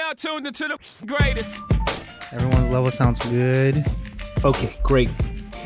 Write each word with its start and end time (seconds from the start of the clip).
now 0.00 0.12
tuned 0.14 0.46
into 0.46 0.66
the 0.66 0.78
greatest. 1.06 1.54
Everyone's 2.32 2.68
level 2.68 2.90
sounds 2.90 3.20
good. 3.20 3.84
Okay, 4.44 4.74
great. 4.82 5.10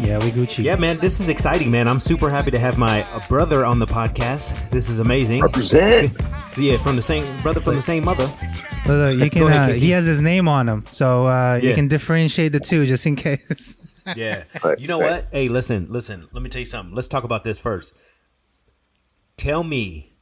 Yeah, 0.01 0.19
we 0.19 0.33
Gucci. 0.33 0.65
Yeah, 0.65 0.75
man, 0.75 0.99
this 0.99 1.21
is 1.21 1.29
exciting, 1.29 1.71
man. 1.71 1.87
I'm 1.87 2.01
super 2.01 2.29
happy 2.29 2.51
to 2.51 2.59
have 2.59 2.77
my 2.77 3.05
uh, 3.13 3.21
brother 3.29 3.65
on 3.65 3.79
the 3.79 3.87
podcast. 3.87 4.71
This 4.71 4.89
is 4.89 4.99
amazing. 4.99 5.41
Represent. 5.41 6.13
Yeah, 6.57 6.79
from 6.79 6.97
the 6.97 7.03
same 7.03 7.25
brother 7.43 7.61
from 7.61 7.77
the 7.77 7.83
same 7.83 8.05
mother. 8.05 8.25
Look, 8.87 9.21
look, 9.21 9.23
you 9.23 9.31
can. 9.31 9.43
Ahead, 9.45 9.71
uh, 9.71 9.75
he 9.75 9.91
has 9.91 10.05
his 10.05 10.21
name 10.21 10.49
on 10.49 10.69
him, 10.69 10.85
so 10.89 11.27
uh, 11.27 11.61
you 11.63 11.73
can 11.75 11.87
differentiate 11.87 12.51
the 12.51 12.61
two 12.61 12.87
just 12.87 13.07
in 13.07 13.17
case. 13.17 13.77
Yeah. 14.17 14.45
You 14.77 14.87
know 14.87 14.99
what? 14.99 15.29
Hey, 15.33 15.49
listen, 15.49 15.87
listen. 15.89 16.29
Let 16.31 16.43
me 16.43 16.51
tell 16.51 16.61
you 16.61 16.67
something. 16.67 16.95
Let's 16.95 17.09
talk 17.09 17.25
about 17.25 17.43
this 17.43 17.59
first. 17.59 17.95
Tell 19.39 19.65
me, 19.65 20.13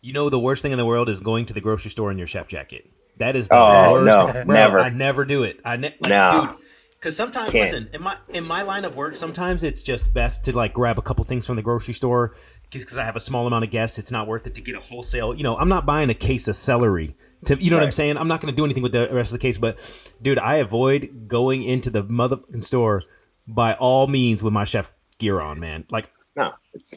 you 0.00 0.14
know 0.14 0.30
the 0.30 0.40
worst 0.40 0.62
thing 0.62 0.72
in 0.72 0.78
the 0.78 0.86
world 0.86 1.10
is 1.10 1.20
going 1.20 1.44
to 1.44 1.52
the 1.52 1.60
grocery 1.60 1.90
store 1.90 2.10
in 2.10 2.16
your 2.16 2.26
chef 2.26 2.48
jacket. 2.48 2.90
That 3.18 3.36
is 3.36 3.48
the 3.48 3.54
Oh, 3.56 3.92
worst. 3.92 4.06
no, 4.06 4.44
Bro, 4.44 4.54
never. 4.54 4.80
I 4.80 4.88
never 4.90 5.24
do 5.24 5.42
it. 5.42 5.60
I 5.64 5.76
ne- 5.76 5.94
like, 6.00 6.08
No. 6.10 6.46
dude. 6.50 6.56
Because 6.92 7.16
sometimes, 7.16 7.50
Can't. 7.50 7.64
listen, 7.64 7.90
in 7.92 8.02
my 8.02 8.16
in 8.30 8.44
my 8.44 8.62
line 8.62 8.84
of 8.84 8.96
work, 8.96 9.16
sometimes 9.16 9.62
it's 9.62 9.82
just 9.82 10.12
best 10.14 10.44
to 10.46 10.56
like 10.56 10.72
grab 10.72 10.98
a 10.98 11.02
couple 11.02 11.22
things 11.24 11.46
from 11.46 11.56
the 11.56 11.62
grocery 11.62 11.94
store 11.94 12.34
because 12.72 12.98
I 12.98 13.04
have 13.04 13.16
a 13.16 13.20
small 13.20 13.46
amount 13.46 13.64
of 13.64 13.70
guests. 13.70 13.98
It's 13.98 14.10
not 14.10 14.26
worth 14.26 14.46
it 14.46 14.54
to 14.54 14.60
get 14.60 14.74
a 14.74 14.80
wholesale. 14.80 15.34
You 15.34 15.44
know, 15.44 15.56
I'm 15.56 15.68
not 15.68 15.86
buying 15.86 16.10
a 16.10 16.14
case 16.14 16.48
of 16.48 16.56
celery. 16.56 17.14
To 17.44 17.62
you 17.62 17.70
know 17.70 17.76
what 17.76 17.84
I'm 17.84 17.90
saying? 17.92 18.16
I'm 18.16 18.26
not 18.28 18.40
going 18.40 18.52
to 18.52 18.56
do 18.56 18.64
anything 18.64 18.82
with 18.82 18.92
the 18.92 19.08
rest 19.12 19.32
of 19.32 19.38
the 19.38 19.42
case. 19.42 19.56
But 19.58 19.78
dude, 20.20 20.38
I 20.38 20.56
avoid 20.56 21.28
going 21.28 21.62
into 21.62 21.90
the 21.90 22.02
motherfucking 22.02 22.64
store 22.64 23.02
by 23.46 23.74
all 23.74 24.08
means 24.08 24.42
with 24.42 24.52
my 24.54 24.64
chef 24.64 24.90
gear 25.18 25.40
on, 25.40 25.60
man. 25.60 25.84
Like 25.90 26.10
No, 26.34 26.54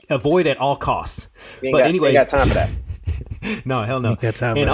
avoid 0.10 0.48
at 0.48 0.58
all 0.58 0.78
costs. 0.78 1.28
you 1.62 1.68
ain't 1.68 1.74
But 1.74 1.80
got, 1.80 1.88
anyway, 1.88 2.08
you 2.10 2.14
got 2.14 2.30
time 2.30 2.48
for 2.48 2.54
that. 2.56 2.70
no, 3.66 3.84
hell 3.84 4.00
no. 4.00 4.16
got 4.16 4.36
time 4.36 4.56
for 4.56 4.60
and 4.62 4.70
that. 4.70 4.74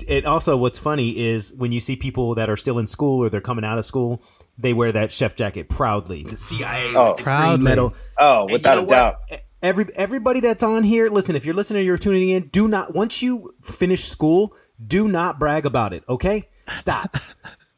Also, 0.00 0.06
it 0.08 0.26
also 0.26 0.56
what's 0.56 0.78
funny 0.78 1.18
is 1.18 1.52
when 1.56 1.72
you 1.72 1.80
see 1.80 1.96
people 1.96 2.34
that 2.34 2.48
are 2.50 2.56
still 2.56 2.78
in 2.78 2.86
school 2.86 3.22
or 3.22 3.28
they're 3.30 3.40
coming 3.40 3.64
out 3.64 3.78
of 3.78 3.84
school, 3.84 4.22
they 4.58 4.72
wear 4.72 4.92
that 4.92 5.12
chef 5.12 5.34
jacket 5.36 5.68
proudly. 5.68 6.22
The 6.24 6.36
CIA, 6.36 6.94
Oh. 6.94 7.10
the 7.10 7.14
green 7.14 7.24
Proudly. 7.24 7.64
medal. 7.64 7.94
Oh, 8.18 8.40
And 8.42 8.50
you 8.50 8.52
without 8.54 8.74
know 8.76 8.80
a 8.80 8.84
what? 8.84 8.90
doubt. 8.90 9.40
Every 9.62 9.86
everybody 9.94 10.40
that's 10.40 10.62
on 10.64 10.82
here, 10.82 11.08
listen. 11.08 11.36
If 11.36 11.44
you're 11.44 11.54
listening, 11.54 11.86
you're 11.86 11.96
tuning 11.98 12.30
in. 12.30 12.48
Do 12.48 12.66
not 12.66 12.94
once 12.94 13.22
you 13.22 13.54
finish 13.62 14.02
school, 14.04 14.54
do 14.84 15.06
not 15.06 15.38
brag 15.38 15.64
about 15.64 15.92
it. 15.92 16.02
Okay, 16.08 16.48
stop. 16.78 17.16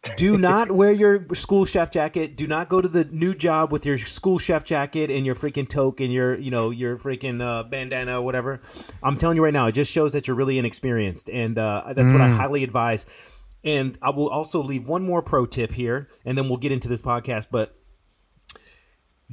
do 0.17 0.37
not 0.37 0.71
wear 0.71 0.93
your 0.93 1.27
school 1.35 1.65
chef 1.65 1.91
jacket. 1.91 2.37
Do 2.37 2.47
not 2.47 2.69
go 2.69 2.81
to 2.81 2.89
the 2.89 3.05
new 3.05 3.35
job 3.35 3.73
with 3.73 3.87
your 3.87 3.99
school 3.99 4.39
chef 4.39 4.65
jacket 4.65 5.11
and 5.11 5.25
your 5.25 5.35
freaking 5.35 5.69
toque 5.69 6.01
and 6.01 6.13
your 6.13 6.37
you 6.39 6.51
know 6.51 6.71
your 6.71 6.97
freaking 6.97 7.41
uh, 7.41 7.63
bandana 7.65 8.19
or 8.19 8.23
whatever. 8.23 8.61
I'm 9.03 9.17
telling 9.17 9.37
you 9.37 9.45
right 9.45 9.53
now, 9.53 9.67
it 9.67 9.73
just 9.73 9.91
shows 9.91 10.13
that 10.13 10.27
you're 10.27 10.37
really 10.37 10.59
inexperienced, 10.59 11.31
and 11.31 11.59
uh, 11.59 11.93
that's 11.95 12.13
what 12.13 12.21
I 12.21 12.29
highly 12.29 12.65
advise. 12.65 13.07
And 13.63 13.97
I 14.03 14.11
will 14.11 14.29
also 14.29 14.63
leave 14.63 14.87
one 14.87 15.03
more 15.03 15.23
pro 15.23 15.47
tip 15.47 15.73
here, 15.73 16.09
and 16.25 16.37
then 16.37 16.49
we'll 16.49 16.59
get 16.59 16.71
into 16.71 16.89
this 16.89 17.01
podcast. 17.01 17.47
But 17.51 17.75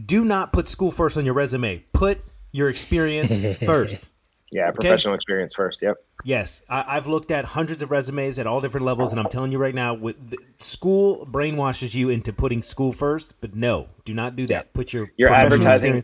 do 0.03 0.23
not 0.23 0.53
put 0.53 0.67
school 0.67 0.91
first 0.91 1.17
on 1.17 1.25
your 1.25 1.33
resume. 1.33 1.83
Put 1.91 2.21
your 2.51 2.69
experience 2.69 3.35
first. 3.65 4.07
Yeah, 4.51 4.69
professional 4.71 5.13
experience 5.15 5.53
first. 5.55 5.81
Yep. 5.81 5.97
Yes, 6.25 6.61
I, 6.69 6.83
I've 6.97 7.07
looked 7.07 7.31
at 7.31 7.45
hundreds 7.45 7.81
of 7.81 7.89
resumes 7.89 8.37
at 8.37 8.45
all 8.45 8.59
different 8.59 8.85
levels, 8.85 9.11
and 9.11 9.19
I'm 9.19 9.29
telling 9.29 9.51
you 9.51 9.57
right 9.57 9.73
now, 9.73 9.93
with 9.93 10.29
the, 10.29 10.37
school 10.57 11.25
brainwashes 11.25 11.95
you 11.95 12.09
into 12.09 12.33
putting 12.33 12.61
school 12.61 12.91
first. 12.91 13.33
But 13.39 13.55
no, 13.55 13.87
do 14.03 14.13
not 14.13 14.35
do 14.35 14.45
that. 14.47 14.73
Put 14.73 14.91
your 14.93 15.11
You're 15.17 15.33
advertising- 15.33 16.03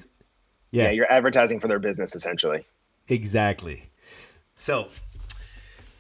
Yeah. 0.72 0.84
Yeah, 0.86 0.90
you're 0.92 1.12
advertising 1.12 1.60
for 1.60 1.68
their 1.68 1.80
business 1.80 2.16
essentially. 2.16 2.66
exactly. 3.08 3.90
So, 4.56 4.88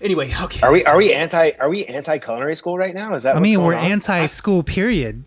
anyway, 0.02 0.32
okay. 0.44 0.66
Are 0.66 0.72
we 0.72 0.84
are 0.86 0.98
we 0.98 1.14
anti 1.14 1.52
are 1.60 1.70
we 1.70 1.86
anti 1.86 2.18
culinary 2.18 2.56
school 2.56 2.78
right 2.78 2.94
now? 2.94 3.14
Is 3.16 3.24
that 3.24 3.32
I 3.32 3.40
what's 3.40 3.44
mean, 3.44 3.62
we're 3.62 3.74
anti-school. 3.74 4.64
Period. 4.64 5.24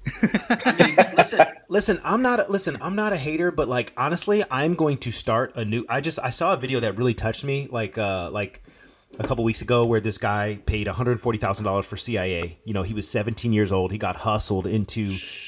listen, 1.16 1.46
listen. 1.68 2.00
I'm 2.04 2.22
not. 2.22 2.40
a- 2.40 2.50
Listen, 2.50 2.78
I'm 2.82 2.96
not 2.96 3.12
a 3.12 3.16
hater, 3.16 3.50
but 3.50 3.68
like 3.68 3.92
honestly, 3.96 4.42
I'm 4.50 4.74
going 4.74 4.98
to 4.98 5.10
start 5.12 5.54
a 5.56 5.64
new. 5.64 5.84
I 5.88 6.00
just 6.00 6.18
I 6.18 6.30
saw 6.30 6.52
a 6.52 6.56
video 6.56 6.80
that 6.80 6.98
really 6.98 7.14
touched 7.14 7.44
me, 7.44 7.68
like 7.70 7.96
uh 7.98 8.30
like 8.30 8.62
a 9.18 9.26
couple 9.26 9.44
weeks 9.44 9.62
ago, 9.62 9.84
where 9.84 10.00
this 10.00 10.18
guy 10.18 10.58
paid 10.66 10.86
140 10.86 11.38
thousand 11.38 11.64
dollars 11.64 11.86
for 11.86 11.96
CIA. 11.96 12.58
You 12.64 12.74
know, 12.74 12.82
he 12.82 12.94
was 12.94 13.08
17 13.08 13.52
years 13.52 13.70
old. 13.72 13.92
He 13.92 13.98
got 13.98 14.16
hustled 14.16 14.66
into. 14.66 15.02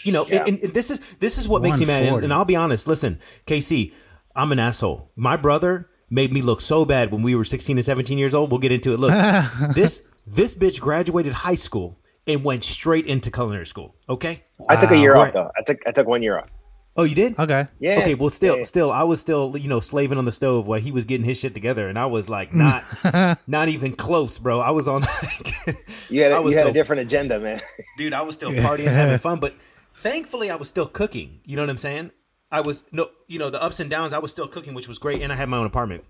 You 0.05 0.13
know, 0.13 0.25
Yeah. 0.29 0.45
and, 0.47 0.59
and 0.61 0.73
this 0.75 0.91
is 0.91 1.01
this 1.21 1.39
is 1.39 1.49
what 1.49 1.63
makes 1.63 1.79
me 1.81 1.87
mad. 1.87 2.03
And, 2.05 2.25
and 2.25 2.33
I'll 2.33 2.45
be 2.45 2.57
honest. 2.57 2.87
Listen, 2.87 3.19
KC, 3.47 3.93
I'm 4.37 4.53
an 4.53 4.59
asshole. 4.59 5.11
My 5.17 5.37
brother 5.37 5.89
made 6.13 6.33
me 6.33 6.43
look 6.43 6.61
so 6.61 6.85
bad 6.85 7.11
when 7.11 7.23
we 7.23 7.35
were 7.35 7.45
16 7.45 7.77
and 7.79 7.85
17 7.85 8.19
years 8.19 8.35
old. 8.35 8.51
We'll 8.53 8.61
get 8.61 8.71
into 8.71 8.93
it. 8.93 9.01
Look, 9.01 9.11
this 9.75 10.07
this 10.27 10.55
bitch 10.55 10.79
graduated 10.81 11.33
high 11.33 11.57
school 11.57 11.99
and 12.27 12.45
went 12.45 12.63
straight 12.63 13.07
into 13.07 13.31
culinary 13.33 13.67
school. 13.67 13.97
Okay. 14.09 14.45
I 14.69 14.77
took 14.77 14.91
a 14.93 14.97
year 14.97 15.15
Wow. 15.17 15.23
off 15.23 15.33
though. 15.33 15.51
I 15.59 15.63
took 15.63 15.79
I 15.87 15.91
took 15.91 16.07
one 16.07 16.23
year 16.23 16.39
off. 16.39 16.49
Oh, 16.95 17.05
you 17.05 17.15
did? 17.15 17.39
Okay. 17.39 17.69
Yeah. 17.81 18.01
Okay, 18.01 18.15
well, 18.15 18.29
still, 18.29 18.59
Yeah. 18.59 18.63
still, 18.65 18.93
I 18.93 19.03
was 19.05 19.19
still, 19.19 19.57
you 19.57 19.67
know, 19.67 19.81
slaving 19.81 20.19
on 20.19 20.27
the 20.27 20.31
stove 20.33 20.67
while 20.67 20.79
he 20.79 20.93
was 20.93 21.07
getting 21.07 21.25
his 21.25 21.39
shit 21.39 21.55
together, 21.55 21.89
and 21.89 21.99
I 21.99 22.05
was 22.05 22.29
like, 22.29 22.53
not, 22.53 22.85
not 23.47 23.71
even 23.71 23.97
close, 23.97 24.37
bro. 24.37 24.61
I 24.61 24.73
was 24.73 24.87
on, 24.89 25.01
like, 25.23 25.79
You 26.11 26.23
had 26.23 26.33
I 26.33 26.37
a, 26.37 26.43
was 26.43 26.53
you 26.53 26.59
had 26.59 26.65
so- 26.67 26.69
a 26.69 26.73
different 26.75 27.01
agenda, 27.01 27.41
man. 27.41 27.63
dude. 27.97 28.13
I 28.13 28.21
was 28.21 28.35
still 28.35 28.51
partying, 28.51 28.89
having 28.89 29.17
fun, 29.21 29.41
but 29.41 29.55
thankfully, 29.95 30.51
I 30.51 30.57
was 30.57 30.69
still 30.69 30.85
cooking. 30.87 31.41
You 31.47 31.57
know 31.57 31.63
what 31.63 31.71
I'm 31.71 31.79
saying? 31.79 32.11
I 32.53 32.61
was 32.61 32.85
no, 32.93 33.09
you 33.27 33.39
know, 33.39 33.51
the 33.51 33.61
ups 33.61 33.81
and 33.81 33.91
downs. 33.91 34.13
I 34.13 34.19
was 34.19 34.31
still 34.31 34.47
cooking, 34.47 34.75
which 34.75 34.87
was 34.87 34.99
great, 34.99 35.23
and 35.23 35.33
I 35.33 35.37
had 35.37 35.49
my 35.49 35.57
own 35.57 35.67
apartment. 35.67 36.05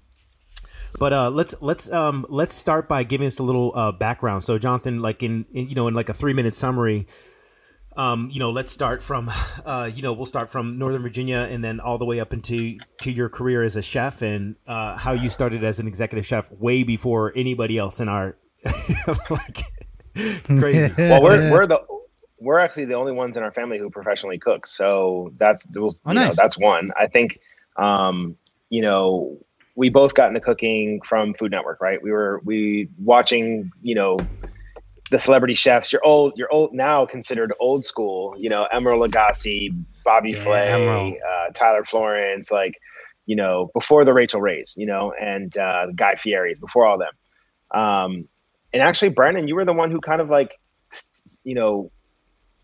But 0.99 1.13
uh, 1.15 1.31
let's 1.31 1.55
let's 1.63 1.91
um 1.91 2.27
let's 2.29 2.53
start 2.53 2.89
by 2.89 3.05
giving 3.05 3.27
us 3.27 3.39
a 3.39 3.43
little 3.43 3.73
uh, 3.75 3.93
background. 3.93 4.45
So, 4.45 4.59
Jonathan, 4.59 5.01
like 5.01 5.23
in, 5.23 5.47
in 5.55 5.69
you 5.69 5.75
know 5.75 5.89
in 5.89 5.95
like 5.95 6.11
a 6.11 6.13
three 6.13 6.35
minute 6.35 6.55
summary, 6.55 7.07
um, 7.97 8.31
you 8.33 8.39
know, 8.39 8.51
let's 8.51 8.73
start 8.73 9.03
from, 9.03 9.31
uh, 9.65 9.91
you 9.95 10.03
know, 10.03 10.13
we'll 10.13 10.27
start 10.27 10.51
from 10.51 10.79
Northern 10.79 11.03
Virginia 11.03 11.49
and 11.51 11.63
then 11.63 11.81
all 11.81 11.99
the 11.99 12.05
way 12.05 12.21
up 12.21 12.33
into 12.33 12.77
to 13.03 13.13
your 13.13 13.29
career 13.29 13.63
as 13.63 13.77
a 13.77 13.83
chef 13.83 14.23
and 14.23 14.57
uh, 14.67 14.97
how 14.97 15.13
you 15.13 15.29
started 15.29 15.63
as 15.65 15.79
an 15.79 15.87
executive 15.87 16.27
chef 16.27 16.51
way 16.53 16.83
before 16.83 17.33
anybody 17.37 17.79
else 17.79 18.01
in 18.01 18.09
our, 18.09 18.37
like, 19.31 19.63
it's 20.15 20.47
crazy. 20.47 20.93
well, 20.97 21.23
we're 21.23 21.51
we're 21.51 21.67
the 21.67 21.83
we're 22.43 22.59
actually 22.59 22.85
the 22.87 22.95
only 22.95 23.13
ones 23.13 23.37
in 23.37 23.43
our 23.43 23.53
family 23.53 23.79
who 23.79 23.89
professionally 23.91 24.39
cook. 24.39 24.67
So 24.67 25.31
that's 25.37 25.65
those- 25.65 26.01
Oh, 26.05 26.11
you 26.11 26.15
know, 26.15 26.21
that's 26.37 26.59
one. 26.59 26.91
I 26.99 27.07
think 27.07 27.39
um, 27.77 28.37
you 28.71 28.83
know 28.83 29.39
we 29.75 29.89
both 29.89 30.13
got 30.15 30.29
into 30.29 30.41
cooking 30.41 31.01
from 31.03 31.33
Food 31.35 31.51
Network, 31.51 31.81
right? 31.81 32.03
We 32.03 32.11
were 32.11 32.41
we 32.45 32.89
watching 33.03 33.71
you 33.83 33.95
know 33.95 34.19
the 35.11 35.19
celebrity 35.19 35.55
chefs. 35.55 35.93
You're 35.93 36.05
old. 36.05 36.33
You're 36.37 36.53
old 36.53 36.73
now, 36.73 37.07
considered 37.07 37.53
old 37.61 37.85
school. 37.85 38.35
You 38.39 38.51
know, 38.51 38.67
Emeril 38.75 39.07
Lagasse, 39.07 39.69
Bobby 40.05 40.33
Yeah, 40.33 40.43
Flay, 40.43 41.21
uh, 41.27 41.51
Tyler 41.55 41.85
Florence, 41.85 42.51
like 42.51 42.79
you 43.27 43.37
know 43.37 43.71
before 43.75 44.05
the 44.05 44.13
Rachael 44.13 44.41
Rays, 44.41 44.75
you 44.77 44.87
know, 44.87 45.13
and 45.21 45.57
uh, 45.57 45.87
Guy 45.95 46.15
Fieri's, 46.17 46.59
before 46.59 46.87
all 46.87 46.99
them. 46.99 47.13
Um, 47.71 48.29
and 48.75 48.83
actually, 48.83 49.11
Brandon, 49.11 49.49
you 49.49 49.55
were 49.55 49.65
the 49.65 49.73
one 49.73 49.91
who 49.91 50.01
kind 50.01 50.21
of 50.21 50.29
like 50.29 50.59
you 51.45 51.55
know 51.55 51.91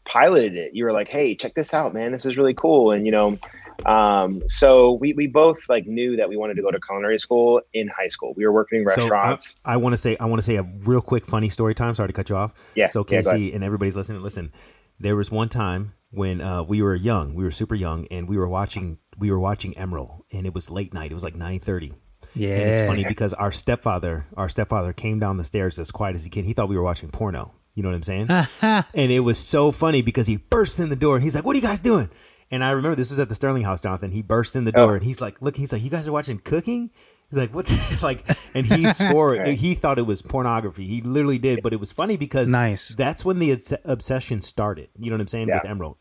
piloted 0.08 0.56
it. 0.56 0.70
You 0.74 0.84
were 0.84 0.92
like, 0.92 1.08
"Hey, 1.08 1.34
check 1.34 1.54
this 1.54 1.74
out, 1.74 1.94
man. 1.94 2.12
This 2.12 2.26
is 2.26 2.36
really 2.36 2.54
cool." 2.54 2.90
And 2.90 3.06
you 3.06 3.12
know, 3.12 3.38
um, 3.86 4.42
so 4.46 4.92
we 4.92 5.12
we 5.12 5.26
both 5.26 5.68
like 5.68 5.86
knew 5.86 6.16
that 6.16 6.28
we 6.28 6.36
wanted 6.36 6.54
to 6.54 6.62
go 6.62 6.70
to 6.70 6.80
culinary 6.80 7.18
school 7.18 7.60
in 7.72 7.88
high 7.88 8.08
school. 8.08 8.34
We 8.36 8.44
were 8.44 8.52
working 8.52 8.80
in 8.80 8.84
restaurants. 8.86 9.52
So 9.52 9.58
I, 9.64 9.74
I 9.74 9.76
want 9.76 9.92
to 9.92 9.96
say, 9.96 10.16
I 10.18 10.26
want 10.26 10.40
to 10.40 10.46
say 10.46 10.56
a 10.56 10.62
real 10.62 11.00
quick 11.00 11.26
funny 11.26 11.48
story 11.48 11.74
time. 11.74 11.94
Sorry 11.94 12.08
to 12.08 12.12
cut 12.12 12.28
you 12.28 12.36
off. 12.36 12.54
Yeah, 12.74 12.88
So 12.88 13.04
yeah, 13.08 13.22
Casey 13.22 13.52
and 13.52 13.62
everybody's 13.62 13.94
listening. 13.94 14.22
Listen, 14.22 14.52
there 14.98 15.14
was 15.14 15.30
one 15.30 15.48
time 15.48 15.94
when 16.10 16.40
uh, 16.40 16.62
we 16.62 16.82
were 16.82 16.94
young, 16.94 17.34
we 17.34 17.44
were 17.44 17.50
super 17.50 17.74
young, 17.74 18.06
and 18.10 18.28
we 18.28 18.36
were 18.38 18.48
watching, 18.48 18.98
we 19.18 19.30
were 19.30 19.38
watching 19.38 19.74
Emeril, 19.74 20.22
and 20.32 20.46
it 20.46 20.54
was 20.54 20.70
late 20.70 20.94
night. 20.94 21.10
It 21.10 21.14
was 21.14 21.24
like 21.24 21.36
nine 21.36 21.60
thirty. 21.60 21.92
Yeah. 22.34 22.56
And 22.56 22.70
it's 22.70 22.88
funny 22.88 23.04
because 23.04 23.34
our 23.34 23.52
stepfather, 23.52 24.26
our 24.36 24.48
stepfather 24.48 24.92
came 24.92 25.18
down 25.18 25.36
the 25.36 25.44
stairs 25.44 25.78
as 25.78 25.90
quiet 25.90 26.14
as 26.14 26.24
he 26.24 26.30
can. 26.30 26.44
He 26.44 26.52
thought 26.52 26.68
we 26.68 26.76
were 26.76 26.82
watching 26.82 27.10
porno. 27.10 27.54
You 27.78 27.84
know 27.84 27.90
what 27.90 27.94
I'm 27.94 28.02
saying? 28.02 28.28
Uh-huh. 28.28 28.82
and 28.92 29.12
it 29.12 29.20
was 29.20 29.38
so 29.38 29.70
funny 29.70 30.02
because 30.02 30.26
he 30.26 30.38
burst 30.38 30.80
in 30.80 30.88
the 30.88 30.96
door 30.96 31.14
and 31.14 31.22
he's 31.22 31.36
like, 31.36 31.44
"What 31.44 31.54
are 31.54 31.60
you 31.60 31.64
guys 31.64 31.78
doing?" 31.78 32.10
And 32.50 32.64
I 32.64 32.70
remember 32.70 32.96
this 32.96 33.08
was 33.10 33.20
at 33.20 33.28
the 33.28 33.36
Sterling 33.36 33.62
House, 33.62 33.80
Jonathan. 33.80 34.10
He 34.10 34.20
burst 34.20 34.56
in 34.56 34.64
the 34.64 34.72
oh. 34.72 34.82
door 34.86 34.92
Oh. 34.92 34.94
and 34.96 35.04
he's 35.04 35.20
like, 35.20 35.40
"Look," 35.40 35.54
he's 35.56 35.72
like, 35.72 35.80
"You 35.84 35.88
guys 35.90 36.08
are 36.08 36.12
watching 36.12 36.40
cooking." 36.40 36.90
He's 37.30 37.38
like, 37.38 37.54
"What?" 37.54 37.70
like, 38.02 38.26
and 38.52 38.66
he 38.66 38.92
swore 38.92 39.34
Right. 39.34 39.56
he 39.56 39.74
thought 39.76 39.96
it 40.00 40.06
was 40.06 40.22
pornography. 40.22 40.88
He 40.88 41.02
literally 41.02 41.38
did, 41.38 41.62
but 41.62 41.72
it 41.72 41.78
was 41.78 41.92
funny 41.92 42.16
because 42.16 42.50
Nice. 42.50 42.88
That's 42.96 43.24
when 43.24 43.38
the 43.38 43.52
obs- 43.52 43.72
obsession 43.84 44.42
started. 44.42 44.88
You 44.98 45.10
know 45.10 45.14
what 45.14 45.20
I'm 45.20 45.28
saying 45.28 45.46
Yeah. 45.46 45.60
with 45.62 45.70
Emeril. 45.70 45.96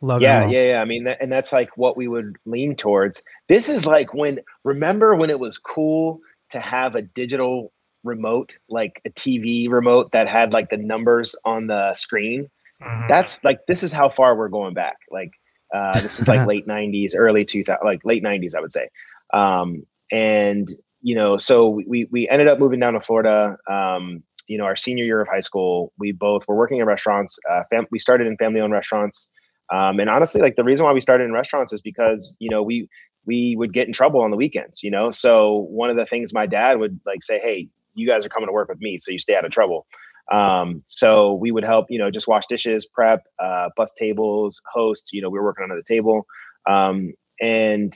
Love 0.00 0.22
yeah, 0.22 0.42
Emeril. 0.42 0.52
yeah, 0.54 0.68
yeah. 0.70 0.80
I 0.80 0.84
mean, 0.84 1.04
that, 1.04 1.18
and 1.22 1.30
that's 1.30 1.52
like 1.52 1.76
what 1.76 1.96
we 1.96 2.08
would 2.08 2.36
lean 2.46 2.74
towards. 2.74 3.22
This 3.48 3.68
is 3.68 3.86
like 3.86 4.12
when 4.12 4.40
remember 4.64 5.14
when 5.14 5.30
it 5.30 5.38
was 5.38 5.58
cool 5.58 6.18
to 6.50 6.58
have 6.58 6.96
a 6.96 7.02
digital 7.02 7.72
remote, 8.04 8.58
like 8.68 9.00
a 9.04 9.10
TV 9.10 9.68
remote 9.68 10.12
that 10.12 10.28
had 10.28 10.52
like 10.52 10.70
the 10.70 10.76
numbers 10.76 11.34
on 11.44 11.66
the 11.66 11.94
screen. 11.94 12.48
That's 13.08 13.44
like 13.44 13.60
this 13.68 13.82
is 13.82 13.92
how 13.92 14.08
far 14.08 14.36
we're 14.36 14.48
going 14.48 14.74
back. 14.74 14.96
Like 15.10 15.30
uh, 15.72 16.00
this 16.00 16.18
is 16.18 16.28
like 16.28 16.46
late 16.48 16.66
'90s, 16.66 17.12
early 17.16 17.44
2000, 17.44 17.78
like 17.84 18.04
late 18.04 18.22
'90s, 18.22 18.54
I 18.56 18.60
would 18.60 18.72
say. 18.72 18.88
Um, 19.32 19.86
and 20.10 20.68
you 21.00 21.14
know, 21.14 21.36
so 21.36 21.68
we 21.68 22.06
we 22.10 22.28
ended 22.28 22.48
up 22.48 22.58
moving 22.58 22.80
down 22.80 22.94
to 22.94 23.00
Florida. 23.00 23.56
Um, 23.68 24.22
you 24.48 24.58
know, 24.58 24.64
our 24.64 24.76
senior 24.76 25.04
year 25.04 25.20
of 25.20 25.28
high 25.28 25.40
school, 25.40 25.92
we 25.98 26.12
both 26.12 26.46
were 26.48 26.56
working 26.56 26.78
in 26.78 26.86
restaurants. 26.86 27.38
Uh, 27.48 27.62
fam- 27.70 27.86
we 27.90 27.98
started 27.98 28.26
in 28.26 28.36
family-owned 28.36 28.72
restaurants, 28.72 29.28
um, 29.70 30.00
and 30.00 30.10
honestly, 30.10 30.40
like 30.40 30.56
the 30.56 30.64
reason 30.64 30.84
why 30.84 30.92
we 30.92 31.00
started 31.00 31.24
in 31.24 31.32
restaurants 31.32 31.72
is 31.72 31.80
because 31.80 32.36
you 32.38 32.50
know 32.50 32.62
we 32.62 32.88
we 33.24 33.54
would 33.56 33.72
get 33.72 33.86
in 33.86 33.92
trouble 33.92 34.20
on 34.20 34.30
the 34.30 34.36
weekends. 34.36 34.82
You 34.82 34.90
know, 34.90 35.10
so 35.10 35.66
one 35.70 35.90
of 35.90 35.96
the 35.96 36.06
things 36.06 36.34
my 36.34 36.46
dad 36.46 36.78
would 36.78 37.00
like 37.06 37.22
say, 37.22 37.38
"Hey, 37.38 37.68
you 37.94 38.06
guys 38.06 38.24
are 38.24 38.28
coming 38.28 38.48
to 38.48 38.52
work 38.52 38.68
with 38.68 38.80
me, 38.80 38.98
so 38.98 39.12
you 39.12 39.18
stay 39.18 39.34
out 39.34 39.44
of 39.44 39.52
trouble." 39.52 39.86
Um, 40.30 40.82
so 40.86 41.34
we 41.34 41.50
would 41.50 41.64
help, 41.64 41.86
you 41.90 41.98
know, 41.98 42.10
just 42.10 42.28
wash 42.28 42.46
dishes, 42.46 42.86
prep, 42.86 43.24
uh, 43.38 43.70
bus 43.76 43.92
tables, 43.94 44.62
host. 44.72 45.10
You 45.12 45.20
know, 45.22 45.28
we 45.28 45.38
were 45.38 45.44
working 45.44 45.64
under 45.64 45.76
the 45.76 45.82
table, 45.82 46.26
um, 46.66 47.12
and 47.40 47.92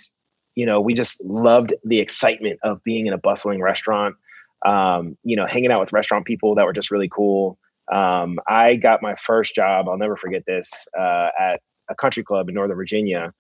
you 0.55 0.65
know, 0.65 0.81
we 0.81 0.95
just 0.95 1.23
loved 1.25 1.75
the 1.85 2.01
excitement 2.01 2.59
of 2.63 2.83
being 2.83 3.07
in 3.07 3.13
a 3.13 3.19
bustling 3.19 3.61
restaurant. 3.61 4.17
Um, 4.65 5.17
you 5.23 5.37
know, 5.37 5.47
hanging 5.47 5.71
out 5.71 5.81
with 5.81 5.93
restaurant 5.93 6.25
people 6.25 6.55
that 6.55 6.65
were 6.65 6.73
just 6.73 6.91
really 6.91 7.09
cool. 7.09 7.59
Um, 7.93 8.39
I 8.49 8.77
got 8.77 9.03
my 9.03 9.15
first 9.15 9.55
job. 9.55 9.89
I'll 9.89 9.99
never 9.99 10.17
forget 10.17 10.45
this 10.47 10.89
uh, 10.99 11.29
at 11.39 11.61
a 11.89 11.95
country 11.95 12.25
club 12.25 12.49
in 12.49 12.55
Northern 12.55 12.77
Virginia, 12.77 13.33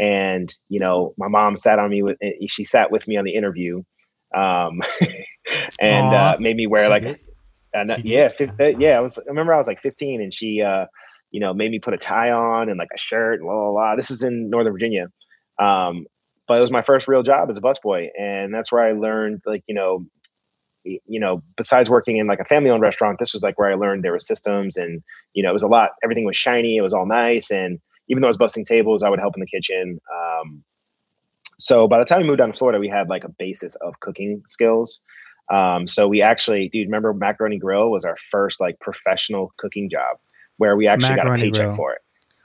and 0.00 0.52
you 0.68 0.80
know, 0.80 1.14
my 1.18 1.28
mom 1.28 1.56
sat 1.56 1.78
on 1.78 1.90
me 1.90 2.02
with 2.02 2.18
she 2.48 2.64
sat 2.64 2.90
with 2.90 3.06
me 3.06 3.16
on 3.16 3.24
the 3.24 3.34
interview, 3.34 3.82
um, 4.34 4.80
and 5.80 6.14
uh, 6.14 6.36
made 6.38 6.56
me 6.56 6.66
wear 6.66 6.88
like, 6.88 7.04
uh, 7.74 7.96
yeah, 8.02 8.28
fifth, 8.28 8.52
yeah. 8.78 8.98
I 8.98 9.00
was. 9.00 9.18
I 9.18 9.28
remember 9.28 9.54
I 9.54 9.58
was 9.58 9.66
like 9.66 9.80
15, 9.80 10.20
and 10.20 10.32
she, 10.32 10.60
uh, 10.62 10.86
you 11.30 11.40
know, 11.40 11.54
made 11.54 11.70
me 11.70 11.78
put 11.78 11.94
a 11.94 11.98
tie 11.98 12.30
on 12.30 12.68
and 12.68 12.78
like 12.78 12.90
a 12.94 12.98
shirt 12.98 13.40
and 13.40 13.48
blah 13.48 13.54
blah 13.54 13.70
blah. 13.72 13.96
This 13.96 14.10
is 14.10 14.22
in 14.22 14.50
Northern 14.50 14.72
Virginia, 14.72 15.08
um, 15.58 16.06
but 16.46 16.58
it 16.58 16.60
was 16.60 16.70
my 16.70 16.82
first 16.82 17.08
real 17.08 17.22
job 17.22 17.48
as 17.48 17.56
a 17.58 17.62
busboy, 17.62 18.08
and 18.18 18.52
that's 18.52 18.70
where 18.70 18.82
I 18.82 18.92
learned 18.92 19.42
like 19.46 19.64
you 19.66 19.74
know 19.74 20.06
you 20.84 21.20
know, 21.20 21.42
besides 21.56 21.88
working 21.88 22.16
in 22.16 22.26
like 22.26 22.40
a 22.40 22.44
family 22.44 22.70
owned 22.70 22.82
restaurant, 22.82 23.18
this 23.18 23.32
was 23.32 23.42
like 23.42 23.58
where 23.58 23.70
I 23.70 23.74
learned 23.74 24.02
there 24.02 24.12
were 24.12 24.18
systems 24.18 24.76
and, 24.76 25.02
you 25.34 25.42
know, 25.42 25.50
it 25.50 25.52
was 25.52 25.62
a 25.62 25.68
lot, 25.68 25.90
everything 26.02 26.24
was 26.24 26.36
shiny. 26.36 26.76
It 26.76 26.82
was 26.82 26.92
all 26.92 27.06
nice. 27.06 27.50
And 27.50 27.78
even 28.08 28.20
though 28.20 28.28
I 28.28 28.30
was 28.30 28.36
busting 28.38 28.64
tables, 28.64 29.02
I 29.02 29.08
would 29.08 29.20
help 29.20 29.36
in 29.36 29.40
the 29.40 29.46
kitchen. 29.46 30.00
Um, 30.12 30.64
so 31.58 31.86
by 31.86 31.98
the 31.98 32.04
time 32.04 32.22
we 32.22 32.26
moved 32.26 32.38
down 32.38 32.52
to 32.52 32.58
Florida, 32.58 32.80
we 32.80 32.88
had 32.88 33.08
like 33.08 33.24
a 33.24 33.28
basis 33.28 33.76
of 33.76 34.00
cooking 34.00 34.42
skills. 34.46 35.00
Um, 35.50 35.86
so 35.86 36.08
we 36.08 36.22
actually, 36.22 36.68
dude, 36.68 36.86
remember 36.88 37.12
Macaroni 37.12 37.58
Grill 37.58 37.90
was 37.90 38.04
our 38.04 38.16
first 38.30 38.60
like 38.60 38.78
professional 38.80 39.52
cooking 39.58 39.90
job 39.90 40.16
where 40.56 40.76
we 40.76 40.86
actually 40.86 41.16
Macaroni 41.16 41.30
got 41.30 41.38
a 41.40 41.42
paycheck 41.50 41.66
Grill. 41.66 41.76
for 41.76 41.92
it. 41.94 42.00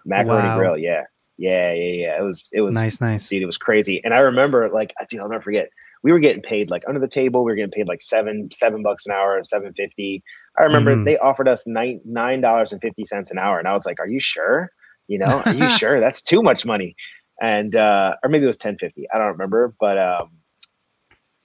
Macaroni 0.05 0.47
Wow. 0.47 0.57
Grill, 0.57 0.77
yeah. 0.77 1.03
Yeah, 1.37 1.71
yeah, 1.73 1.93
yeah. 1.93 2.17
It 2.19 2.23
was 2.23 2.49
it 2.51 2.61
was 2.61 2.73
nice, 2.73 2.99
nice. 2.99 3.29
dude, 3.29 3.43
it 3.43 3.45
was 3.45 3.57
crazy. 3.59 4.01
And 4.03 4.13
I 4.13 4.19
remember 4.19 4.69
like, 4.69 4.91
dude, 5.09 5.19
I'll 5.21 5.29
never 5.29 5.43
forget. 5.43 5.69
We 6.01 6.11
were 6.11 6.19
getting 6.19 6.41
paid 6.41 6.69
like 6.71 6.83
under 6.87 6.99
the 6.99 7.07
table. 7.07 7.43
We 7.43 7.51
were 7.51 7.55
getting 7.55 7.71
paid 7.71 7.87
like 7.87 8.01
seven, 8.01 8.49
seven 8.51 8.81
bucks 8.81 9.05
an 9.05 9.11
hour, 9.13 9.39
seven 9.43 9.71
fifty. 9.73 10.23
I 10.57 10.63
remember 10.63 10.95
Mhm. 10.95 11.05
they 11.05 11.17
offered 11.19 11.47
us 11.47 11.67
nine 11.67 12.01
nine 12.05 12.41
dollars 12.41 12.71
and 12.71 12.81
fifty 12.81 13.05
cents 13.05 13.29
an 13.29 13.37
hour, 13.37 13.59
and 13.59 13.67
I 13.67 13.73
was 13.73 13.85
like, 13.85 13.99
"Are 13.99 14.07
you 14.07 14.19
sure? 14.19 14.71
You 15.07 15.19
know, 15.19 15.41
are 15.45 15.53
you 15.53 15.69
sure? 15.77 15.99
That's 15.99 16.23
too 16.23 16.41
much 16.41 16.65
money." 16.65 16.95
And 17.39 17.75
uh, 17.75 18.15
or 18.23 18.29
maybe 18.29 18.45
it 18.45 18.47
was 18.47 18.57
ten 18.57 18.75
fifty. 18.77 19.05
I 19.13 19.19
don't 19.19 19.27
remember, 19.27 19.75
but 19.79 19.99
um, 19.99 20.31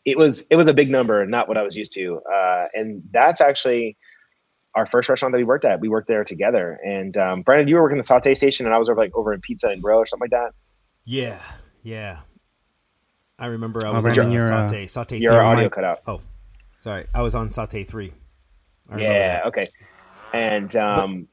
it 0.04 0.19
was 0.19 0.46
it 0.50 0.56
was 0.56 0.69
a 0.69 0.75
big 0.75 0.90
number, 0.90 1.20
and 1.20 1.31
not 1.31 1.49
what 1.49 1.56
I 1.56 1.62
was 1.62 1.76
used 1.76 1.93
to. 1.93 2.20
Uh, 2.20 2.66
and 2.75 3.02
that's 3.10 3.40
actually 3.40 3.96
our 4.75 4.87
first 4.87 5.08
restaurant 5.08 5.32
that 5.32 5.38
we 5.38 5.44
worked 5.44 5.64
at. 5.64 5.81
We 5.81 5.88
worked 5.88 6.08
there 6.08 6.25
together. 6.25 6.78
And 6.84 7.16
um, 7.16 7.43
Brandon, 7.43 7.69
you 7.69 7.76
were 7.76 7.82
working 7.82 7.99
the 7.99 8.02
saute 8.02 8.34
station, 8.34 8.66
and 8.66 8.75
I 8.75 8.78
was 8.78 8.88
over 8.88 9.00
like 9.00 9.14
over 9.14 9.32
in 9.32 9.40
Pizza 9.40 9.69
and 9.69 9.82
Grill 9.82 9.99
or 9.99 10.06
something 10.06 10.28
like 10.31 10.31
that. 10.31 10.52
Yeah, 11.04 11.38
yeah. 11.82 12.20
I 13.38 13.46
remember 13.46 13.87
I 13.87 13.90
was 13.90 14.06
on 14.06 14.14
Brandon, 14.14 14.31
uh, 14.31 14.32
you're, 14.32 14.52
uh, 14.52 14.69
saute 14.69 14.87
saute. 14.87 15.19
Your 15.19 15.32
three. 15.32 15.40
audio 15.40 15.64
mic- 15.64 15.72
cut 15.72 15.84
out. 15.84 16.00
Oh, 16.06 16.20
sorry. 16.81 17.06
I 17.14 17.22
was 17.22 17.34
on 17.34 17.50
saute 17.50 17.84
three. 17.84 18.12
I 18.88 18.99
Yeah. 18.99 19.19
that. 19.19 19.46
Okay. 19.46 19.66
And 20.32 20.75
um, 20.76 21.28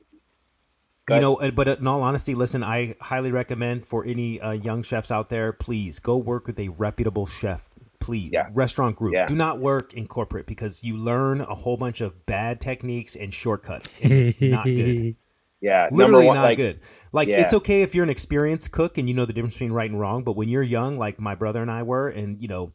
Go 1.09 1.15
You 1.15 1.21
know, 1.21 1.35
uh, 1.37 1.51
but 1.51 1.67
in 1.67 1.87
all 1.87 2.03
honesty, 2.03 2.35
listen, 2.35 2.63
I 2.63 2.95
highly 3.01 3.31
recommend 3.31 3.87
for 3.87 4.05
any 4.05 4.39
uh, 4.39 4.51
young 4.51 4.83
chefs 4.83 5.09
out 5.09 5.29
there, 5.29 5.51
please 5.51 5.97
go 5.97 6.15
work 6.17 6.45
with 6.45 6.59
a 6.59 6.69
reputable 6.69 7.25
chef. 7.25 7.67
Please, 8.09 8.31
Yeah. 8.33 8.49
restaurant 8.53 8.95
group. 8.95 9.13
Yeah. 9.13 9.27
Do 9.27 9.35
not 9.35 9.59
work 9.59 9.93
in 9.93 10.07
corporate 10.07 10.47
because 10.47 10.83
you 10.83 10.97
learn 10.97 11.41
a 11.41 11.53
whole 11.53 11.77
bunch 11.77 12.01
of 12.01 12.25
bad 12.25 12.59
techniques 12.59 13.15
and 13.15 13.31
shortcuts. 13.31 13.99
And 14.01 14.11
it's 14.11 14.41
not 14.57 14.65
good. 14.65 15.15
yeah, 15.61 15.83
number 15.91 15.97
Literally 16.05 16.25
one, 16.25 16.35
not 16.37 16.43
like, 16.43 16.57
good. 16.57 16.79
Like 17.11 17.27
yeah. 17.27 17.41
it's 17.41 17.53
okay 17.53 17.83
if 17.83 17.93
you're 17.93 18.03
an 18.03 18.09
experienced 18.09 18.71
cook 18.71 18.97
and 18.97 19.07
you 19.07 19.13
know 19.13 19.25
the 19.25 19.33
difference 19.33 19.53
between 19.53 19.73
right 19.73 19.89
and 19.91 19.99
wrong, 19.99 20.23
but 20.23 20.35
when 20.35 20.49
you're 20.49 20.63
young, 20.63 20.97
like 20.97 21.19
my 21.19 21.35
brother 21.35 21.61
and 21.61 21.69
I 21.69 21.83
were, 21.83 22.09
and 22.09 22.41
you 22.41 22.47
know, 22.47 22.71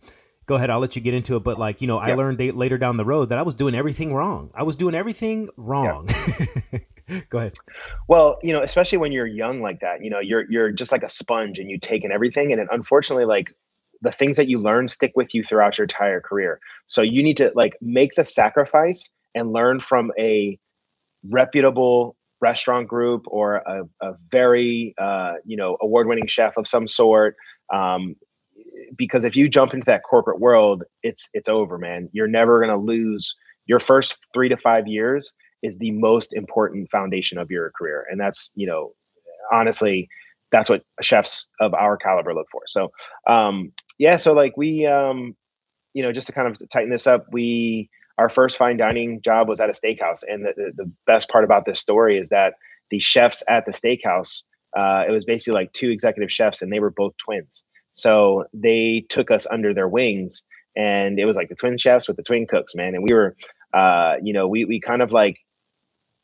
go 0.47 0.55
ahead, 0.55 0.71
I'll 0.71 0.79
let 0.81 0.95
you 0.95 1.03
get 1.03 1.15
into 1.15 1.35
it. 1.37 1.41
But 1.43 1.59
like 1.59 1.81
you 1.81 1.89
know, 1.89 1.99
I 1.99 2.15
learned 2.15 2.39
da- 2.39 2.53
later 2.53 2.79
down 2.79 2.97
the 2.97 3.05
road 3.05 3.31
that 3.31 3.39
I 3.39 3.43
was 3.43 3.57
doing 3.57 3.75
everything 3.75 4.15
wrong. 4.15 4.53
I 4.55 4.63
was 4.63 4.77
doing 4.77 4.95
everything 4.95 5.49
wrong. 5.57 6.09
go 7.31 7.39
ahead. 7.39 7.55
Well, 8.09 8.39
you 8.43 8.53
know, 8.53 8.63
especially 8.63 8.99
when 8.99 9.13
you're 9.13 9.27
young 9.27 9.61
like 9.61 9.81
that, 9.81 10.03
you 10.03 10.11
know, 10.11 10.21
you're 10.21 10.45
you're 10.51 10.71
just 10.71 10.93
like 10.93 11.03
a 11.03 11.09
sponge 11.09 11.59
and 11.59 11.71
you 11.71 11.79
take 11.79 12.05
in 12.05 12.13
everything. 12.13 12.53
And 12.53 12.61
then 12.61 12.69
unfortunately, 12.71 13.25
like 13.25 13.55
the 14.05 14.13
things 14.13 14.37
that 14.37 14.49
you 14.49 14.59
learn 14.59 14.87
stick 14.89 15.13
with 15.17 15.35
you 15.35 15.43
throughout 15.43 15.79
your 15.79 15.85
entire 15.85 16.21
career. 16.21 16.61
So 16.87 17.03
you 17.03 17.23
need 17.23 17.37
to 17.39 17.53
like 17.55 17.77
make 17.81 18.15
the 18.15 18.25
sacrifice 18.25 19.11
and 19.35 19.53
learn 19.53 19.81
from 19.81 20.13
a 20.19 20.59
reputable 21.31 22.17
restaurant 22.41 22.87
group 22.87 23.25
or 23.27 23.57
a, 23.57 23.85
a 24.01 24.15
very 24.31 24.95
uh, 24.99 25.35
you 25.45 25.57
know 25.57 25.77
award-winning 25.81 26.29
chef 26.29 26.57
of 26.57 26.69
some 26.69 26.87
sort. 26.87 27.37
Um, 27.73 28.15
because 28.97 29.25
if 29.25 29.35
you 29.35 29.49
jump 29.49 29.75
into 29.75 29.87
that 29.87 30.03
corporate 30.05 30.41
world, 30.41 30.85
it's 31.03 31.29
it's 31.35 31.49
over, 31.49 31.79
man. 31.79 32.09
You're 32.13 32.29
never 32.29 32.61
gonna 32.61 32.77
lose 32.77 33.35
your 33.67 33.81
first 33.81 34.17
three 34.33 34.49
to 34.49 34.57
five 34.57 34.87
years 34.87 35.33
is 35.63 35.79
the 35.79 35.91
most 35.93 36.35
important 36.35 36.91
foundation 36.91 37.39
of 37.39 37.51
your 37.51 37.71
career 37.71 38.07
and 38.11 38.21
that's 38.21 38.51
you 38.55 38.67
know 38.67 38.93
honestly 39.53 40.09
that's 40.53 40.69
what 40.69 40.85
chefs 41.01 41.51
of 41.61 41.75
our 41.75 41.97
caliber 41.97 42.35
look 42.35 42.47
for 42.53 42.63
so 42.67 42.91
um 43.27 43.73
yeah 43.99 44.17
so 44.17 44.33
like 44.33 44.57
we 44.57 44.87
um 44.87 45.35
you 45.93 46.03
know 46.03 46.13
just 46.13 46.27
to 46.27 46.33
kind 46.33 46.49
of 46.49 46.59
tighten 46.71 46.91
this 46.91 47.07
up 47.07 47.27
we 47.33 47.89
our 48.19 48.29
first 48.29 48.57
fine 48.57 48.77
dining 48.77 49.21
job 49.21 49.49
was 49.49 49.61
at 49.61 49.69
a 49.69 49.73
steakhouse 49.73 50.23
and 50.29 50.47
the, 50.47 50.55
the, 50.57 50.85
the 50.85 50.93
best 51.07 51.29
part 51.29 51.45
about 51.45 51.67
this 51.67 51.81
story 51.81 52.17
is 52.19 52.29
that 52.29 52.55
the 52.91 53.01
chefs 53.01 53.43
at 53.49 53.67
the 53.67 53.73
steakhouse 53.73 54.43
uh, 54.75 55.05
it 55.07 55.13
was 55.13 55.25
basically 55.25 55.55
like 55.55 55.73
two 55.73 55.91
executive 55.91 56.33
chefs 56.33 56.61
and 56.61 56.73
they 56.73 56.81
were 56.81 56.91
both 56.91 57.17
twins. 57.17 57.65
So 57.93 58.45
they 58.53 59.07
took 59.09 59.31
us 59.31 59.47
under 59.51 59.73
their 59.73 59.89
wings 59.89 60.43
and 60.77 61.19
it 61.21 61.27
was 61.27 61.37
like 61.37 61.49
the 61.49 61.55
twin 61.55 61.79
chefs 61.79 62.09
with 62.09 62.17
the 62.17 62.23
twin 62.23 62.47
cooks 62.47 62.75
man 62.75 62.95
and 62.95 63.05
we 63.05 63.15
were 63.15 63.37
uh, 63.73 64.17
you 64.23 64.33
know 64.33 64.49
we 64.49 64.65
we 64.65 64.81
kind 64.81 65.03
of 65.03 65.13
like 65.13 65.39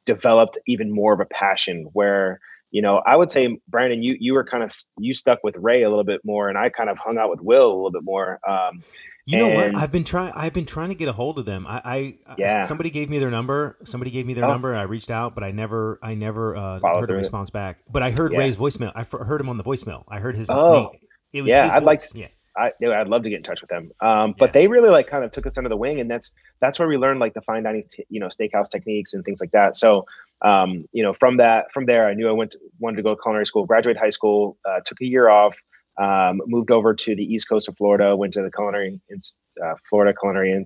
developed 0.05 0.58
even 0.67 0.91
more 0.91 1.12
of 1.12 1.20
a 1.20 1.27
passion 1.27 1.89
where 1.93 2.41
you 2.70 2.81
know 2.82 2.98
i 3.06 3.17
would 3.17 3.31
say 3.31 3.58
brandon 3.69 4.03
you 4.03 4.17
you 4.20 4.32
were 4.32 4.44
kind 4.44 4.62
of 4.62 4.72
you 4.98 5.12
stuck 5.15 5.39
with 5.43 5.56
ray 5.56 5.82
a 5.82 5.89
little 5.89 6.05
bit 6.05 6.20
more 6.24 6.48
and 6.48 6.56
i 6.58 6.69
kind 6.69 6.89
of 6.91 6.98
hung 6.98 7.19
out 7.19 7.29
with 7.31 7.41
will 7.41 7.67
a 7.72 7.74
little 7.74 7.91
bit 7.91 8.05
more 8.05 8.39
um 8.48 8.82
You 9.27 9.39
know 9.39 9.48
And- 9.50 9.74
what? 9.74 9.82
I've 9.82 9.93
been 9.93 10.03
trying. 10.03 10.32
I've 10.34 10.53
been 10.55 10.67
trying 10.67 10.89
to 10.89 10.94
get 10.96 11.06
a 11.06 11.12
hold 11.12 11.39
of 11.39 11.44
them. 11.44 11.65
I, 11.69 11.81
I 11.84 11.98
Yeah. 12.39 12.62
Somebody 12.62 12.91
gave 12.91 13.08
me 13.10 13.19
their 13.20 13.31
number. 13.31 13.77
Somebody 13.84 14.10
gave 14.10 14.27
me 14.27 14.34
their 14.34 14.46
Oh. 14.46 14.48
number. 14.48 14.70
And 14.72 14.81
I 14.81 14.84
reached 14.84 15.10
out, 15.10 15.34
but 15.36 15.44
I 15.44 15.53
never, 15.53 16.00
I 16.03 16.15
never 16.15 16.56
uh, 16.56 16.81
heard 16.81 17.10
a 17.10 17.15
it. 17.15 17.19
response 17.19 17.48
back. 17.50 17.79
But 17.89 18.03
I 18.03 18.10
heard 18.10 18.32
Yeah. 18.32 18.39
Ray's 18.41 18.56
voicemail. 18.56 18.91
I 18.94 19.03
f- 19.03 19.12
heard 19.12 19.41
him 19.41 19.48
on 19.48 19.56
the 19.56 19.62
voicemail. 19.62 20.03
I 20.08 20.19
heard 20.19 20.36
his. 20.36 20.48
Oh. 20.50 20.91
it 21.32 21.43
was 21.43 21.50
Yeah, 21.50 21.70
I'd 21.72 21.84
like 21.84 22.00
voice. 22.00 22.12
to- 22.12 22.19
Yeah. 22.19 22.29
I, 22.56 22.72
I'd 22.84 23.06
love 23.08 23.22
to 23.22 23.31
get 23.31 23.36
in 23.36 23.43
touch 23.44 23.60
with 23.60 23.70
them. 23.70 23.93
Um, 24.00 24.34
but 24.36 24.46
Yeah. 24.48 24.53
they 24.62 24.69
really 24.69 24.89
like 24.91 25.06
kind 25.06 25.22
of 25.22 25.31
took 25.31 25.46
us 25.46 25.56
under 25.58 25.69
the 25.69 25.77
wing, 25.77 26.00
and 26.00 26.10
that's 26.10 26.32
that's 26.60 26.81
where 26.81 26.89
we 26.89 26.96
learned 26.96 27.20
like 27.20 27.34
the 27.34 27.43
fine 27.43 27.62
dining, 27.62 27.82
t- 27.89 28.06
you 28.08 28.19
know, 28.19 28.27
steakhouse 28.29 28.69
techniques 28.69 29.15
and 29.15 29.24
things 29.24 29.41
like 29.41 29.53
that. 29.53 29.77
So, 29.77 30.06
um, 30.43 30.85
you 30.93 31.03
know, 31.03 31.13
from 31.13 31.37
that 31.39 31.70
from 31.73 31.87
there, 31.87 32.06
I 32.06 32.15
knew 32.15 32.29
I 32.29 32.32
went 32.32 32.53
to, 32.53 32.59
wanted 32.79 32.97
to 32.97 33.03
go 33.03 33.15
to 33.15 33.20
culinary 33.20 33.47
school. 33.47 33.67
Graduated 33.67 34.01
high 34.01 34.11
school, 34.11 34.56
uh, 34.69 34.81
took 34.85 35.01
a 35.01 35.06
year 35.06 35.29
off, 35.29 35.56
um, 35.99 36.41
moved 36.47 36.70
over 36.70 36.94
to 36.94 37.15
the 37.17 37.23
east 37.23 37.49
coast 37.49 37.69
of 37.69 37.77
Florida. 37.77 38.17
Went 38.17 38.32
to 38.35 38.43
the 38.43 38.51
culinary, 38.51 39.01
ins- 39.11 39.37
uh, 39.65 39.75
Florida 39.89 40.15
culinary, 40.19 40.53
in 40.53 40.65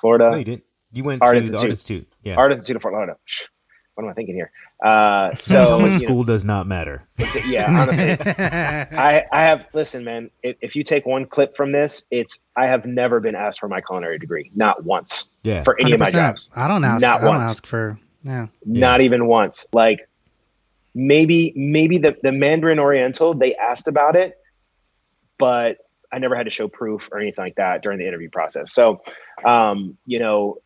Florida 0.00 0.30
No, 0.30 0.36
you 0.36 0.44
didn't. 0.44 0.64
You 0.92 1.04
went 1.04 1.22
Art 1.22 1.34
to 1.34 1.38
Institute. 1.38 1.60
the 1.60 1.64
Art 1.66 1.70
Institute. 1.70 2.12
Yeah. 2.24 2.34
Art 2.36 2.52
Institute 2.52 2.76
of 2.76 2.82
Fort 2.82 2.94
Lauderdale. 2.94 3.20
What 3.94 4.04
am 4.04 4.10
I 4.10 4.12
thinking 4.14 4.34
here? 4.34 4.50
Uh, 4.82 5.34
so 5.38 5.78
you 5.78 5.84
know, 5.84 5.90
school 5.90 6.24
does 6.24 6.44
not 6.44 6.66
matter. 6.66 7.02
it's- 7.18 7.46
yeah, 7.46 7.80
honestly, 7.80 8.16
I, 8.96 9.24
I 9.30 9.42
have 9.42 9.66
listen, 9.72 10.04
man. 10.04 10.30
If, 10.42 10.56
if 10.62 10.74
you 10.76 10.82
take 10.84 11.06
one 11.06 11.26
clip 11.26 11.54
from 11.54 11.72
this, 11.72 12.04
it's 12.10 12.38
I 12.56 12.66
have 12.66 12.86
never 12.86 13.20
been 13.20 13.34
asked 13.34 13.60
for 13.60 13.68
my 13.68 13.80
culinary 13.80 14.18
degree, 14.18 14.50
not 14.54 14.84
once 14.84 15.32
Yeah. 15.42 15.62
for 15.64 15.78
any 15.80 15.92
of 15.92 16.00
my 16.00 16.10
jobs, 16.10 16.48
I 16.56 16.66
don't 16.66 16.82
ask. 16.84 17.02
Not 17.02 17.20
I 17.20 17.24
don't 17.24 17.36
once. 17.36 17.50
ask 17.50 17.66
for. 17.66 17.98
Yeah. 18.22 18.46
not 18.64 19.00
even 19.00 19.26
once. 19.26 19.66
Like 19.72 20.08
maybe 20.94 21.52
maybe 21.56 21.98
the 21.98 22.16
the 22.22 22.32
Mandarin 22.32 22.78
Oriental 22.78 23.34
they 23.34 23.54
asked 23.56 23.88
about 23.88 24.16
it, 24.16 24.38
but 25.38 25.78
I 26.12 26.18
never 26.18 26.34
had 26.34 26.44
to 26.44 26.50
show 26.50 26.68
proof 26.68 27.08
or 27.12 27.20
anything 27.20 27.44
like 27.44 27.54
that 27.56 27.82
during 27.82 27.98
the 27.98 28.06
interview 28.06 28.28
process. 28.30 28.72
So, 28.72 29.00
um, 29.44 29.96
you 30.06 30.18
know, 30.18 30.56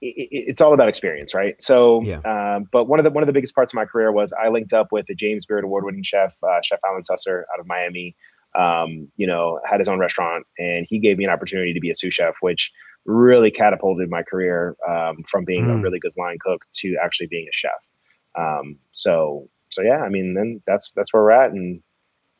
it, 0.00 0.06
it, 0.16 0.28
it's 0.50 0.60
all 0.60 0.74
about 0.74 0.88
experience, 0.88 1.32
right? 1.34 1.60
So, 1.62 2.02
Yeah. 2.02 2.18
um, 2.20 2.68
but 2.72 2.84
one 2.84 2.98
of 2.98 3.04
the 3.04 3.10
one 3.10 3.22
of 3.22 3.26
the 3.28 3.32
biggest 3.32 3.54
parts 3.54 3.72
of 3.72 3.76
my 3.76 3.84
career 3.84 4.10
was 4.12 4.32
I 4.32 4.48
linked 4.48 4.72
up 4.72 4.88
with 4.92 5.08
a 5.10 5.14
James 5.14 5.46
Beard 5.46 5.64
award 5.64 5.84
winning 5.84 6.02
chef, 6.02 6.34
uh, 6.42 6.60
Chef 6.62 6.80
Allen 6.86 7.02
Susser 7.02 7.42
out 7.54 7.60
of 7.60 7.66
Miami. 7.66 8.16
Um, 8.58 9.08
you 9.16 9.26
know, 9.26 9.60
had 9.64 9.80
his 9.80 9.88
own 9.88 9.98
restaurant, 9.98 10.44
and 10.58 10.86
he 10.88 10.98
gave 10.98 11.16
me 11.16 11.24
an 11.24 11.30
opportunity 11.30 11.72
to 11.72 11.80
be 11.80 11.90
a 11.90 11.94
sous 11.94 12.12
chef, 12.12 12.36
which 12.40 12.72
really 13.06 13.50
catapulted 13.50 14.10
my 14.10 14.22
career 14.22 14.76
um, 14.86 15.22
from 15.30 15.44
being 15.44 15.64
a 15.64 15.74
Mm. 15.74 15.82
really 15.82 15.98
good 15.98 16.12
line 16.18 16.36
cook 16.40 16.64
to 16.74 16.96
actually 17.02 17.28
being 17.28 17.46
a 17.48 17.52
chef. 17.52 17.88
Um, 18.36 18.78
so, 18.92 19.48
so 19.70 19.82
yeah, 19.82 20.02
I 20.02 20.08
mean, 20.08 20.34
then 20.34 20.62
that's 20.66 20.92
that's 20.92 21.12
where 21.12 21.22
we're 21.22 21.30
at, 21.30 21.52
and 21.52 21.82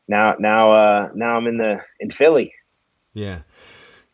now 0.09 0.35
now 0.39 0.73
uh, 0.73 1.09
now 1.15 1.37
I'm 1.37 1.47
in 1.47 1.59
the 1.59 1.83
in 2.01 2.11
Philly. 2.11 2.53
Yeah. 3.15 3.41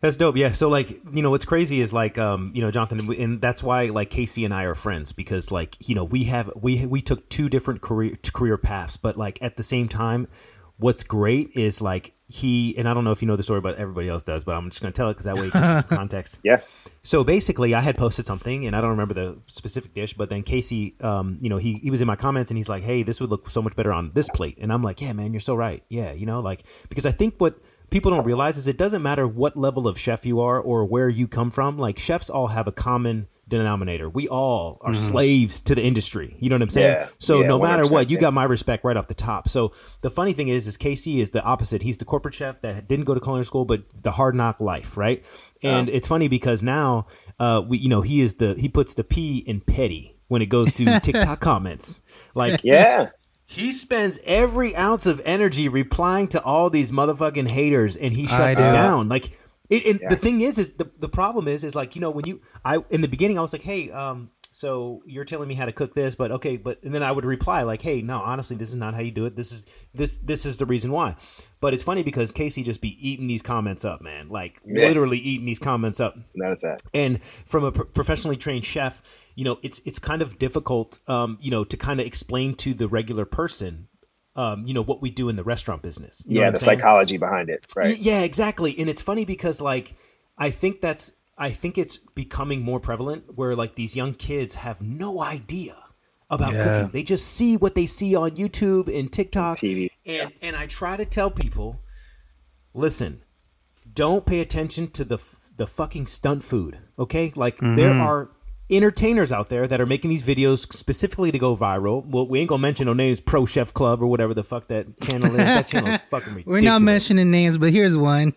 That's 0.01 0.19
dope. 0.19 0.37
Yeah. 0.37 0.53
So 0.53 0.69
like, 0.69 0.91
you 1.13 1.23
know, 1.23 1.31
what's 1.31 1.47
crazy 1.47 1.81
is 1.81 1.91
like, 1.91 2.19
um, 2.19 2.53
you 2.55 2.61
know, 2.61 2.71
Jonathan, 2.71 3.11
and 3.15 3.41
that's 3.41 3.63
why 3.63 3.87
like 3.87 4.11
Casey 4.11 4.45
and 4.45 4.53
I 4.53 4.65
are 4.65 4.75
friends 4.75 5.13
because 5.13 5.51
like, 5.51 5.77
you 5.89 5.95
know, 5.95 6.05
we 6.05 6.25
have 6.25 6.53
we 6.61 6.85
we 6.85 7.01
took 7.01 7.27
two 7.31 7.49
different 7.49 7.81
career 7.81 8.15
career 8.23 8.59
paths, 8.59 8.99
but 8.99 9.17
like 9.17 9.39
at 9.41 9.57
the 9.57 9.63
same 9.63 9.89
time, 9.89 10.29
what's 10.79 11.03
great 11.03 11.51
is 11.55 11.81
like 11.81 12.15
he 12.27 12.77
and 12.79 12.89
I 12.89 12.95
don't 12.95 13.05
know 13.05 13.13
if 13.13 13.23
you 13.23 13.29
know 13.29 13.37
the 13.37 13.43
story, 13.43 13.61
but 13.61 13.77
everybody 13.77 14.09
else 14.09 14.23
does, 14.23 14.45
but 14.45 14.55
I'm 14.55 14.71
just 14.71 14.81
gonna 14.81 14.93
tell 14.93 15.11
it 15.11 15.15
because 15.15 15.27
that 15.27 15.37
way 15.37 15.47
it 15.49 15.53
gives 15.53 15.89
context. 15.97 16.39
Yeah, 16.43 16.61
So 17.03 17.23
basically, 17.23 17.75
I 17.75 17.81
had 17.81 17.97
posted 17.97 18.27
something, 18.27 18.67
and 18.67 18.75
I 18.75 18.81
don't 18.81 18.91
remember 18.91 19.15
the 19.15 19.39
specific 19.47 19.95
dish, 19.95 20.15
but 20.15 20.31
then 20.31 20.43
Casey, 20.43 20.95
um, 21.01 21.39
you 21.41 21.49
know, 21.49 21.59
he, 21.59 21.75
he 21.75 21.91
was 21.91 22.01
in 22.01 22.07
my 22.07 22.17
comments, 22.17 22.51
and 22.51 22.57
he's 22.59 22.69
like, 22.69 22.83
"Hey, 22.83 23.03
this 23.03 23.21
would 23.21 23.31
look 23.31 23.51
so 23.51 23.61
much 23.61 23.77
better 23.77 23.93
on 23.93 24.11
this 24.15 24.29
plate," 24.31 24.59
and 24.61 24.73
I'm 24.73 24.83
like, 24.83 25.01
"Yeah, 25.01 25.13
man, 25.13 25.33
you're 25.33 25.41
so 25.41 25.55
right. 25.55 25.83
Yeah, 25.89 26.13
you 26.13 26.27
know, 26.27 26.41
like 26.41 26.65
because 26.89 27.07
I 27.07 27.13
think 27.13 27.35
what 27.39 27.59
people 27.91 28.11
don't 28.11 28.25
realize 28.25 28.57
is 28.57 28.67
it 28.67 28.79
doesn't 28.79 29.03
matter 29.03 29.29
what 29.29 29.57
level 29.57 29.87
of 29.87 29.99
chef 29.99 30.25
you 30.27 30.41
are 30.41 30.59
or 30.59 30.85
where 30.85 31.09
you 31.09 31.29
come 31.29 31.51
from. 31.51 31.79
Like 31.79 31.99
chefs 31.99 32.31
all 32.31 32.49
have 32.49 32.67
a 32.67 32.73
common 32.73 33.29
denominator. 33.49 34.09
We 34.09 34.29
all 34.29 34.79
are 34.81 34.95
slaves 34.95 35.61
to 35.63 35.75
the 35.75 35.83
industry. 35.83 36.37
You 36.41 36.49
know 36.49 36.55
what 36.57 36.63
I'm 36.63 36.69
saying? 36.71 36.93
Yeah. 36.93 37.09
So 37.19 37.41
Yeah, 37.41 37.49
no 37.49 37.59
matter 37.59 37.87
what, 37.87 38.11
you 38.11 38.19
got 38.19 38.33
my 38.33 38.45
respect 38.45 38.85
right 38.85 38.97
off 38.97 39.07
the 39.07 39.15
top. 39.15 39.49
So 39.49 39.73
the 40.01 40.11
funny 40.11 40.33
thing 40.33 40.49
is, 40.49 40.67
is 40.67 40.77
Casey 40.77 41.21
is 41.21 41.31
the 41.31 41.43
opposite. 41.43 41.83
He's 41.83 41.97
the 41.97 42.05
corporate 42.05 42.35
chef 42.35 42.61
that 42.63 42.89
didn't 42.89 43.05
go 43.05 43.15
to 43.15 43.21
culinary 43.21 43.45
school, 43.45 43.65
but 43.65 43.83
the 44.03 44.13
hard 44.13 44.35
knock 44.35 44.61
life, 44.61 44.97
right? 44.97 45.25
And 45.63 45.89
it's 45.89 46.09
funny 46.09 46.29
because 46.29 46.63
now, 46.63 47.07
uh, 47.39 47.63
we, 47.67 47.79
you 47.79 47.89
know, 47.89 48.03
he 48.03 48.21
is 48.21 48.35
the 48.35 48.55
he 48.55 48.69
puts 48.69 48.95
the 48.95 49.05
P 49.05 49.39
in 49.39 49.61
petty 49.61 50.17
when 50.29 50.43
it 50.43 50.47
goes 50.47 50.73
to 50.75 51.01
TikTok 51.01 51.41
comments. 51.41 52.01
Like 52.35 52.61
yeah, 52.65 53.11
he 53.47 53.73
spends 53.73 54.19
every 54.25 54.75
ounce 54.75 55.07
of 55.07 55.21
energy 55.25 55.69
replying 55.69 56.29
to 56.29 56.43
all 56.43 56.71
these 56.71 56.91
motherfucking 56.91 57.49
haters, 57.49 57.97
and 57.97 58.13
he 58.13 58.25
I 58.25 58.29
shuts 58.29 58.59
it 58.59 58.63
do. 58.63 58.73
down. 58.73 59.09
Like, 59.09 59.39
it, 59.75 59.87
and 60.03 60.11
the 60.11 60.17
thing 60.17 60.41
is, 60.41 60.59
is 60.59 60.73
the 60.73 60.91
the 60.99 61.09
problem 61.09 61.49
is, 61.49 61.65
is 61.65 61.75
like 61.75 61.95
you 61.95 62.01
know 62.01 62.11
when 62.11 62.27
you 62.27 62.41
I 62.65 62.79
in 62.91 63.01
the 63.01 63.09
beginning 63.09 63.39
I 63.39 63.43
was 63.43 63.53
like, 63.53 63.63
hey, 63.63 63.91
um, 63.91 64.31
so 64.51 65.03
you're 65.07 65.25
telling 65.25 65.49
me 65.49 65.55
how 65.57 65.65
to 65.67 65.73
cook 65.73 65.95
this, 65.95 66.15
but 66.15 66.31
okay, 66.31 66.57
but 66.57 66.83
and 66.83 66.95
then 66.95 67.03
I 67.03 67.11
would 67.11 67.25
reply 67.25 67.63
like, 67.63 67.83
hey, 67.83 68.03
no, 68.03 68.19
honestly, 68.21 68.55
this 68.57 68.69
is 68.69 68.77
not 68.77 68.95
how 68.95 69.01
you 69.01 69.11
do 69.11 69.27
it. 69.27 69.35
This 69.37 69.51
is 69.53 69.67
this 69.93 70.17
this 70.19 70.47
is 70.47 70.59
the 70.59 70.67
reason 70.67 70.91
why. 70.93 71.17
But 71.61 71.75
it's 71.75 71.83
funny 71.83 72.03
because 72.03 72.31
Casey 72.31 72.63
just 72.63 72.81
be 72.83 72.97
eating 73.09 73.27
these 73.27 73.43
comments 73.43 73.85
up, 73.85 74.01
man, 74.03 74.29
like 74.29 74.61
Yeah. 74.65 74.87
literally 74.87 75.19
eating 75.19 75.47
these 75.47 75.59
comments 75.59 75.99
up 75.99 76.17
notice 76.35 76.61
that. 76.63 76.83
and 76.93 77.21
from 77.47 77.65
a 77.65 77.73
pro- 77.73 77.87
professionally 77.87 78.37
trained 78.37 78.65
chef 78.65 79.03
you 79.35 79.45
know 79.45 79.59
it's 79.63 79.81
it's 79.85 79.99
kind 79.99 80.23
of 80.23 80.39
difficult 80.39 81.01
um, 81.09 81.37
you 81.41 81.51
know 81.51 81.65
to 81.65 81.77
kind 81.77 81.99
of 82.01 82.07
explain 82.07 82.55
to 82.55 82.73
the 82.75 82.87
regular 82.87 83.25
person 83.25 83.89
um, 84.37 84.67
you 84.67 84.75
know 84.75 84.83
what 84.83 85.01
we 85.01 85.11
do 85.11 85.29
in 85.29 85.37
the 85.37 85.45
restaurant 85.45 85.83
business 85.83 86.23
You 86.27 86.41
yeah, 86.41 86.51
the 86.51 86.59
saying? 86.59 86.79
psychology 86.81 87.17
behind 87.19 87.49
it, 87.51 87.67
right? 87.77 87.97
Yeah 87.97 88.21
exactly 88.23 88.77
and 88.79 88.89
it's 88.89 89.03
funny 89.03 89.25
because 89.25 89.61
like 89.61 89.95
i 90.39 90.51
think 90.51 90.81
that's 90.81 91.13
i 91.39 91.51
think 91.51 91.79
it's 91.79 91.99
becoming 92.15 92.61
more 92.63 92.81
prevalent 92.81 93.37
where 93.37 93.55
like 93.55 93.75
these 93.77 93.95
young 93.97 94.15
kids 94.15 94.57
have 94.57 94.83
no 94.83 95.23
idea 95.23 95.77
about 96.31 96.53
Yeah. 96.53 96.65
cooking 96.65 96.89
they 96.93 97.03
just 97.05 97.27
see 97.27 97.57
what 97.57 97.75
they 97.75 97.87
see 97.87 98.17
on 98.17 98.33
youtube 98.33 98.87
and 98.99 99.13
tiktok 99.13 99.59
TV, 99.59 99.91
and 100.05 100.33
and 100.43 100.57
i 100.57 100.67
try 100.67 100.97
to 100.97 101.05
tell 101.05 101.31
people 101.31 101.81
listen 102.73 103.23
don't 103.93 104.27
pay 104.27 104.41
attention 104.41 104.91
to 104.91 105.05
the 105.05 105.19
the 105.57 105.67
fucking 105.69 106.07
stunt 106.09 106.43
food. 106.43 106.79
Okay, 106.99 107.33
like 107.37 107.59
there 107.61 107.95
are 107.95 108.31
entertainers 108.71 109.31
out 109.31 109.49
there 109.49 109.67
that 109.67 109.81
are 109.81 109.87
making 109.87 110.11
these 110.11 110.23
videos 110.23 110.73
specifically 110.73 111.31
to 111.31 111.39
go 111.39 111.57
viral. 111.57 112.05
Well, 112.07 112.27
we 112.27 112.41
ain't 112.41 112.49
gonna 112.49 112.63
mention 112.63 112.87
no 112.87 112.95
names, 112.95 113.21
Pro 113.21 113.45
Chef 113.47 113.73
Club 113.75 114.03
or 114.03 114.07
whatever 114.07 114.35
the 114.35 114.45
fuck 114.45 114.69
that 114.69 114.99
channel 115.01 115.27
is. 115.31 115.37
That 115.37 115.69
channel 115.69 115.91
is 115.93 116.01
fucking 116.11 116.35
ridiculous. 116.35 116.63
We're 116.63 116.69
not 116.69 116.83
mentioning 116.83 117.31
names, 117.31 117.59
but 117.59 117.71
here's 117.73 117.97
one. 117.97 118.33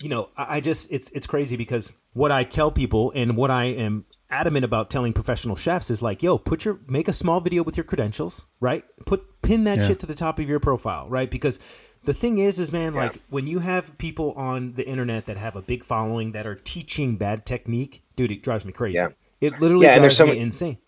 You 0.00 0.08
know, 0.08 0.28
I, 0.36 0.56
I 0.56 0.60
just 0.60 0.88
it's 0.90 1.10
it's 1.10 1.26
crazy 1.26 1.56
because 1.56 1.92
what 2.12 2.32
I 2.32 2.44
tell 2.44 2.70
people 2.70 3.12
and 3.14 3.36
what 3.36 3.50
I 3.50 3.64
am 3.66 4.04
adamant 4.30 4.64
about 4.64 4.90
telling 4.90 5.12
professional 5.12 5.56
chefs 5.56 5.90
is 5.90 6.02
like, 6.02 6.22
yo, 6.22 6.38
put 6.38 6.64
your 6.64 6.80
make 6.88 7.08
a 7.08 7.12
small 7.12 7.40
video 7.40 7.62
with 7.62 7.76
your 7.76 7.84
credentials, 7.84 8.44
right? 8.60 8.84
Put 9.06 9.42
pin 9.42 9.64
that 9.64 9.78
Yeah. 9.78 9.86
shit 9.88 9.98
to 10.00 10.06
the 10.06 10.14
top 10.14 10.38
of 10.38 10.48
your 10.48 10.60
profile, 10.60 11.08
right? 11.08 11.30
Because 11.30 11.58
the 12.04 12.14
thing 12.14 12.38
is, 12.38 12.58
is 12.58 12.70
man, 12.70 12.94
like 12.94 13.20
when 13.28 13.46
you 13.46 13.60
have 13.60 13.96
people 13.98 14.32
on 14.32 14.74
the 14.74 14.86
internet 14.86 15.26
that 15.26 15.36
have 15.36 15.56
a 15.56 15.62
big 15.62 15.84
following 15.84 16.32
that 16.32 16.46
are 16.46 16.54
teaching 16.54 17.16
bad 17.16 17.44
technique, 17.46 18.02
dude, 18.16 18.30
it 18.30 18.42
drives 18.42 18.64
me 18.64 18.72
crazy. 18.72 18.96
Yeah. 18.96 19.08
It 19.40 19.60
literally 19.60 19.86
Yeah, 19.86 19.94
and 19.94 20.02
there's 20.04 20.16
drives 20.16 20.16
so 20.16 20.24
me 20.26 20.30
many- 20.32 20.40
insane. 20.42 20.78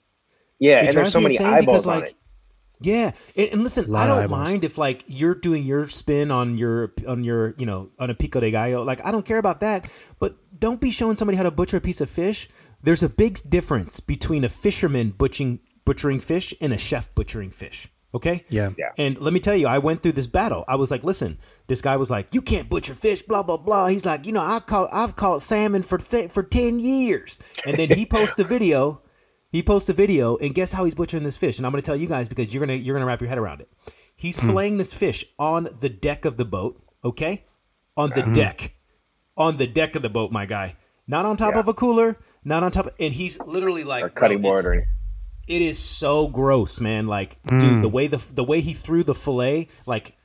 Yeah, 0.59 0.77
It 0.77 0.79
and 0.79 0.87
there's 0.87 0.95
drives 0.95 1.13
so 1.13 1.21
many 1.21 1.39
eyeballs 1.39 1.85
because, 1.85 1.89
on 1.89 2.01
like, 2.01 2.09
it. 2.11 2.17
Yeah, 2.83 3.13
and, 3.37 3.49
and 3.53 3.63
listen, 3.63 3.95
I 3.95 4.07
don't 4.07 4.31
mind 4.31 4.65
if 4.65 4.79
like 4.79 5.05
you're 5.07 5.35
doing 5.35 5.65
your 5.65 5.87
spin 5.89 6.31
on 6.31 6.57
your 6.57 6.93
on 7.07 7.25
your 7.25 7.55
you 7.59 7.67
know 7.67 7.91
on 7.99 8.09
a 8.11 8.15
pico 8.15 8.41
de 8.41 8.51
gallo. 8.51 8.83
Like 8.85 9.05
I 9.05 9.11
don't 9.11 9.25
care 9.27 9.37
about 9.39 9.61
that, 9.61 9.89
but 10.19 10.37
don't 10.59 10.81
be 10.81 10.91
showing 10.91 11.17
somebody 11.19 11.37
how 11.37 11.43
to 11.43 11.51
butcher 11.51 11.77
a 11.77 11.81
piece 11.81 12.01
of 12.01 12.09
fish. 12.09 12.49
There's 12.83 13.03
a 13.03 13.09
big 13.11 13.39
difference 13.49 14.01
between 14.01 14.45
a 14.45 14.49
fisherman 14.49 15.11
butchering 15.11 15.61
butchering 15.85 16.21
fish 16.21 16.55
and 16.61 16.73
a 16.73 16.79
chef 16.79 17.15
butchering 17.15 17.51
fish. 17.51 17.89
Okay. 18.13 18.45
Yeah. 18.49 18.71
Yeah. 18.77 18.91
And 18.99 19.19
let 19.21 19.33
me 19.33 19.41
tell 19.41 19.55
you, 19.55 19.67
I 19.67 19.79
went 19.79 20.03
through 20.03 20.13
this 20.13 20.27
battle. 20.27 20.65
I 20.67 20.75
was 20.77 20.91
like, 20.91 21.05
listen, 21.05 21.39
this 21.69 21.81
guy 21.81 21.97
was 21.97 22.11
like, 22.11 22.35
you 22.35 22.43
can't 22.43 22.69
butcher 22.69 22.95
fish, 22.95 23.23
blah 23.23 23.43
blah 23.43 23.57
blah. 23.57 23.87
He's 23.87 24.05
like, 24.05 24.27
you 24.27 24.33
know, 24.33 24.43
I 24.43 24.61
caught 24.61 24.89
I've 24.93 25.17
caught 25.17 25.43
salmon 25.43 25.83
for 25.83 25.99
th- 25.99 26.31
for 26.31 26.43
ten 26.43 26.81
years, 26.81 27.39
and 27.65 27.77
then 27.77 27.89
he 27.91 28.05
posts 28.17 28.39
a 28.39 28.45
video. 28.45 29.03
He 29.53 29.63
posts 29.63 29.89
a 29.89 29.93
video, 29.93 30.37
and 30.37 30.55
guess 30.55 30.73
how 30.73 30.85
he's 30.85 30.95
butchering 30.95 31.25
this 31.25 31.37
fish? 31.37 31.59
And 31.59 31.67
I'm 31.67 31.73
going 31.73 31.83
to 31.83 31.87
tell 31.87 31.97
you 31.97 32.07
guys 32.07 32.29
because 32.29 32.53
you're 32.53 32.65
gonna 32.65 32.79
you're 32.79 32.95
gonna 32.95 33.07
wrap 33.07 33.21
your 33.21 33.29
head 33.29 33.39
around 33.39 33.61
it. 33.61 33.69
He's 34.17 34.39
hmm. 34.39 34.51
filleting 34.51 34.79
this 34.79 34.93
fish 34.93 35.25
on 35.39 35.69
the 35.81 35.89
deck 35.89 36.25
of 36.25 36.37
the 36.37 36.45
boat. 36.45 36.83
Okay, 37.05 37.45
on 37.97 38.11
the 38.11 38.23
hmm. 38.23 38.33
deck, 38.33 38.75
on 39.37 39.57
the 39.57 39.67
deck 39.67 39.95
of 39.95 40.03
the 40.03 40.11
boat, 40.11 40.33
my 40.33 40.47
guy. 40.47 40.77
Not 41.07 41.27
on 41.27 41.37
top 41.37 41.55
Yeah. 41.55 41.61
of 41.61 41.69
a 41.69 41.75
cooler, 41.75 42.19
not 42.45 42.63
on 42.63 42.71
top, 42.71 42.87
of, 42.87 42.95
and 43.01 43.13
he's 43.13 43.41
literally 43.41 43.83
like 43.83 44.05
Or 44.05 44.09
cutting 44.11 44.43
board 44.43 44.65
or 44.65 44.75
anything. 44.75 44.91
It 45.51 45.63
is 45.63 45.81
so 45.81 46.29
gross, 46.29 46.81
man. 46.81 47.09
Like, 47.09 47.43
dude, 47.43 47.83
the 47.83 47.89
mm. 47.89 47.93
way 47.93 48.07
the 48.07 48.23
the 48.33 48.45
way 48.45 48.61
he 48.61 48.73
threw 48.73 49.03
the 49.03 49.17
fillet, 49.17 49.67
like 49.85 50.17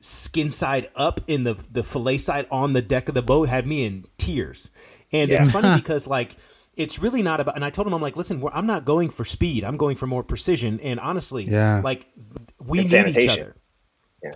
skin 0.00 0.50
side 0.50 0.90
up 0.94 1.22
in 1.26 1.44
the 1.44 1.54
the 1.72 1.82
fillet 1.82 2.18
side 2.18 2.46
on 2.50 2.74
the 2.74 2.82
deck 2.82 3.08
of 3.08 3.14
the 3.14 3.22
boat, 3.22 3.48
had 3.48 3.66
me 3.66 3.86
in 3.86 4.04
tears. 4.18 4.70
And 5.10 5.30
it's 5.30 5.50
funny 5.50 5.74
because 5.80 6.06
like 6.06 6.36
it's 6.76 6.98
really 6.98 7.22
not 7.22 7.40
about. 7.40 7.56
And 7.56 7.64
I 7.64 7.70
told 7.70 7.86
him, 7.86 7.94
I'm 7.94 8.02
like, 8.02 8.14
listen, 8.14 8.40
we're, 8.40 8.50
I'm 8.50 8.66
not 8.66 8.84
going 8.84 9.08
for 9.08 9.24
speed. 9.24 9.64
I'm 9.64 9.78
going 9.78 9.96
for 9.96 10.06
more 10.06 10.22
precision. 10.22 10.78
And 10.80 11.00
honestly, 11.00 11.44
Yeah. 11.44 11.80
like 11.82 12.06
we 12.62 12.80
And 12.80 12.92
need 12.92 13.16
each 13.16 13.30
other. 13.30 13.56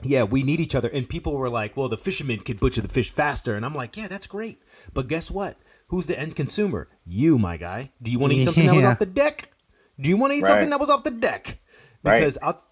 Yeah, 0.03 0.23
we 0.23 0.43
need 0.43 0.61
each 0.61 0.75
other. 0.75 0.89
And 0.89 1.07
people 1.07 1.37
were 1.37 1.51
like, 1.51 1.77
well, 1.77 1.91
the 1.91 1.99
fisherman 1.99 2.41
could 2.41 2.59
butcher 2.59 2.81
the 2.81 2.89
fish 2.89 3.11
faster. 3.11 3.55
And 3.55 3.67
I'm 3.67 3.75
like, 3.75 3.99
yeah, 3.99 4.09
that's 4.09 4.27
great. 4.27 4.63
But 4.95 5.09
guess 5.09 5.31
what? 5.31 5.59
Who's 5.89 6.07
the 6.07 6.19
end 6.19 6.37
consumer? 6.37 6.89
You, 7.05 7.37
my 7.39 7.59
guy. 7.59 7.91
Do 8.01 8.11
you 8.11 8.19
want 8.19 8.33
to 8.33 8.39
eat 8.39 8.45
something 8.45 8.65
that 8.67 8.75
was 8.75 8.85
off 8.85 8.99
the 8.99 9.07
deck? 9.07 9.52
Do 10.01 10.09
you 10.09 10.17
want 10.17 10.33
to 10.33 10.37
eat 10.39 10.43
Right. 10.43 10.49
something 10.49 10.71
that 10.71 10.81
was 10.81 10.91
off 10.91 11.05
the 11.05 11.11
deck? 11.11 11.59
Right. 12.05 12.19
Because 12.21 12.39
I'll, 12.43 12.63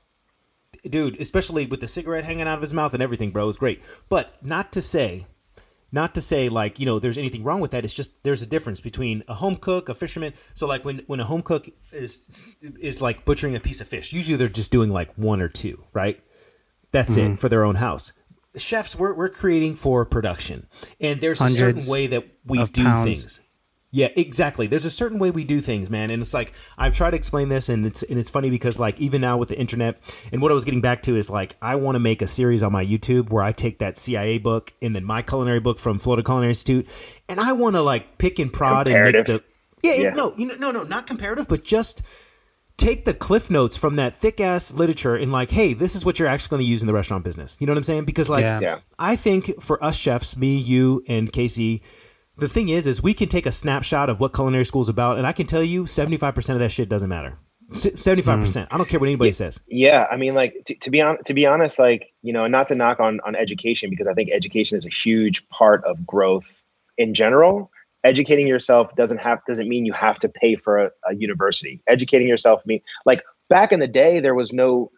dude, 0.89 1.21
especially 1.21 1.67
with 1.67 1.81
the 1.81 1.89
cigarette 1.89 2.25
hanging 2.25 2.47
out 2.49 2.57
of 2.57 2.63
his 2.63 2.73
mouth 2.75 2.95
and 2.95 3.03
everything, 3.03 3.31
bro, 3.31 3.49
is 3.49 3.57
great. 3.57 3.83
But 4.09 4.45
not 4.45 4.73
to 4.73 4.83
say, 4.83 5.27
not 5.93 6.15
to 6.15 6.21
say 6.21 6.49
like 6.49 6.79
you 6.79 6.87
know 6.87 6.99
there's 6.99 7.19
anything 7.19 7.43
wrong 7.43 7.61
with 7.61 7.73
that. 7.73 7.85
It's 7.85 7.95
just 7.95 8.23
there's 8.23 8.43
a 8.43 8.47
difference 8.47 8.81
between 8.81 9.25
a 9.29 9.35
home 9.35 9.57
cook, 9.57 9.89
a 9.89 9.95
fisherman. 9.95 10.35
So 10.55 10.67
like 10.67 10.85
when 10.85 11.01
when 11.07 11.21
a 11.21 11.25
home 11.25 11.43
cook 11.43 11.69
is 11.93 12.55
is 12.81 13.01
like 13.03 13.25
butchering 13.25 13.57
a 13.57 13.61
piece 13.61 13.81
of 13.81 13.89
fish, 13.89 14.13
usually 14.13 14.37
they're 14.37 14.49
just 14.49 14.71
doing 14.71 14.91
like 14.91 15.13
one 15.19 15.41
or 15.41 15.49
two, 15.49 15.85
right? 15.93 16.21
That's 16.93 17.17
Mm-hmm. 17.17 17.35
it 17.35 17.39
for 17.41 17.49
their 17.49 17.65
own 17.65 17.77
house. 17.77 18.13
Chefs, 18.57 18.97
we're, 18.97 19.15
we're 19.15 19.29
creating 19.29 19.77
for 19.77 20.05
production, 20.05 20.67
and 21.01 21.21
there's 21.21 21.41
a 21.41 21.49
certain 21.49 21.89
way 21.89 22.09
that 22.09 22.25
we 22.45 22.65
do 22.67 22.83
pounds. 22.83 23.05
things. 23.07 23.41
Yeah, 23.93 24.09
exactly. 24.15 24.69
There's 24.69 24.85
a 24.85 24.91
certain 24.91 25.19
way 25.19 25.33
we 25.33 25.43
do 25.43 25.61
things, 25.61 25.91
man, 25.91 26.11
and 26.11 26.23
it's 26.23 26.33
like 26.33 26.53
I've 26.79 26.95
tried 26.95 27.11
to 27.11 27.17
explain 27.17 27.49
this, 27.49 27.69
and 27.69 27.85
it's 27.85 28.05
and 28.05 28.21
it's 28.21 28.31
funny 28.31 28.49
because 28.49 28.79
like 28.79 29.01
even 29.01 29.21
now 29.21 29.37
with 29.37 29.49
the 29.49 29.59
internet, 29.59 30.01
and 30.33 30.41
what 30.41 30.53
I 30.53 30.55
was 30.55 30.65
getting 30.65 30.81
back 30.81 31.03
to 31.03 31.17
is 31.17 31.29
like 31.29 31.57
I 31.61 31.75
want 31.75 31.97
to 31.97 31.99
make 31.99 32.23
a 32.23 32.29
series 32.29 32.63
on 32.63 32.71
my 32.71 32.85
YouTube 32.85 33.31
where 33.31 33.43
I 33.43 33.51
take 33.51 33.81
that 33.81 33.99
CIA 33.99 34.39
book 34.39 34.73
and 34.81 34.95
then 34.95 35.05
my 35.05 35.23
culinary 35.23 35.59
book 35.59 35.81
from 35.81 35.99
Florida 35.99 36.23
Culinary 36.23 36.51
Institute, 36.51 36.87
and 37.29 37.41
I 37.41 37.53
want 37.53 37.75
to 37.75 37.83
like 37.83 38.17
pick 38.19 38.39
and 38.39 38.53
prod 38.53 38.87
and 38.87 39.13
make 39.13 39.27
the 39.27 39.43
yeah, 39.83 39.95
Yeah. 39.95 40.11
no 40.11 40.35
you 40.37 40.47
know 40.47 40.55
no 40.55 40.71
no 40.71 40.83
not 40.85 41.09
comparative, 41.09 41.49
but 41.49 41.65
just 41.65 42.01
take 42.77 43.05
the 43.05 43.13
cliff 43.13 43.51
notes 43.51 43.77
from 43.77 43.97
that 43.97 44.15
thick 44.15 44.41
ass 44.41 44.73
literature 44.73 45.15
and 45.17 45.33
like, 45.33 45.51
hey, 45.51 45.75
this 45.75 45.95
is 45.97 46.05
what 46.05 46.19
you're 46.19 46.29
actually 46.29 46.49
going 46.51 46.61
to 46.63 46.67
use 46.67 46.81
in 46.81 46.87
the 46.87 46.95
restaurant 46.95 47.23
business. 47.23 47.57
You 47.61 47.67
know 47.67 47.73
what 47.73 47.79
I'm 47.79 47.85
saying? 47.85 48.05
Because 48.07 48.29
like, 48.31 48.43
Yeah. 48.43 48.61
Yeah. 48.61 48.79
I 48.99 49.17
think 49.17 49.61
for 49.61 49.83
us 49.85 49.97
chefs, 49.97 50.35
me, 50.37 50.57
you, 50.57 51.05
and 51.07 51.31
Casey, 51.31 51.83
the 52.41 52.49
thing 52.49 52.69
is, 52.69 52.87
is 52.87 53.03
we 53.03 53.15
can 53.15 53.29
take 53.29 53.47
a 53.47 53.53
snapshot 53.53 54.09
of 54.11 54.21
what 54.21 54.35
culinary 54.35 54.65
school 54.65 54.83
is 54.83 54.89
about, 54.89 55.19
and 55.19 55.27
I 55.27 55.33
can 55.33 55.47
tell 55.47 55.63
you, 55.63 55.85
75% 55.85 56.51
of 56.55 56.59
that 56.59 56.71
shit 56.71 56.89
doesn't 56.89 57.09
matter. 57.09 57.39
Seventy 57.73 58.23
five 58.23 58.41
percent. 58.41 58.67
I 58.73 58.79
don't 58.79 58.89
care 58.89 58.99
what 58.99 59.07
anybody 59.09 59.31
says. 59.31 59.61
Yeah, 59.69 60.09
I 60.11 60.17
mean, 60.17 60.35
like 60.35 60.57
to, 60.67 60.75
to 60.75 60.91
be 60.91 61.01
on 61.01 61.19
to 61.23 61.33
be 61.33 61.47
honest, 61.47 61.79
like 61.79 62.13
you 62.21 62.33
know, 62.33 62.49
not 62.49 62.67
to 62.67 62.75
knock 62.75 62.99
on 62.99 63.21
on 63.25 63.37
education 63.37 63.91
because 63.91 64.09
I 64.09 64.15
think 64.15 64.29
education 64.33 64.77
is 64.77 64.85
a 64.85 64.89
huge 64.89 65.49
part 65.51 65.85
of 65.85 66.05
growth 66.05 66.65
in 66.99 67.15
general. 67.15 67.71
Educating 68.03 68.49
yourself 68.49 68.97
doesn't 68.97 69.19
have 69.19 69.39
doesn't 69.47 69.69
mean 69.69 69.87
you 69.87 69.93
have 69.93 70.19
to 70.19 70.29
pay 70.29 70.57
for 70.57 70.79
a, 70.87 70.91
a 71.09 71.15
university. 71.15 71.81
Educating 71.87 72.27
yourself 72.27 72.67
mean 72.67 72.81
like 73.07 73.23
back 73.49 73.71
in 73.71 73.79
the 73.79 73.87
day 73.87 74.19
there 74.19 74.35
was 74.35 74.53
no 74.53 74.91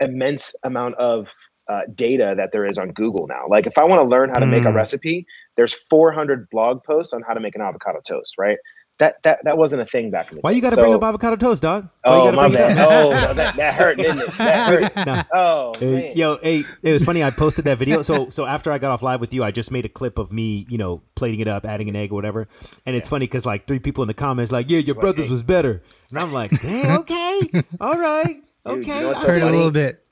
immense 0.00 0.54
amount 0.64 0.94
of 0.94 1.28
uh, 1.68 1.82
data 1.94 2.32
that 2.36 2.50
there 2.50 2.64
is 2.66 2.78
on 2.78 2.88
Google 2.92 3.26
now. 3.28 3.44
Like 3.46 3.66
if 3.66 3.76
I 3.76 3.84
want 3.84 4.00
to 4.00 4.06
learn 4.08 4.30
how 4.30 4.38
to 4.38 4.46
make 4.46 4.64
a 4.64 4.68
Mm. 4.68 4.74
recipe, 4.74 5.26
there's 5.56 5.74
400 5.74 6.48
blog 6.50 6.82
posts 6.84 7.12
on 7.12 7.22
how 7.22 7.34
to 7.34 7.40
make 7.40 7.54
an 7.54 7.60
avocado 7.62 8.00
toast, 8.00 8.34
right? 8.38 8.58
That 8.98 9.16
that 9.24 9.42
that 9.44 9.56
wasn't 9.56 9.80
a 9.80 9.86
thing 9.86 10.10
back 10.10 10.28
in 10.30 10.34
the 10.36 10.36
day. 10.36 10.40
Why 10.42 10.50
day. 10.50 10.56
you 10.56 10.60
got 10.62 10.68
to 10.70 10.74
So- 10.74 10.82
bring 10.82 10.92
up 10.92 11.02
avocado 11.02 11.34
toast, 11.36 11.62
dog? 11.62 11.88
Why 12.02 12.12
Oh 12.12 12.26
you 12.30 12.36
my 12.36 12.48
bring 12.50 12.52
it 12.60 12.76
bad. 12.76 12.78
up? 12.78 12.90
Oh, 13.30 13.32
that, 13.34 13.56
that 13.56 13.74
hurt, 13.74 13.96
didn't 13.96 14.18
it? 14.20 14.26
That 14.32 14.92
hurt. 14.94 15.06
No. 15.06 15.22
Oh 15.32 15.72
Hey, 15.78 15.92
man. 16.08 16.16
yo, 16.18 16.36
hey, 16.42 16.64
it 16.82 16.92
was 16.92 17.02
funny. 17.02 17.24
I 17.24 17.30
posted 17.30 17.64
that 17.64 17.78
video. 17.78 18.02
So, 18.02 18.28
so 18.28 18.44
after 18.44 18.70
I 18.70 18.76
got 18.76 18.90
off 18.90 19.00
live 19.00 19.20
with 19.22 19.32
you, 19.32 19.42
I 19.42 19.52
just 19.52 19.70
made 19.70 19.86
a 19.86 19.88
clip 19.88 20.18
of 20.18 20.32
me, 20.34 20.66
you 20.68 20.76
know, 20.76 21.00
plating 21.14 21.40
it 21.40 21.48
up, 21.48 21.64
adding 21.64 21.88
an 21.88 21.96
egg 21.96 22.12
or 22.12 22.14
whatever. 22.16 22.46
And 22.84 22.94
it's 22.94 23.08
funny 23.08 23.24
because 23.26 23.46
like 23.46 23.66
three 23.66 23.78
people 23.78 24.02
in 24.04 24.08
the 24.08 24.12
comments 24.12 24.52
like, 24.52 24.68
"Yeah, 24.68 24.80
your 24.80 24.96
brother's 24.96 25.30
was 25.30 25.42
better," 25.42 25.82
and 26.10 26.18
I'm 26.18 26.30
like, 26.34 26.50
"Damn, 26.60 26.98
okay, 27.00 27.40
all 27.80 27.98
right, 27.98 28.36
Dude, 28.66 28.80
okay." 28.80 28.96
you 28.96 29.00
know 29.00 29.08
what's 29.08 29.24
Heard 29.24 29.42
it 29.42 29.44
a 29.44 29.50
little 29.50 29.70
bit. 29.70 30.04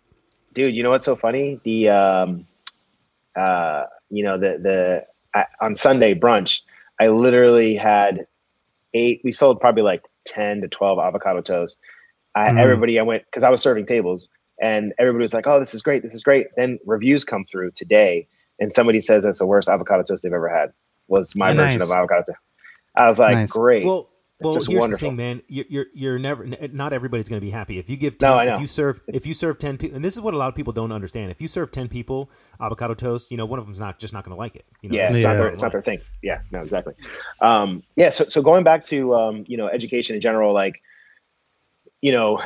dude 0.55 0.75
you 0.75 0.83
know 0.83 0.89
what's 0.91 1.05
so 1.05 1.15
funny 1.15 1.61
the 1.65 1.91
um 1.91 2.47
uh 3.37 3.85
you 4.09 4.25
know 4.25 4.39
the 4.39 4.57
the 4.59 5.07
I, 5.35 5.45
on 5.61 5.75
sunday 5.75 6.15
brunch 6.15 6.61
i 7.01 7.09
literally 7.09 7.75
had 7.77 8.27
eight 8.95 9.21
we 9.25 9.33
sold 9.33 9.61
probably 9.61 9.83
like 9.83 10.03
10 10.27 10.63
to 10.63 10.69
12 10.69 10.99
avocado 10.99 11.41
toast 11.41 11.79
I, 12.35 12.51
Mhm. 12.51 12.59
everybody 12.59 12.99
i 12.99 13.03
went 13.03 13.25
because 13.27 13.43
i 13.43 13.51
was 13.51 13.61
serving 13.63 13.87
tables 13.87 14.29
and 14.61 14.93
everybody 14.99 15.23
was 15.23 15.35
like 15.35 15.47
oh 15.47 15.61
this 15.61 15.75
is 15.75 15.83
great 15.83 16.03
this 16.03 16.15
is 16.15 16.23
great 16.23 16.47
then 16.57 16.79
reviews 16.87 17.25
come 17.25 17.45
through 17.45 17.73
today 17.73 18.27
and 18.61 18.73
somebody 18.73 19.01
says 19.01 19.25
that's 19.25 19.39
the 19.39 19.47
worst 19.47 19.69
avocado 19.69 20.03
toast 20.03 20.23
they've 20.23 20.33
ever 20.33 20.49
had 20.49 20.73
was 21.09 21.35
my 21.37 21.51
Oh, 21.51 21.55
version 21.55 21.81
nice. 21.81 21.91
of 21.91 21.91
avocado 21.97 22.23
toast 22.27 22.39
i 22.97 23.09
was 23.09 23.19
like 23.19 23.37
Nice. 23.37 23.51
great 23.53 23.85
Well, 23.85 24.09
well, 24.41 24.55
just 24.55 24.69
here's 24.69 24.81
wonderful. 24.81 25.07
the 25.07 25.11
thing, 25.11 25.17
man. 25.17 25.43
You're, 25.49 25.65
you're 25.69 25.87
you're 25.95 26.19
never. 26.19 26.47
Not 26.47 26.93
everybody's 26.93 27.29
going 27.29 27.41
to 27.41 27.45
be 27.45 27.51
happy 27.51 27.79
if 27.79 27.91
you 27.91 27.97
give. 27.97 28.19
10, 28.19 28.31
No, 28.31 28.37
I 28.37 28.45
know. 28.45 28.55
If 28.55 28.61
you 28.61 28.67
serve, 28.67 29.01
if 29.09 29.27
you 29.27 29.35
serve 29.35 29.59
ten 29.59 29.77
people, 29.79 29.97
and 29.97 30.05
this 30.05 30.15
is 30.15 30.21
what 30.21 30.33
a 30.35 30.37
lot 30.37 30.49
of 30.49 30.55
people 30.55 30.73
don't 30.73 30.93
understand. 30.93 31.31
If 31.31 31.41
you 31.41 31.49
serve 31.49 31.73
ten 31.73 31.89
people 31.89 32.31
avocado 32.61 32.95
toast, 32.95 33.31
you 33.31 33.37
know, 33.37 33.47
one 33.47 33.59
of 33.59 33.67
them's 33.67 33.81
not 33.81 33.99
just 33.99 34.13
not 34.15 34.25
going 34.25 34.35
to 34.35 34.39
like 34.39 34.55
it. 34.55 34.65
You 34.83 34.91
know, 34.91 34.97
yeah, 34.97 35.13
it's 35.13 35.25
Yeah. 35.25 35.33
not 35.33 35.39
their 35.39 35.49
it's 35.49 35.63
not 35.63 35.73
their 35.73 35.83
thing. 35.83 36.01
Yeah, 36.23 36.41
no, 36.53 36.61
exactly. 36.63 36.95
Um, 37.41 37.83
yeah, 37.97 38.11
so 38.11 38.25
so 38.29 38.41
going 38.43 38.63
back 38.65 38.85
to 38.87 39.15
um, 39.15 39.45
you 39.49 39.57
know 39.57 39.69
education 39.69 40.15
in 40.15 40.21
general, 40.21 40.53
like 40.53 40.81
you 42.01 42.13
know 42.13 42.41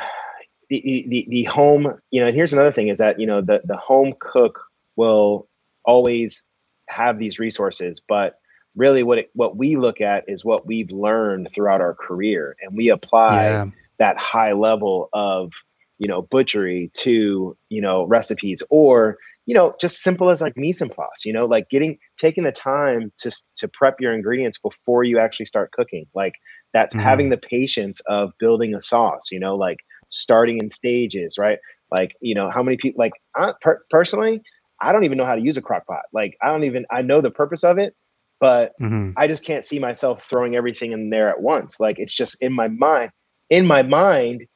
the, 0.71 1.05
the 1.09 1.27
the 1.29 1.45
home, 1.45 1.99
you 2.11 2.21
know, 2.21 2.27
and 2.29 2.35
here's 2.35 2.55
another 2.55 2.73
thing 2.73 2.89
is 2.89 2.99
that 2.99 3.21
you 3.21 3.27
know 3.27 3.41
the 3.43 3.61
the 3.65 3.77
home 3.77 4.15
cook 4.19 4.61
will 4.97 5.47
always 5.85 6.47
have 6.89 7.19
these 7.19 7.39
resources, 7.39 8.01
but 8.01 8.39
really 8.77 9.03
what 9.03 9.19
it, 9.19 9.31
what 9.35 9.57
we 9.57 9.77
look 9.77 10.01
at 10.01 10.25
is 10.29 10.45
what 10.45 10.67
we've 10.67 10.91
learned 10.91 11.51
throughout 11.53 11.81
our 11.81 11.95
career, 11.95 12.57
and 12.63 12.77
we 12.77 12.89
apply 12.89 13.45
Yeah. 13.45 13.67
that 13.99 14.17
high 14.19 14.53
level 14.53 15.09
of 15.13 15.53
you 15.99 16.09
know 16.09 16.23
butchery 16.23 16.91
to 16.95 17.57
you 17.69 17.81
know 17.81 18.05
recipes 18.07 18.63
or 18.71 19.19
you 19.47 19.55
know 19.55 19.75
just 19.81 20.03
simple 20.03 20.31
as 20.31 20.41
like 20.41 20.57
mise 20.57 20.81
en 20.83 20.89
place 20.89 21.25
you 21.25 21.33
know 21.33 21.47
like 21.47 21.69
getting 21.71 21.99
taking 22.19 22.45
the 22.45 22.53
time 22.53 23.13
to 23.19 23.31
to 23.57 23.69
prep 23.69 24.01
your 24.01 24.13
ingredients 24.13 24.59
before 24.59 25.05
you 25.05 25.19
actually 25.19 25.47
start 25.47 25.71
cooking 25.73 26.07
like 26.15 26.35
that's 26.73 26.95
Mhm. 26.95 27.01
having 27.01 27.29
the 27.31 27.37
patience 27.37 28.01
of 28.07 28.33
building 28.39 28.75
a 28.75 28.81
sauce 28.81 29.31
you 29.31 29.39
know 29.39 29.55
like 29.55 29.79
starting 30.09 30.59
in 30.59 30.71
stages 30.71 31.39
right 31.39 31.59
like 31.91 32.17
you 32.21 32.35
know 32.35 32.51
how 32.51 32.63
many 32.63 32.77
people 32.77 32.99
like 32.99 33.13
I, 33.37 33.53
per- 33.61 33.85
personally 33.91 34.43
i 34.81 34.93
don't 34.93 35.05
even 35.05 35.19
know 35.19 35.25
how 35.25 35.35
to 35.37 35.41
use 35.43 35.57
a 35.57 35.63
crock 35.63 35.87
pot 35.87 36.03
like 36.13 36.37
i 36.43 36.49
don't 36.49 36.65
even 36.65 36.85
i 36.91 37.03
know 37.03 37.21
the 37.21 37.31
purpose 37.31 37.63
of 37.65 37.79
it 37.79 37.95
but 38.43 38.73
Mhm. 38.81 39.15
I 39.17 39.29
just 39.29 39.45
can't 39.45 39.63
see 39.65 39.79
myself 39.79 40.25
throwing 40.29 40.57
everything 40.57 40.91
in 40.93 41.09
there 41.11 41.31
at 41.31 41.41
once. 41.41 41.79
Like 41.79 41.99
it's 42.01 42.15
just 42.15 42.37
in 42.43 42.53
my 42.53 42.67
mind. 42.69 43.11
In 43.49 43.67
my 43.67 43.83
mind, 43.83 44.47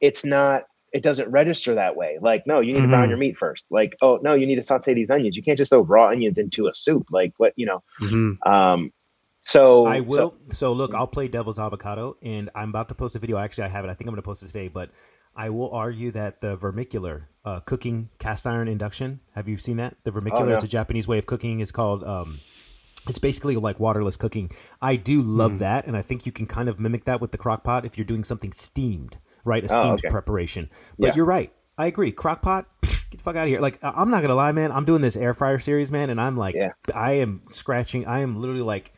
it's 0.00 0.24
not. 0.24 0.62
It 0.92 1.02
doesn't 1.02 1.28
register 1.30 1.74
that 1.74 1.94
way. 1.96 2.18
Like 2.22 2.44
no, 2.46 2.60
you 2.60 2.72
need 2.72 2.82
to 2.82 2.88
brown 2.88 3.06
Mhm. 3.06 3.10
your 3.10 3.18
meat 3.18 3.36
first. 3.36 3.66
Like 3.70 3.94
oh 4.00 4.18
no, 4.22 4.32
you 4.34 4.46
need 4.46 4.54
to 4.56 4.62
saute 4.62 4.94
these 4.94 5.10
onions. 5.10 5.36
You 5.36 5.42
can't 5.42 5.58
just 5.58 5.70
throw 5.70 5.82
raw 5.82 6.08
onions 6.08 6.38
into 6.38 6.66
a 6.68 6.72
soup. 6.72 7.06
Like 7.10 7.32
what 7.36 7.52
you 7.56 7.66
know. 7.66 7.80
Mhm. 8.00 8.38
Um. 8.46 8.90
So 9.40 9.84
I 9.84 10.00
will. 10.00 10.10
so- 10.16 10.34
So, 10.50 10.72
look, 10.72 10.94
I'll 10.94 11.06
play 11.06 11.28
devil's 11.28 11.58
avocado, 11.58 12.16
and 12.22 12.48
I'm 12.54 12.70
about 12.70 12.88
to 12.88 12.94
post 12.94 13.14
a 13.14 13.18
video. 13.18 13.36
Actually, 13.36 13.64
I 13.64 13.68
have 13.68 13.84
it. 13.84 13.88
I 13.88 13.94
think 13.94 14.08
I'm 14.08 14.14
going 14.14 14.22
to 14.22 14.30
post 14.30 14.42
it 14.42 14.46
today. 14.46 14.68
But 14.68 14.88
I 15.36 15.50
will 15.50 15.70
argue 15.70 16.10
that 16.12 16.40
the 16.40 16.56
vermicular 16.56 17.28
uh, 17.44 17.60
cooking 17.60 18.08
cast 18.18 18.46
iron 18.46 18.68
induction. 18.68 19.20
Have 19.34 19.46
you 19.48 19.58
seen 19.58 19.76
that? 19.76 19.96
The 20.04 20.12
vermicular. 20.12 20.46
Oh, 20.46 20.48
no. 20.48 20.54
It's 20.54 20.64
a 20.64 20.68
Japanese 20.68 21.06
way 21.06 21.18
of 21.18 21.26
cooking. 21.26 21.60
It's 21.60 21.72
called. 21.72 22.02
Um, 22.04 22.38
it's 23.08 23.18
basically 23.18 23.56
like 23.56 23.78
waterless 23.80 24.16
cooking. 24.16 24.50
I 24.82 24.96
do 24.96 25.22
love 25.22 25.52
Hmm. 25.52 25.58
that, 25.58 25.86
and 25.86 25.96
I 25.96 26.02
think 26.02 26.26
you 26.26 26.32
can 26.32 26.46
kind 26.46 26.68
of 26.68 26.78
mimic 26.80 27.04
that 27.04 27.20
with 27.20 27.32
the 27.32 27.38
crock 27.38 27.64
pot 27.64 27.84
if 27.84 27.96
you're 27.98 28.04
doing 28.04 28.24
something 28.24 28.52
steamed, 28.52 29.18
right? 29.44 29.62
A 29.64 29.74
Oh, 29.76 29.80
steamed 29.80 29.98
okay. 30.00 30.08
preparation. 30.08 30.70
But 30.98 31.08
Yeah. 31.08 31.14
you're 31.16 31.24
right. 31.26 31.52
I 31.76 31.86
agree. 31.86 32.12
Crock 32.12 32.40
pot, 32.42 32.66
pfft, 32.82 33.04
get 33.10 33.18
the 33.18 33.24
fuck 33.24 33.36
out 33.36 33.42
of 33.44 33.48
here. 33.48 33.60
Like 33.60 33.78
I- 33.82 33.92
I'm 33.96 34.10
not 34.10 34.22
gonna 34.22 34.34
lie, 34.34 34.52
man. 34.52 34.70
I'm 34.72 34.84
doing 34.84 35.02
this 35.02 35.16
air 35.16 35.34
fryer 35.34 35.58
series, 35.58 35.90
man, 35.92 36.08
and 36.10 36.20
I'm 36.20 36.36
like, 36.36 36.54
Yeah. 36.54 36.72
I 36.94 37.12
am 37.14 37.42
scratching. 37.50 38.06
I 38.06 38.20
am 38.20 38.40
literally 38.40 38.62
like, 38.62 38.92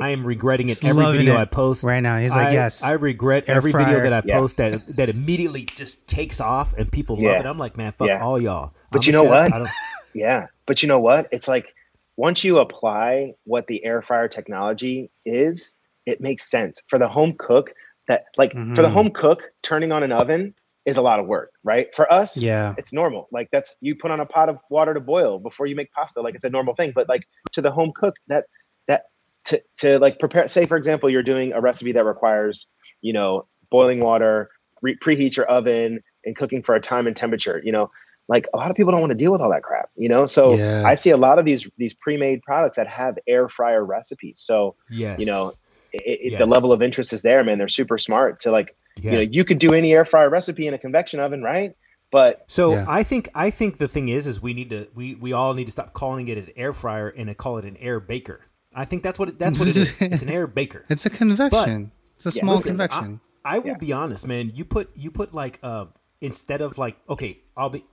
I 0.00 0.10
am 0.10 0.26
regretting 0.26 0.68
it 0.68 0.84
every 0.84 1.04
video 1.12 1.34
it 1.34 1.38
I 1.38 1.44
post 1.44 1.84
right 1.84 2.00
now. 2.02 2.18
He's 2.18 2.34
like, 2.34 2.48
I- 2.48 2.52
yes. 2.52 2.82
I 2.82 2.92
regret 2.92 3.48
Air 3.48 3.56
every 3.56 3.70
video 3.72 4.00
that 4.00 4.12
I 4.12 4.22
Yeah. 4.26 4.38
post 4.38 4.56
that 4.58 4.96
that 4.96 5.08
immediately 5.08 5.62
just 5.64 6.06
takes 6.08 6.40
off 6.40 6.74
and 6.76 6.90
people 6.90 7.16
love 7.16 7.36
it. 7.36 7.46
I'm 7.46 7.58
like, 7.58 7.76
man, 7.76 7.92
fuck 7.92 8.08
Yeah. 8.08 8.22
all 8.22 8.40
y'all. 8.40 8.72
But 8.90 9.06
I'm 9.06 9.06
you 9.06 9.12
know 9.12 9.24
chef. 9.24 9.50
what? 9.52 9.68
Yeah. 10.14 10.46
But 10.66 10.82
you 10.82 10.88
know 10.88 10.98
what? 10.98 11.28
It's 11.30 11.46
like 11.48 11.74
once 12.18 12.42
you 12.42 12.58
apply 12.58 13.32
what 13.44 13.68
the 13.68 13.82
air 13.84 14.02
fryer 14.02 14.26
technology 14.26 15.08
is, 15.24 15.74
it 16.04 16.20
makes 16.20 16.50
sense 16.50 16.82
for 16.88 16.98
the 16.98 17.06
home 17.06 17.32
cook 17.38 17.72
that 18.08 18.24
like 18.36 18.52
for 18.52 18.82
the 18.82 18.88
Mhm. 18.88 18.92
home 18.92 19.10
cook 19.10 19.44
turning 19.62 19.92
on 19.92 20.02
an 20.02 20.10
oven 20.10 20.52
is 20.84 20.96
a 20.96 21.02
lot 21.02 21.20
of 21.20 21.26
work, 21.26 21.52
right? 21.62 21.94
For 21.94 22.12
us, 22.12 22.36
Yeah. 22.36 22.74
it's 22.76 22.92
normal. 22.92 23.28
Like 23.30 23.48
that's 23.52 23.76
you 23.80 23.94
put 23.94 24.10
on 24.10 24.18
a 24.18 24.26
pot 24.26 24.48
of 24.48 24.58
water 24.68 24.94
to 24.94 25.00
boil 25.00 25.38
before 25.38 25.66
you 25.66 25.76
make 25.76 25.92
pasta. 25.92 26.20
Like 26.20 26.34
it's 26.34 26.44
a 26.44 26.50
normal 26.50 26.74
thing. 26.74 26.92
But 26.92 27.08
like 27.08 27.22
to 27.52 27.62
the 27.62 27.70
home 27.70 27.92
cook, 27.94 28.14
that 28.26 28.46
that 28.88 29.04
to 29.44 29.62
to 29.76 29.98
like 30.00 30.18
prepare. 30.18 30.48
Say 30.48 30.66
for 30.66 30.76
example, 30.76 31.08
you're 31.08 31.22
doing 31.22 31.52
a 31.52 31.60
recipe 31.60 31.92
that 31.92 32.04
requires 32.04 32.66
you 33.00 33.12
know 33.12 33.46
boiling 33.70 34.00
water, 34.00 34.50
re- 34.82 34.96
preheat 34.96 35.36
your 35.36 35.46
oven, 35.46 36.02
and 36.24 36.34
cooking 36.34 36.62
for 36.64 36.74
a 36.74 36.80
time 36.80 37.06
and 37.06 37.16
temperature. 37.16 37.60
You 37.62 37.70
know, 37.70 37.90
like 38.28 38.46
a 38.52 38.56
lot 38.56 38.70
of 38.70 38.76
people 38.76 38.92
don't 38.92 39.00
want 39.00 39.10
to 39.10 39.16
deal 39.16 39.32
with 39.32 39.40
all 39.40 39.50
that 39.50 39.62
crap. 39.62 39.88
You 39.96 40.08
know, 40.08 40.26
so 40.26 40.56
Yeah. 40.56 40.82
I 40.86 40.94
see 40.94 41.10
a 41.10 41.16
lot 41.16 41.38
of 41.38 41.44
these 41.44 41.68
these 41.78 41.94
pre-made 41.94 42.42
products 42.42 42.76
that 42.76 42.86
have 42.88 43.18
air 43.26 43.48
fryer 43.48 43.84
recipes. 43.84 44.40
So 44.40 44.76
yes, 44.90 45.18
you 45.18 45.26
know. 45.26 45.52
It, 45.90 46.34
it, 46.34 46.38
The 46.38 46.44
level 46.44 46.70
of 46.70 46.82
interest 46.82 47.14
is 47.14 47.22
there, 47.22 47.42
man. 47.42 47.56
They're 47.56 47.66
super 47.66 47.96
smart 47.96 48.40
to 48.40 48.50
like, 48.50 48.76
yeah. 49.00 49.12
you 49.12 49.16
know, 49.16 49.22
you 49.22 49.42
could 49.42 49.58
do 49.58 49.72
any 49.72 49.94
air 49.94 50.04
fryer 50.04 50.28
recipe 50.28 50.66
in 50.66 50.74
a 50.74 50.78
convection 50.78 51.18
oven, 51.18 51.42
right? 51.42 51.72
But 52.12 52.44
So 52.46 52.72
Yeah. 52.72 52.84
I 52.86 53.02
think 53.02 53.30
I 53.34 53.48
think 53.50 53.78
the 53.78 53.88
thing 53.88 54.10
is 54.10 54.26
is 54.26 54.42
we 54.42 54.52
need 54.52 54.68
to 54.68 54.88
we 54.94 55.14
we 55.14 55.32
all 55.32 55.54
need 55.54 55.64
to 55.64 55.72
stop 55.72 55.94
calling 55.94 56.28
it 56.28 56.36
an 56.36 56.48
air 56.56 56.74
fryer 56.74 57.08
and 57.08 57.34
call 57.38 57.56
it 57.56 57.64
an 57.64 57.78
air 57.78 58.00
baker. 58.00 58.42
I 58.74 58.84
think 58.84 59.02
that's 59.02 59.18
what 59.18 59.30
it, 59.30 59.38
that's 59.38 59.58
what 59.58 59.66
it 59.66 59.78
is. 59.78 59.98
It's 60.02 60.22
an 60.22 60.28
air 60.38 60.46
baker. 60.46 60.84
It's 60.90 61.06
a 61.06 61.10
convection. 61.10 61.90
it's 62.16 62.26
a 62.26 62.32
Yeah, 62.36 62.42
small 62.42 62.56
Listen, 62.56 62.72
convection. 62.72 63.20
I, 63.46 63.56
I 63.56 63.58
will 63.60 63.68
Yeah. 63.68 63.78
be 63.78 63.92
honest, 63.94 64.26
man. 64.26 64.52
You 64.54 64.66
put 64.66 64.90
you 64.94 65.10
put 65.10 65.32
like 65.34 65.58
uh 65.62 65.86
instead 66.20 66.60
of 66.60 66.76
like 66.76 66.98
okay, 67.08 67.38
I'll 67.56 67.70
be 67.70 67.86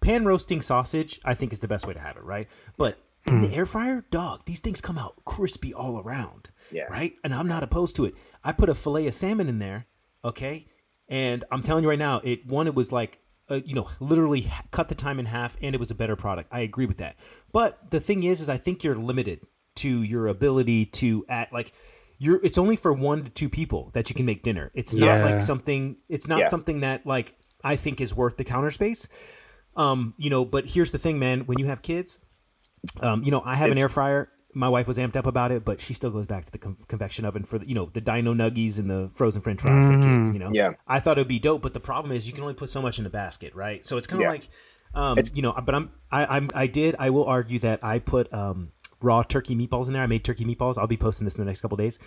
pan 0.00 0.24
roasting 0.24 0.60
sausage. 0.62 1.20
I 1.24 1.34
think 1.34 1.52
is 1.52 1.60
the 1.60 1.68
best 1.68 1.86
way 1.86 1.94
to 1.94 2.00
have 2.00 2.16
it, 2.16 2.24
right? 2.24 2.48
But 2.76 2.98
in 3.26 3.42
the 3.42 3.54
air 3.54 3.66
fryer, 3.66 4.04
dog, 4.10 4.42
these 4.46 4.60
things 4.60 4.80
come 4.80 4.96
out 4.98 5.24
crispy 5.24 5.74
all 5.74 6.00
around. 6.00 6.50
Yeah. 6.72 6.84
Right, 6.84 7.14
and 7.24 7.34
I'm 7.34 7.48
not 7.48 7.62
opposed 7.64 7.96
to 7.96 8.04
it. 8.04 8.14
I 8.44 8.52
put 8.52 8.68
a 8.68 8.74
fillet 8.74 9.08
of 9.08 9.14
salmon 9.14 9.48
in 9.48 9.58
there, 9.58 9.86
okay, 10.24 10.66
and 11.08 11.44
I'm 11.50 11.62
telling 11.62 11.82
you 11.82 11.90
right 11.90 11.98
now, 11.98 12.20
it 12.24 12.46
one 12.46 12.66
it 12.66 12.74
was 12.74 12.92
like. 12.92 13.18
Uh, 13.50 13.60
you 13.64 13.74
know, 13.74 13.90
literally 13.98 14.48
cut 14.70 14.88
the 14.88 14.94
time 14.94 15.18
in 15.18 15.26
half, 15.26 15.56
and 15.60 15.74
it 15.74 15.78
was 15.78 15.90
a 15.90 15.94
better 15.96 16.14
product. 16.14 16.48
I 16.52 16.60
agree 16.60 16.86
with 16.86 16.98
that. 16.98 17.16
But 17.50 17.90
the 17.90 17.98
thing 17.98 18.22
is, 18.22 18.40
is 18.40 18.48
I 18.48 18.56
think 18.56 18.84
you're 18.84 18.94
limited 18.94 19.40
to 19.74 20.02
your 20.04 20.28
ability 20.28 20.84
to 20.86 21.24
add 21.28 21.48
like 21.50 21.72
you're. 22.18 22.38
It's 22.44 22.58
only 22.58 22.76
for 22.76 22.92
one 22.92 23.24
to 23.24 23.28
two 23.28 23.48
people 23.48 23.90
that 23.94 24.08
you 24.08 24.14
can 24.14 24.24
make 24.24 24.44
dinner. 24.44 24.70
It's 24.72 24.94
not 24.94 25.24
like 25.24 25.42
something. 25.42 25.96
It's 26.08 26.28
not 26.28 26.38
Yeah. 26.38 26.46
something 26.46 26.78
that 26.82 27.04
like 27.06 27.34
I 27.64 27.74
think 27.74 28.00
is 28.00 28.14
worth 28.14 28.36
the 28.36 28.44
counter 28.44 28.70
space. 28.70 29.08
Um, 29.76 30.14
you 30.18 30.30
know, 30.30 30.44
but 30.44 30.66
here's 30.66 30.90
the 30.90 30.98
thing, 30.98 31.18
man. 31.18 31.40
When 31.46 31.58
you 31.58 31.66
have 31.66 31.82
kids, 31.82 32.18
um, 33.00 33.22
you 33.22 33.30
know, 33.30 33.42
I 33.44 33.54
have 33.56 33.70
an 33.70 33.78
air 33.78 33.88
fryer. 33.88 34.28
My 34.52 34.68
wife 34.68 34.88
was 34.88 34.98
amped 34.98 35.14
up 35.14 35.26
about 35.26 35.52
it, 35.52 35.64
but 35.64 35.80
she 35.80 35.94
still 35.94 36.10
goes 36.10 36.26
back 36.26 36.44
to 36.44 36.50
the 36.50 36.58
con- 36.58 36.76
convection 36.88 37.24
oven 37.24 37.44
for 37.44 37.58
the, 37.58 37.68
you 37.68 37.74
know 37.74 37.88
the 37.92 38.00
Dino 38.00 38.34
Nuggies 38.34 38.78
and 38.78 38.90
the 38.90 39.08
frozen 39.14 39.40
French 39.42 39.60
fries 39.60 39.86
for 39.86 40.02
kids. 40.02 40.32
You 40.32 40.40
know, 40.40 40.50
Yeah. 40.52 40.72
I 40.88 40.98
thought 40.98 41.18
it 41.18 41.20
would 41.20 41.28
be 41.28 41.38
dope, 41.38 41.62
but 41.62 41.72
the 41.72 41.78
problem 41.80 42.10
is 42.10 42.26
you 42.26 42.32
can 42.32 42.42
only 42.42 42.54
put 42.54 42.68
so 42.68 42.82
much 42.82 42.98
in 42.98 43.04
the 43.04 43.10
basket, 43.10 43.54
right? 43.54 43.86
So 43.86 43.96
it's 43.96 44.08
kind 44.08 44.20
of 44.20 44.24
Yeah. 44.24 44.30
like, 44.30 44.48
um, 44.92 45.18
It's- 45.18 45.36
you 45.36 45.42
know, 45.42 45.52
but 45.64 45.72
I'm 45.74 45.92
I, 46.10 46.36
I'm 46.36 46.50
I 46.52 46.66
did 46.66 46.96
I 46.98 47.10
will 47.10 47.26
argue 47.26 47.60
that 47.60 47.78
I 47.84 48.00
put 48.00 48.32
um, 48.34 48.72
raw 49.00 49.22
turkey 49.22 49.54
meatballs 49.54 49.86
in 49.86 49.92
there. 49.92 50.02
I 50.02 50.06
made 50.08 50.24
turkey 50.24 50.44
meatballs. 50.44 50.78
I'll 50.78 50.88
be 50.88 50.96
posting 50.96 51.24
this 51.26 51.36
in 51.36 51.40
the 51.42 51.46
next 51.46 51.60
couple 51.60 51.76
days, 51.76 52.00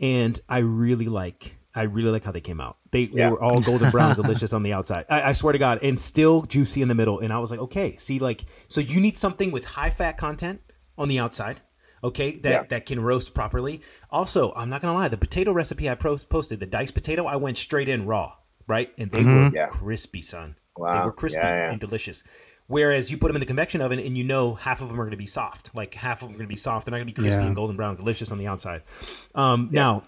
and 0.00 0.40
I 0.48 0.58
really 0.58 1.06
like 1.06 1.54
I 1.74 1.82
really 1.82 2.10
like 2.10 2.24
how 2.24 2.30
they 2.32 2.40
came 2.40 2.60
out. 2.60 2.76
They, 2.92 3.06
they 3.06 3.26
were 3.26 3.42
all 3.42 3.60
golden 3.60 3.90
brown, 3.90 4.14
delicious 4.22 4.52
on 4.52 4.62
the 4.62 4.72
outside. 4.72 5.06
I, 5.10 5.30
I 5.30 5.32
swear 5.32 5.52
to 5.52 5.58
God, 5.58 5.80
and 5.82 5.98
still 6.00 6.42
juicy 6.42 6.82
in 6.82 6.88
the 6.88 6.94
middle. 6.94 7.18
And 7.18 7.32
I 7.32 7.38
was 7.38 7.50
like, 7.50 7.60
okay, 7.60 7.96
see, 7.96 8.18
like, 8.18 8.44
so 8.68 8.80
you 8.80 9.00
need 9.00 9.16
something 9.16 9.50
with 9.50 9.64
high 9.64 9.90
fat 9.90 10.16
content 10.16 10.60
on 10.96 11.08
the 11.08 11.18
outside, 11.18 11.60
okay, 12.04 12.36
that 12.38 12.50
Yeah. 12.50 12.62
that 12.68 12.86
can 12.86 13.00
roast 13.00 13.34
properly. 13.34 13.80
Also, 14.10 14.52
I'm 14.54 14.70
not 14.70 14.82
gonna 14.82 14.94
lie, 14.94 15.08
the 15.08 15.16
potato 15.16 15.52
recipe 15.52 15.90
I 15.90 15.94
posted, 15.96 16.60
the 16.60 16.66
diced 16.66 16.94
potato, 16.94 17.26
I 17.26 17.36
went 17.36 17.58
straight 17.58 17.88
in 17.88 18.06
raw, 18.06 18.34
right, 18.68 18.92
and 18.96 19.10
they 19.10 19.24
were 19.24 19.50
Yeah. 19.52 19.66
crispy, 19.66 20.22
son. 20.22 20.54
They 20.76 20.82
were 20.82 21.12
crispy 21.12 21.40
Yeah, 21.42 21.54
yeah. 21.66 21.70
and 21.72 21.80
delicious. 21.80 22.22
Whereas 22.66 23.10
you 23.10 23.18
put 23.18 23.26
them 23.28 23.36
in 23.36 23.40
the 23.40 23.46
convection 23.46 23.80
oven 23.82 23.98
and 23.98 24.16
you 24.16 24.24
know 24.24 24.54
half 24.54 24.80
of 24.80 24.88
them 24.88 24.98
are 24.98 25.04
going 25.04 25.10
to 25.10 25.16
be 25.18 25.26
soft. 25.26 25.74
Like 25.74 25.92
half 25.94 26.22
of 26.22 26.28
them 26.28 26.34
are 26.36 26.38
going 26.38 26.48
to 26.48 26.52
be 26.52 26.56
soft. 26.56 26.86
They're 26.86 26.92
not 26.92 26.96
going 26.96 27.08
to 27.08 27.12
be 27.14 27.20
crispy 27.22 27.42
Yeah. 27.42 27.46
and 27.48 27.54
golden 27.54 27.76
brown, 27.76 27.94
delicious 27.96 28.32
on 28.32 28.38
the 28.38 28.46
outside. 28.46 28.82
Um, 29.34 29.68
Now, 29.70 30.04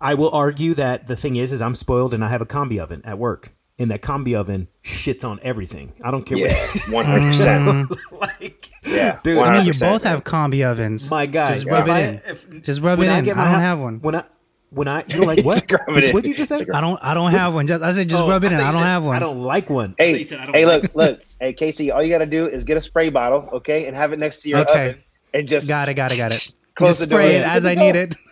I 0.00 0.14
will 0.14 0.30
argue 0.30 0.74
that 0.74 1.06
the 1.06 1.16
thing 1.16 1.36
is, 1.36 1.52
is 1.52 1.60
I'm 1.60 1.74
spoiled 1.74 2.14
and 2.14 2.24
I 2.24 2.28
have 2.28 2.40
a 2.40 2.46
combi 2.46 2.78
oven 2.80 3.02
at 3.04 3.18
work, 3.18 3.52
and 3.78 3.90
that 3.90 4.00
combi 4.02 4.34
oven 4.38 4.68
shits 4.84 5.24
on 5.24 5.38
everything. 5.42 5.92
I 6.02 6.10
don't 6.10 6.24
care. 6.24 6.38
Yeah, 6.38 6.54
what, 6.88 6.92
one 6.92 7.04
hundred 7.04 7.28
percent. 7.28 7.64
Mm. 7.68 7.98
like, 8.20 8.70
Yeah, 8.84 9.18
Dude, 9.22 9.38
I 9.38 9.58
mean, 9.58 9.66
you 9.66 9.72
100%, 9.72 9.80
both 9.92 10.04
have 10.04 10.24
combi 10.24 10.64
ovens. 10.68 11.10
my 11.10 11.26
guy, 11.26 11.48
Just 11.52 11.66
rub 11.66 11.84
if 11.84 11.88
it 11.88 11.92
I- 11.92 12.00
in. 12.00 12.14
if- 12.26 12.62
Just 12.62 12.80
rub 12.80 12.98
it 12.98 13.02
when 13.02 13.18
in. 13.18 13.24
get 13.26 13.36
I 13.36 13.44
don't 13.44 13.54
hou- 13.54 13.60
have 13.60 13.78
one. 13.80 14.00
When 14.00 14.14
I 14.14 14.24
when 14.70 14.86
I 14.88 15.04
you're 15.08 15.24
like 15.24 15.44
what? 15.44 15.64
Rub. 15.70 15.86
What 16.14 16.22
did 16.22 16.26
you 16.26 16.34
just 16.34 16.48
say? 16.48 16.64
I 16.72 16.80
don't. 16.80 16.98
I 17.02 17.12
don't 17.12 17.32
have 17.32 17.54
one. 17.54 17.66
Just 17.66 17.82
I 17.82 17.90
said 17.92 18.08
just 18.08 18.22
Oh, 18.22 18.28
rub 18.28 18.42
it 18.44 18.52
in. 18.52 18.58
I 18.60 18.70
don't 18.70 18.80
said, 18.80 18.86
have 18.86 19.04
one. 19.04 19.16
I 19.16 19.18
don't 19.18 19.42
like 19.42 19.68
one. 19.68 19.96
Hey, 19.98 20.22
said 20.22 20.38
I 20.38 20.46
don't 20.46 20.54
hey, 20.54 20.64
like 20.64 20.82
look, 20.82 20.94
look, 20.94 21.20
hey, 21.40 21.52
Casey, 21.52 21.90
all 21.90 22.02
you 22.02 22.08
gotta 22.08 22.24
do 22.26 22.46
is 22.46 22.64
get 22.64 22.76
a 22.76 22.80
spray 22.82 23.10
bottle, 23.10 23.48
okay, 23.54 23.86
and 23.86 23.96
have 23.96 24.12
it 24.12 24.18
next 24.20 24.42
to 24.42 24.48
your 24.48 24.60
Okay. 24.60 24.90
oven, 24.90 25.02
and 25.34 25.48
just 25.48 25.68
Got 25.68 25.88
it. 25.88 25.94
Got 25.94 26.12
it. 26.12 26.18
Got 26.18 26.32
it. 26.32 26.54
Close 26.76 26.90
just 26.90 27.00
the 27.00 27.06
door. 27.08 27.20
spray 27.20 27.36
it 27.36 27.40
Yeah. 27.40 27.52
as 27.52 27.64
I 27.66 27.74
need 27.74 27.96
it. 27.96 28.14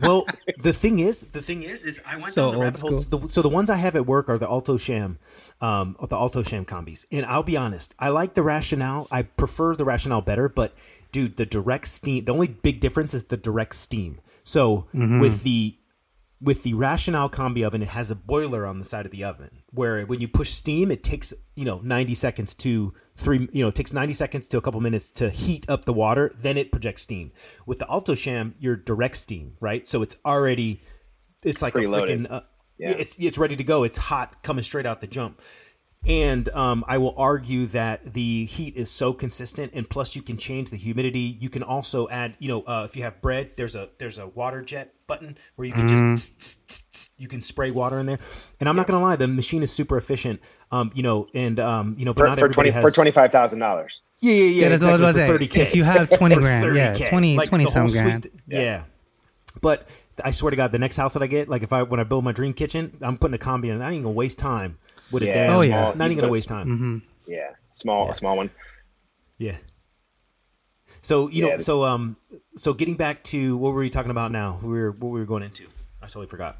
well, 0.00 0.26
the 0.58 0.72
thing 0.72 0.98
is, 0.98 1.20
the 1.20 1.42
thing 1.42 1.62
is, 1.62 1.84
is 1.84 2.00
I 2.06 2.16
went 2.16 2.32
So 2.32 2.50
down 2.50 2.52
the 2.52 2.64
rabbit 2.64 2.80
holes. 2.80 3.06
The, 3.08 3.28
so 3.28 3.42
the 3.42 3.48
ones 3.48 3.70
I 3.70 3.76
have 3.76 3.96
at 3.96 4.06
work 4.06 4.28
are 4.28 4.38
the 4.38 4.48
Alto-Shaam, 4.48 5.16
um, 5.60 5.96
the 6.00 6.16
Alto-Shaam 6.16 6.64
combis. 6.66 7.04
And 7.10 7.24
I'll 7.26 7.42
be 7.42 7.56
honest, 7.56 7.94
I 7.98 8.08
like 8.08 8.34
the 8.34 8.42
Rational. 8.42 9.08
I 9.10 9.22
prefer 9.22 9.76
the 9.76 9.84
Rational 9.84 10.20
better, 10.20 10.48
but 10.48 10.74
dude, 11.12 11.36
the 11.36 11.46
direct 11.46 11.88
steam. 11.88 12.24
The 12.24 12.32
only 12.32 12.48
big 12.48 12.80
difference 12.80 13.14
is 13.14 13.24
the 13.24 13.36
direct 13.36 13.74
steam. 13.74 14.20
So 14.44 14.86
with 14.92 15.42
the 15.42 15.76
with 16.40 16.62
the 16.62 16.74
Rational 16.74 17.28
combi 17.28 17.66
oven, 17.66 17.82
it 17.82 17.88
has 17.88 18.10
a 18.10 18.14
boiler 18.14 18.64
on 18.64 18.78
the 18.78 18.84
side 18.84 19.04
of 19.06 19.12
the 19.12 19.24
oven 19.24 19.62
where 19.72 20.04
when 20.06 20.20
you 20.20 20.28
push 20.28 20.50
steam, 20.50 20.90
it 20.90 21.02
takes 21.02 21.34
you 21.54 21.64
know 21.64 21.80
ninety 21.82 22.14
seconds 22.14 22.54
to 22.54 22.94
three 23.18 23.48
you 23.52 23.62
know 23.62 23.68
it 23.68 23.74
takes 23.74 23.92
ninety 23.92 24.14
seconds 24.14 24.48
to 24.48 24.56
a 24.58 24.60
couple 24.62 24.80
minutes 24.80 25.10
to 25.12 25.28
heat 25.28 25.66
up 25.68 25.84
the 25.84 25.92
water. 25.92 26.32
Then 26.40 26.56
it 26.56 26.72
projects 26.72 27.02
steam. 27.02 27.32
With 27.66 27.78
the 27.80 27.90
Alto-Shaam, 27.90 28.54
you're 28.58 28.76
direct 28.76 29.16
steam, 29.16 29.56
right? 29.60 29.86
So 29.86 30.02
it's 30.02 30.16
already 30.24 30.80
it's 31.42 31.60
like 31.60 31.74
Preloaded. 31.74 32.24
a 32.24 32.28
freaking 32.28 32.30
uh, 32.32 32.40
Yeah. 32.78 32.90
it's 32.90 33.16
it's 33.18 33.36
ready 33.38 33.56
to 33.56 33.64
go. 33.64 33.82
It's 33.84 33.98
hot 33.98 34.42
coming 34.42 34.62
straight 34.64 34.86
out 34.86 35.00
the 35.00 35.06
jump. 35.06 35.40
And 36.06 36.48
um, 36.50 36.84
I 36.86 36.98
will 36.98 37.12
argue 37.18 37.66
that 37.66 38.12
the 38.14 38.44
heat 38.44 38.76
is 38.76 38.88
so 38.88 39.12
consistent, 39.12 39.72
and 39.74 39.90
plus 39.90 40.14
you 40.14 40.22
can 40.22 40.36
change 40.36 40.70
the 40.70 40.76
humidity. 40.76 41.36
You 41.40 41.50
can 41.50 41.64
also 41.64 42.08
add, 42.08 42.36
you 42.38 42.46
know, 42.46 42.62
uh, 42.62 42.84
if 42.88 42.94
you 42.96 43.02
have 43.02 43.20
bread, 43.20 43.50
there's 43.56 43.74
a 43.74 43.88
there's 43.98 44.16
a 44.16 44.28
water 44.28 44.62
jet 44.62 44.94
button 45.08 45.36
where 45.56 45.66
you 45.66 45.72
can 45.74 45.88
Mm-hmm. 45.88 46.14
just 46.14 46.38
tss, 46.38 46.56
tss, 46.68 46.82
tss, 46.92 47.10
you 47.18 47.26
can 47.26 47.42
spray 47.42 47.72
water 47.72 47.98
in 47.98 48.06
there. 48.06 48.20
And 48.60 48.68
I'm 48.68 48.76
not 48.76 48.86
gonna 48.86 49.02
lie, 49.02 49.16
the 49.16 49.26
machine 49.26 49.60
is 49.64 49.72
super 49.72 49.96
efficient. 49.98 50.40
Um, 50.70 50.92
you 50.94 51.02
know, 51.02 51.26
and 51.34 51.58
um, 51.60 51.96
you 51.98 52.04
know, 52.04 52.12
but 52.12 52.22
for, 52.22 52.28
not 52.28 52.38
for 52.38 52.48
twenty 52.50 52.70
has 52.70 52.82
for 52.82 52.90
twenty 52.90 53.10
five 53.10 53.32
thousand 53.32 53.60
dollars. 53.60 54.00
yeah, 54.20 54.32
yeah, 54.34 54.42
yeah. 54.44 54.62
Yeah, 54.64 54.68
that's 54.68 54.82
what 54.84 54.90
I 54.90 54.92
was 55.00 55.16
exactly, 55.16 55.34
about 55.36 55.38
to 55.38 55.44
say. 55.46 55.54
for 55.54 55.60
30K. 55.60 55.66
If 55.68 55.74
you 55.76 55.84
have 55.84 56.10
20 56.10 56.34
grand, 56.40 56.76
yeah, 56.76 56.94
30K. 56.94 57.08
20 57.08 57.36
Like, 57.38 57.48
20 57.48 57.64
the 57.64 57.70
some 57.70 57.80
whole 57.82 57.88
suite- 57.88 58.02
grand. 58.02 58.30
yeah. 58.46 58.82
But 59.62 59.88
I 60.22 60.30
swear 60.30 60.50
to 60.50 60.56
God, 60.56 60.72
the 60.72 60.78
next 60.78 60.96
house 60.96 61.14
that 61.14 61.22
I 61.22 61.26
get, 61.26 61.48
like 61.48 61.62
if 61.62 61.72
I 61.72 61.82
when 61.84 62.00
I 62.00 62.04
build 62.04 62.22
my 62.24 62.32
dream 62.32 62.52
kitchen, 62.52 62.98
I'm 63.00 63.16
putting 63.16 63.34
a 63.34 63.38
combi 63.38 63.70
in. 63.74 63.80
I 63.80 63.92
ain't 63.92 64.02
gonna 64.02 64.14
waste 64.14 64.38
time 64.38 64.76
with 65.10 65.22
a 65.22 65.26
Yeah, 65.26 65.34
damn. 65.34 65.50
Oh, 65.52 65.54
small- 65.62 65.66
yeah. 65.68 65.92
not 65.94 66.04
even 66.06 66.16
gonna 66.16 66.22
Let's- 66.26 66.32
waste 66.32 66.48
time. 66.48 67.02
Yeah, 67.26 67.50
small, 67.72 68.10
a 68.10 68.14
small 68.14 68.36
one. 68.36 68.50
Yeah. 69.38 69.56
So 71.02 71.28
you 71.28 71.46
Yeah, 71.46 71.52
know, 71.54 71.58
so 71.58 71.84
um, 71.84 72.16
so 72.56 72.74
getting 72.74 72.94
back 72.96 73.22
to 73.24 73.56
what 73.56 73.72
were 73.72 73.80
we 73.80 73.88
talking 73.90 74.10
about 74.10 74.32
now? 74.32 74.58
We 74.62 74.68
were 74.68 74.90
what 74.90 75.08
we 75.10 75.20
were 75.20 75.26
going 75.26 75.42
into. 75.42 75.64
I 76.02 76.06
totally 76.06 76.26
forgot. 76.26 76.58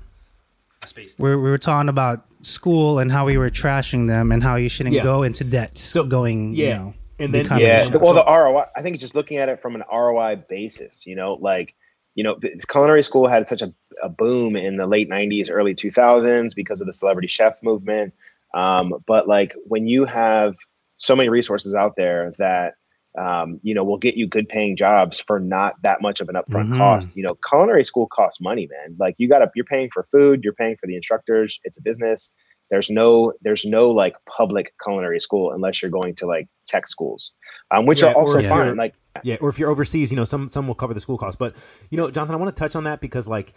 I 0.99 1.03
spaced. 1.07 1.19
we 1.21 1.31
we 1.37 1.51
were 1.51 1.59
talking 1.59 1.89
about 1.89 2.25
school 2.45 2.99
and 2.99 3.11
how 3.11 3.25
we 3.27 3.37
were 3.39 3.51
trashing 3.51 4.07
them 4.09 4.33
and 4.33 4.43
how 4.43 4.57
you 4.57 4.69
shouldn't 4.69 4.95
Yeah. 4.95 5.03
go 5.03 5.23
into 5.23 5.45
debt. 5.45 5.77
So, 5.79 6.05
going, 6.05 6.53
yeah. 6.53 6.67
you 6.67 6.75
know, 6.75 6.95
And 7.21 7.35
then- 7.35 7.47
Yeah, 7.59 7.85
Yeah. 7.85 7.97
well, 7.97 8.15
the 8.15 8.25
ROI. 8.25 8.67
I 8.77 8.83
think 8.83 8.95
it's 8.95 9.03
just 9.03 9.17
looking 9.17 9.39
at 9.39 9.49
it 9.49 9.61
from 9.61 9.75
an 9.75 9.83
ROI 9.91 10.37
basis. 10.49 11.07
You 11.07 11.17
know, 11.17 11.35
like 11.35 11.75
you 12.15 12.25
know, 12.25 12.37
culinary 12.69 13.03
school 13.05 13.29
had 13.29 13.47
such 13.47 13.63
a, 13.63 13.73
a 14.03 14.09
boom 14.09 14.57
in 14.57 14.77
the 14.77 14.87
late 14.89 15.09
'90s, 15.09 15.49
early 15.51 15.75
2000s 15.75 16.55
because 16.55 16.81
of 16.81 16.87
the 16.89 16.93
celebrity 16.93 17.29
chef 17.29 17.63
movement. 17.63 18.13
Um, 18.55 18.95
but 19.07 19.29
like 19.29 19.55
when 19.67 19.87
you 19.87 20.05
have 20.05 20.57
so 20.97 21.15
many 21.15 21.29
resources 21.29 21.75
out 21.77 21.95
there 21.97 22.33
that 22.39 22.75
um, 23.19 23.59
you 23.63 23.75
know 23.75 23.85
will 23.85 23.99
get 23.99 24.17
you 24.17 24.27
good 24.27 24.49
paying 24.49 24.77
jobs 24.77 25.19
for 25.21 25.41
not 25.41 25.75
that 25.83 26.01
much 26.01 26.21
of 26.21 26.29
an 26.29 26.37
upfront 26.37 26.69
Mhm. 26.71 26.79
cost. 26.79 27.17
You 27.17 27.23
know, 27.25 27.37
culinary 27.49 27.85
school 27.85 28.07
costs 28.07 28.41
money, 28.41 28.69
man. 28.71 28.97
Like 28.99 29.15
you 29.19 29.29
got 29.29 29.41
to 29.41 29.51
you're 29.55 29.65
paying 29.65 29.91
for 29.93 30.07
food, 30.13 30.45
you're 30.45 30.53
paying 30.55 30.77
for 30.81 30.87
the 30.87 30.97
instructors. 30.97 31.59
It's 31.65 31.79
a 31.79 31.83
business. 31.83 32.33
There's 32.71 32.91
no 32.91 33.33
there's 33.43 33.65
no 33.65 33.91
like 33.91 34.15
public 34.27 34.73
culinary 34.85 35.21
school 35.21 35.53
unless 35.53 35.81
you're 35.83 35.91
going 35.91 36.15
to 36.17 36.27
like 36.27 36.49
tech 36.67 36.87
schools, 36.87 37.33
um, 37.71 37.87
which 37.87 38.03
Yeah, 38.03 38.11
are 38.11 38.15
also 38.15 38.39
or 38.39 38.41
if 38.41 38.49
fine. 38.49 38.77
Like 38.77 38.95
Yeah, 39.23 39.37
or 39.41 39.49
if 39.49 39.59
you're 39.59 39.71
overseas, 39.71 40.13
you 40.13 40.17
know, 40.17 40.25
some 40.25 40.51
some 40.51 40.67
will 40.67 40.75
cover 40.75 40.95
the 40.95 41.01
school 41.01 41.19
costs. 41.19 41.37
But 41.37 41.57
you 41.91 41.97
know, 41.97 42.11
Jonathan, 42.11 42.35
I 42.35 42.39
want 42.39 42.55
to 42.55 42.61
touch 42.61 42.77
on 42.77 42.85
that 42.85 43.01
because 43.01 43.27
like 43.27 43.55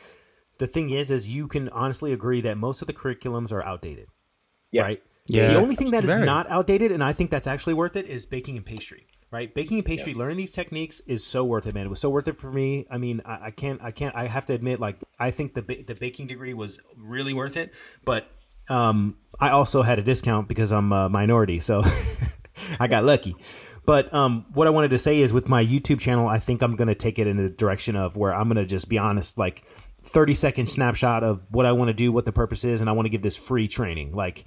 the 0.60 0.68
thing 0.68 0.92
is, 0.92 1.12
is 1.12 1.28
you 1.30 1.48
can 1.48 1.70
honestly 1.70 2.14
agree 2.14 2.42
that 2.42 2.58
most 2.58 2.82
of 2.82 2.88
the 2.88 2.94
curriculums 2.94 3.52
are 3.52 3.64
outdated. 3.64 4.08
Yeah. 4.72 4.84
Right. 4.84 5.04
Yeah. 5.28 5.54
The 5.54 5.60
only 5.60 5.76
thing 5.76 5.92
that 5.92 6.04
is 6.04 6.10
Very. 6.10 6.26
not 6.26 6.50
outdated, 6.50 6.92
and 6.92 7.04
I 7.04 7.14
think 7.14 7.32
that's 7.32 7.48
actually 7.48 7.74
worth 7.74 7.96
it, 7.96 8.06
is 8.08 8.26
baking 8.26 8.58
and 8.58 8.66
pastry. 8.66 9.08
Right. 9.32 9.54
Baking 9.54 9.78
and 9.78 9.86
pastry, 9.86 10.14
learning 10.14 10.36
these 10.38 10.52
techniques 10.52 11.00
is 11.08 11.24
so 11.26 11.46
worth 11.46 11.66
it, 11.66 11.74
man. 11.74 11.86
It 11.86 11.90
was 11.90 12.02
so 12.02 12.10
worth 12.10 12.28
it 12.28 12.38
for 12.38 12.52
me. 12.52 12.86
I 12.92 12.98
mean, 12.98 13.22
I, 13.26 13.46
I 13.46 13.52
can't, 13.52 13.82
I 13.82 13.92
can't, 13.92 14.14
I 14.14 14.28
have 14.28 14.46
to 14.48 14.54
admit, 14.54 14.82
like, 14.82 14.98
I 15.20 15.32
think 15.32 15.54
the 15.54 15.62
ba- 15.62 15.84
the 15.88 15.96
baking 15.96 16.28
degree 16.28 16.54
was 16.54 16.82
really 16.98 17.34
worth 17.34 17.56
it, 17.56 17.72
but 18.04 18.28
um, 18.68 19.18
I 19.40 19.50
also 19.52 19.84
had 19.84 20.00
a 20.00 20.02
discount 20.02 20.50
because 20.50 20.74
I'm 20.74 20.92
a 20.92 21.08
minority, 21.08 21.62
so 21.62 21.82
I 22.80 22.88
got 22.88 23.06
lucky. 23.06 23.36
But 23.86 24.14
um, 24.14 24.46
what 24.54 24.68
I 24.68 24.70
wanted 24.70 24.90
to 24.92 24.98
say 24.98 25.20
is 25.22 25.32
with 25.34 25.48
my 25.50 25.66
YouTube 25.66 26.00
channel, 26.02 26.28
I 26.28 26.38
think 26.38 26.62
I'm 26.62 26.76
going 26.76 26.88
to 26.90 26.96
take 26.96 27.18
it 27.18 27.26
in 27.26 27.38
the 27.38 27.50
direction 27.50 27.96
of 27.96 28.18
where 28.18 28.36
I'm 28.36 28.48
going 28.50 28.58
to 28.58 28.66
just 28.66 28.90
be 28.90 28.98
honest, 28.98 29.38
like 29.38 29.64
30 30.04 30.36
second 30.36 30.66
snapshot 30.68 31.24
of 31.24 31.48
what 31.50 31.66
I 31.66 31.72
want 31.72 31.88
to 31.88 31.94
do, 31.94 32.12
what 32.12 32.26
the 32.26 32.32
purpose 32.34 32.64
is, 32.66 32.82
and 32.82 32.90
I 32.90 32.94
want 32.94 33.06
to 33.06 33.10
give 33.10 33.22
this 33.22 33.36
free 33.38 33.68
training. 33.70 34.12
Like 34.12 34.46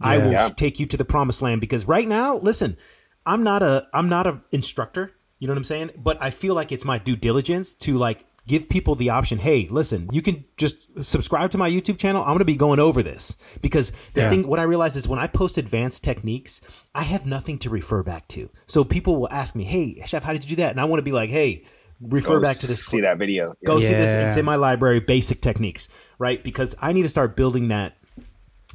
I 0.00 0.18
will 0.18 0.32
Yeah. 0.32 0.48
take 0.50 0.80
you 0.80 0.86
to 0.86 0.96
the 0.96 1.04
promised 1.04 1.40
land 1.40 1.60
because 1.60 1.86
right 1.86 2.06
now, 2.06 2.36
listen, 2.36 2.76
I'm 3.26 3.42
not 3.42 3.62
a 3.62 3.88
I'm 3.92 4.08
not 4.08 4.26
a 4.26 4.40
instructor, 4.50 5.12
you 5.38 5.46
know 5.46 5.52
what 5.52 5.58
I'm 5.58 5.64
saying? 5.64 5.90
But 5.96 6.18
I 6.20 6.30
feel 6.30 6.54
like 6.54 6.72
it's 6.72 6.84
my 6.84 6.98
due 6.98 7.16
diligence 7.16 7.74
to 7.74 7.96
like 7.96 8.26
give 8.46 8.68
people 8.68 8.94
the 8.94 9.08
option, 9.08 9.38
hey, 9.38 9.66
listen, 9.70 10.06
you 10.12 10.20
can 10.20 10.44
just 10.58 10.86
subscribe 11.02 11.50
to 11.50 11.56
my 11.56 11.70
YouTube 11.70 11.98
channel. 11.98 12.20
I'm 12.20 12.28
going 12.28 12.40
to 12.40 12.44
be 12.44 12.56
going 12.56 12.78
over 12.78 13.02
this 13.02 13.36
because 13.62 13.90
the 14.12 14.20
Yeah. 14.20 14.28
thing 14.28 14.46
what 14.46 14.58
I 14.60 14.64
realize 14.64 14.96
is 14.96 15.08
when 15.08 15.18
I 15.18 15.26
post 15.26 15.56
advanced 15.56 16.04
techniques, 16.04 16.60
I 16.94 17.04
have 17.04 17.24
nothing 17.24 17.56
to 17.60 17.70
refer 17.70 18.02
back 18.02 18.28
to. 18.28 18.50
So 18.66 18.84
people 18.84 19.16
will 19.16 19.30
ask 19.30 19.54
me, 19.56 19.64
"Hey, 19.64 20.02
chef, 20.04 20.24
how 20.24 20.32
did 20.32 20.44
you 20.44 20.50
do 20.56 20.62
that?" 20.62 20.72
And 20.72 20.80
I 20.80 20.84
want 20.84 20.98
to 20.98 21.02
be 21.04 21.12
like, 21.12 21.30
"Hey, 21.30 21.64
refer 22.00 22.34
go 22.34 22.40
back 22.40 22.56
to 22.56 22.66
this 22.66 22.84
see 22.84 23.00
that 23.00 23.16
video. 23.18 23.54
go 23.64 23.80
see 23.80 23.94
this 23.94 24.14
it's 24.14 24.36
in 24.36 24.44
my 24.44 24.56
library 24.56 24.98
basic 25.00 25.40
techniques 25.40 25.88
right 26.18 26.42
because 26.42 26.74
i 26.82 26.92
need 26.92 27.02
to 27.02 27.08
start 27.08 27.36
building 27.36 27.68
that 27.68 27.96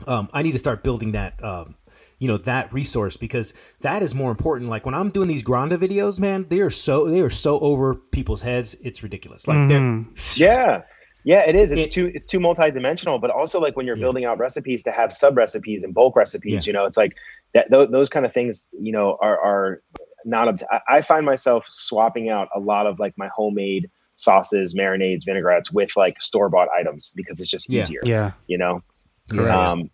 um, 0.07 0.29
i 0.33 0.41
need 0.41 0.53
to 0.53 0.57
start 0.57 0.83
building 0.83 1.11
that 1.11 1.41
um, 1.43 1.75
you 2.19 2.27
know 2.27 2.37
that 2.37 2.71
resource 2.73 3.17
because 3.17 3.53
that 3.81 4.01
is 4.03 4.13
more 4.13 4.29
important 4.29 4.69
like 4.69 4.85
when 4.85 4.93
i'm 4.93 5.09
doing 5.09 5.27
these 5.27 5.41
granda 5.43 5.77
videos 5.77 6.19
man 6.19 6.45
they 6.49 6.59
are 6.59 6.69
so 6.69 7.07
they 7.09 7.21
are 7.21 7.29
so 7.29 7.59
over 7.59 7.95
people's 7.95 8.41
heads 8.43 8.75
it's 8.83 9.01
ridiculous 9.01 9.47
like 9.47 9.67
they're 9.69 10.05
Yeah. 10.35 10.81
Yeah, 11.25 11.41
it 11.47 11.53
is. 11.53 11.73
It's 11.73 11.87
It- 11.87 11.91
too 11.91 12.11
it's 12.15 12.25
too 12.25 12.39
multidimensional, 12.39 13.19
but 13.19 13.29
also 13.29 13.59
like 13.59 13.75
when 13.75 13.85
you're 13.85 13.97
building 13.97 14.23
out 14.23 14.37
recipes 14.39 14.83
to 14.83 14.91
have 14.91 15.11
sub 15.13 15.35
recipes 15.35 15.83
and 15.83 15.93
bulk 15.93 16.15
recipes, 16.15 16.65
Yeah. 16.65 16.69
you 16.69 16.73
know, 16.73 16.85
it's 16.85 16.95
like 16.97 17.13
that 17.53 17.69
those, 17.69 17.89
those 17.89 18.07
kind 18.09 18.25
of 18.25 18.31
things, 18.33 18.67
you 18.71 18.93
know, 18.93 19.17
are 19.21 19.37
are 19.37 19.81
not 20.23 20.47
up 20.47 20.57
to, 20.59 20.67
I, 20.73 20.97
I 20.97 21.01
find 21.01 21.25
myself 21.25 21.65
swapping 21.67 22.29
out 22.29 22.47
a 22.55 22.59
lot 22.59 22.87
of 22.87 22.99
like 22.99 23.13
my 23.17 23.27
homemade 23.35 23.89
sauces, 24.15 24.73
marinades, 24.73 25.25
vinaigrettes 25.27 25.73
with 25.73 25.95
like 25.97 26.21
store 26.21 26.47
bought 26.49 26.69
items 26.69 27.11
because 27.15 27.41
it's 27.41 27.49
just 27.49 27.69
Yeah. 27.69 27.81
easier. 27.81 27.99
yeah, 28.05 28.31
You 28.47 28.57
know? 28.57 28.81
correct. 29.29 29.67
Um, 29.67 29.91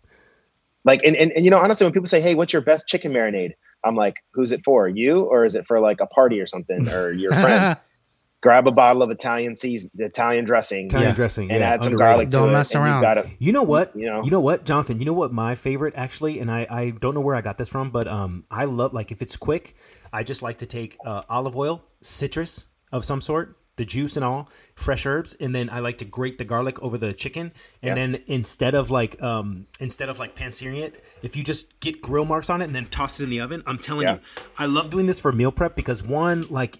like, 0.86 1.02
and, 1.04 1.14
and, 1.16 1.32
and, 1.32 1.44
you 1.44 1.50
know, 1.50 1.58
honestly, 1.58 1.84
when 1.84 1.92
people 1.92 2.06
say, 2.06 2.20
Hey, 2.22 2.34
what's 2.34 2.52
your 2.54 2.62
best 2.62 2.86
chicken 2.88 3.12
marinade? 3.12 3.50
I'm 3.84 3.94
like, 3.94 4.14
who's 4.32 4.52
it 4.52 4.62
for 4.64 4.88
you? 4.88 5.20
Or 5.24 5.44
is 5.44 5.54
it 5.54 5.66
for 5.66 5.78
like 5.80 6.00
a 6.00 6.06
party 6.06 6.40
or 6.40 6.46
something 6.46 6.88
or 6.88 7.12
your 7.12 7.32
friends? 7.32 7.78
Grab 8.42 8.66
a 8.68 8.70
bottle 8.70 9.02
of 9.02 9.10
Italian 9.10 9.56
season, 9.56 9.90
Italian 9.94 10.44
dressing 10.44 10.86
Italian 10.86 11.10
Yeah. 11.10 11.14
dressing 11.14 11.50
and 11.50 11.60
yeah, 11.60 11.70
add 11.70 11.82
some 11.82 11.92
underrated. 11.94 12.14
garlic 12.16 12.28
Don't 12.30 12.50
it. 12.50 12.52
mess 12.52 12.74
and 12.74 12.84
around. 12.84 12.94
You've 12.94 13.02
got 13.02 13.14
to, 13.14 13.30
You 13.38 13.52
know 13.52 13.62
what? 13.62 13.96
You 13.96 14.06
know? 14.06 14.22
You 14.22 14.30
know 14.30 14.40
what, 14.40 14.64
Jonathan? 14.64 14.98
You 15.00 15.04
know 15.06 15.12
what 15.14 15.32
my 15.32 15.54
favorite 15.54 15.94
actually, 15.96 16.38
and 16.38 16.50
I, 16.50 16.66
I 16.70 16.90
don't 16.90 17.14
know 17.14 17.20
where 17.20 17.34
I 17.34 17.40
got 17.40 17.58
this 17.58 17.68
from, 17.68 17.90
but 17.90 18.06
um, 18.06 18.44
I 18.50 18.64
love 18.66 18.92
like 18.92 19.10
if 19.10 19.20
it's 19.22 19.36
quick, 19.36 19.74
I 20.12 20.22
just 20.22 20.42
like 20.42 20.58
to 20.58 20.66
take 20.66 20.96
uh, 21.04 21.22
olive 21.28 21.56
oil, 21.56 21.82
citrus 22.02 22.66
of 22.92 23.04
some 23.04 23.20
sort, 23.20 23.56
the 23.76 23.84
juice 23.84 24.16
and 24.16 24.24
all, 24.24 24.48
fresh 24.74 25.04
herbs, 25.06 25.34
and 25.38 25.54
then 25.54 25.68
I 25.70 25.80
like 25.80 25.98
to 25.98 26.04
grate 26.04 26.38
the 26.38 26.44
garlic 26.44 26.80
over 26.82 26.96
the 26.98 27.12
chicken, 27.12 27.52
and 27.82 27.88
Yeah. 27.88 27.94
then 27.94 28.22
instead 28.26 28.74
of 28.74 28.90
like 28.90 29.20
um 29.22 29.66
instead 29.80 30.08
of 30.08 30.18
like 30.18 30.34
pan 30.34 30.50
searing 30.52 30.78
it, 30.78 31.04
if 31.22 31.36
you 31.36 31.42
just 31.42 31.78
get 31.80 32.00
grill 32.00 32.24
marks 32.24 32.48
on 32.50 32.62
it 32.62 32.64
and 32.66 32.74
then 32.74 32.86
toss 32.86 33.20
it 33.20 33.24
in 33.24 33.30
the 33.30 33.40
oven, 33.40 33.62
I'm 33.66 33.78
telling 33.78 34.06
Yeah. 34.06 34.14
you, 34.14 34.20
I 34.58 34.66
love 34.66 34.90
doing 34.90 35.06
this 35.06 35.20
for 35.20 35.30
meal 35.32 35.52
prep 35.52 35.76
because 35.76 36.02
one 36.02 36.46
like 36.50 36.78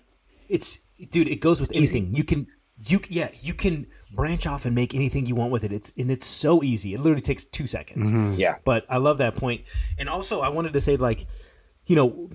it's 0.48 0.80
dude, 1.10 1.28
it 1.28 1.40
goes 1.40 1.60
with 1.60 1.70
anything. 1.74 2.14
You 2.14 2.24
can 2.24 2.46
you 2.84 3.00
yeah 3.08 3.30
you 3.40 3.54
can 3.54 3.86
branch 4.12 4.46
off 4.46 4.64
and 4.64 4.74
make 4.74 4.94
anything 4.94 5.26
you 5.26 5.34
want 5.34 5.50
with 5.50 5.64
it. 5.64 5.72
It's 5.72 5.92
and 5.98 6.10
it's 6.10 6.26
so 6.26 6.62
easy. 6.62 6.94
It 6.94 6.98
literally 7.00 7.20
takes 7.22 7.44
two 7.44 7.66
seconds. 7.66 8.38
Yeah. 8.38 8.56
But 8.64 8.86
I 8.88 8.96
love 8.98 9.18
that 9.18 9.34
point. 9.36 9.62
And 9.98 10.08
also, 10.08 10.40
I 10.40 10.48
wanted 10.48 10.72
to 10.74 10.80
say, 10.80 10.96
like, 10.96 11.26
you 11.86 11.96
know, 11.96 12.30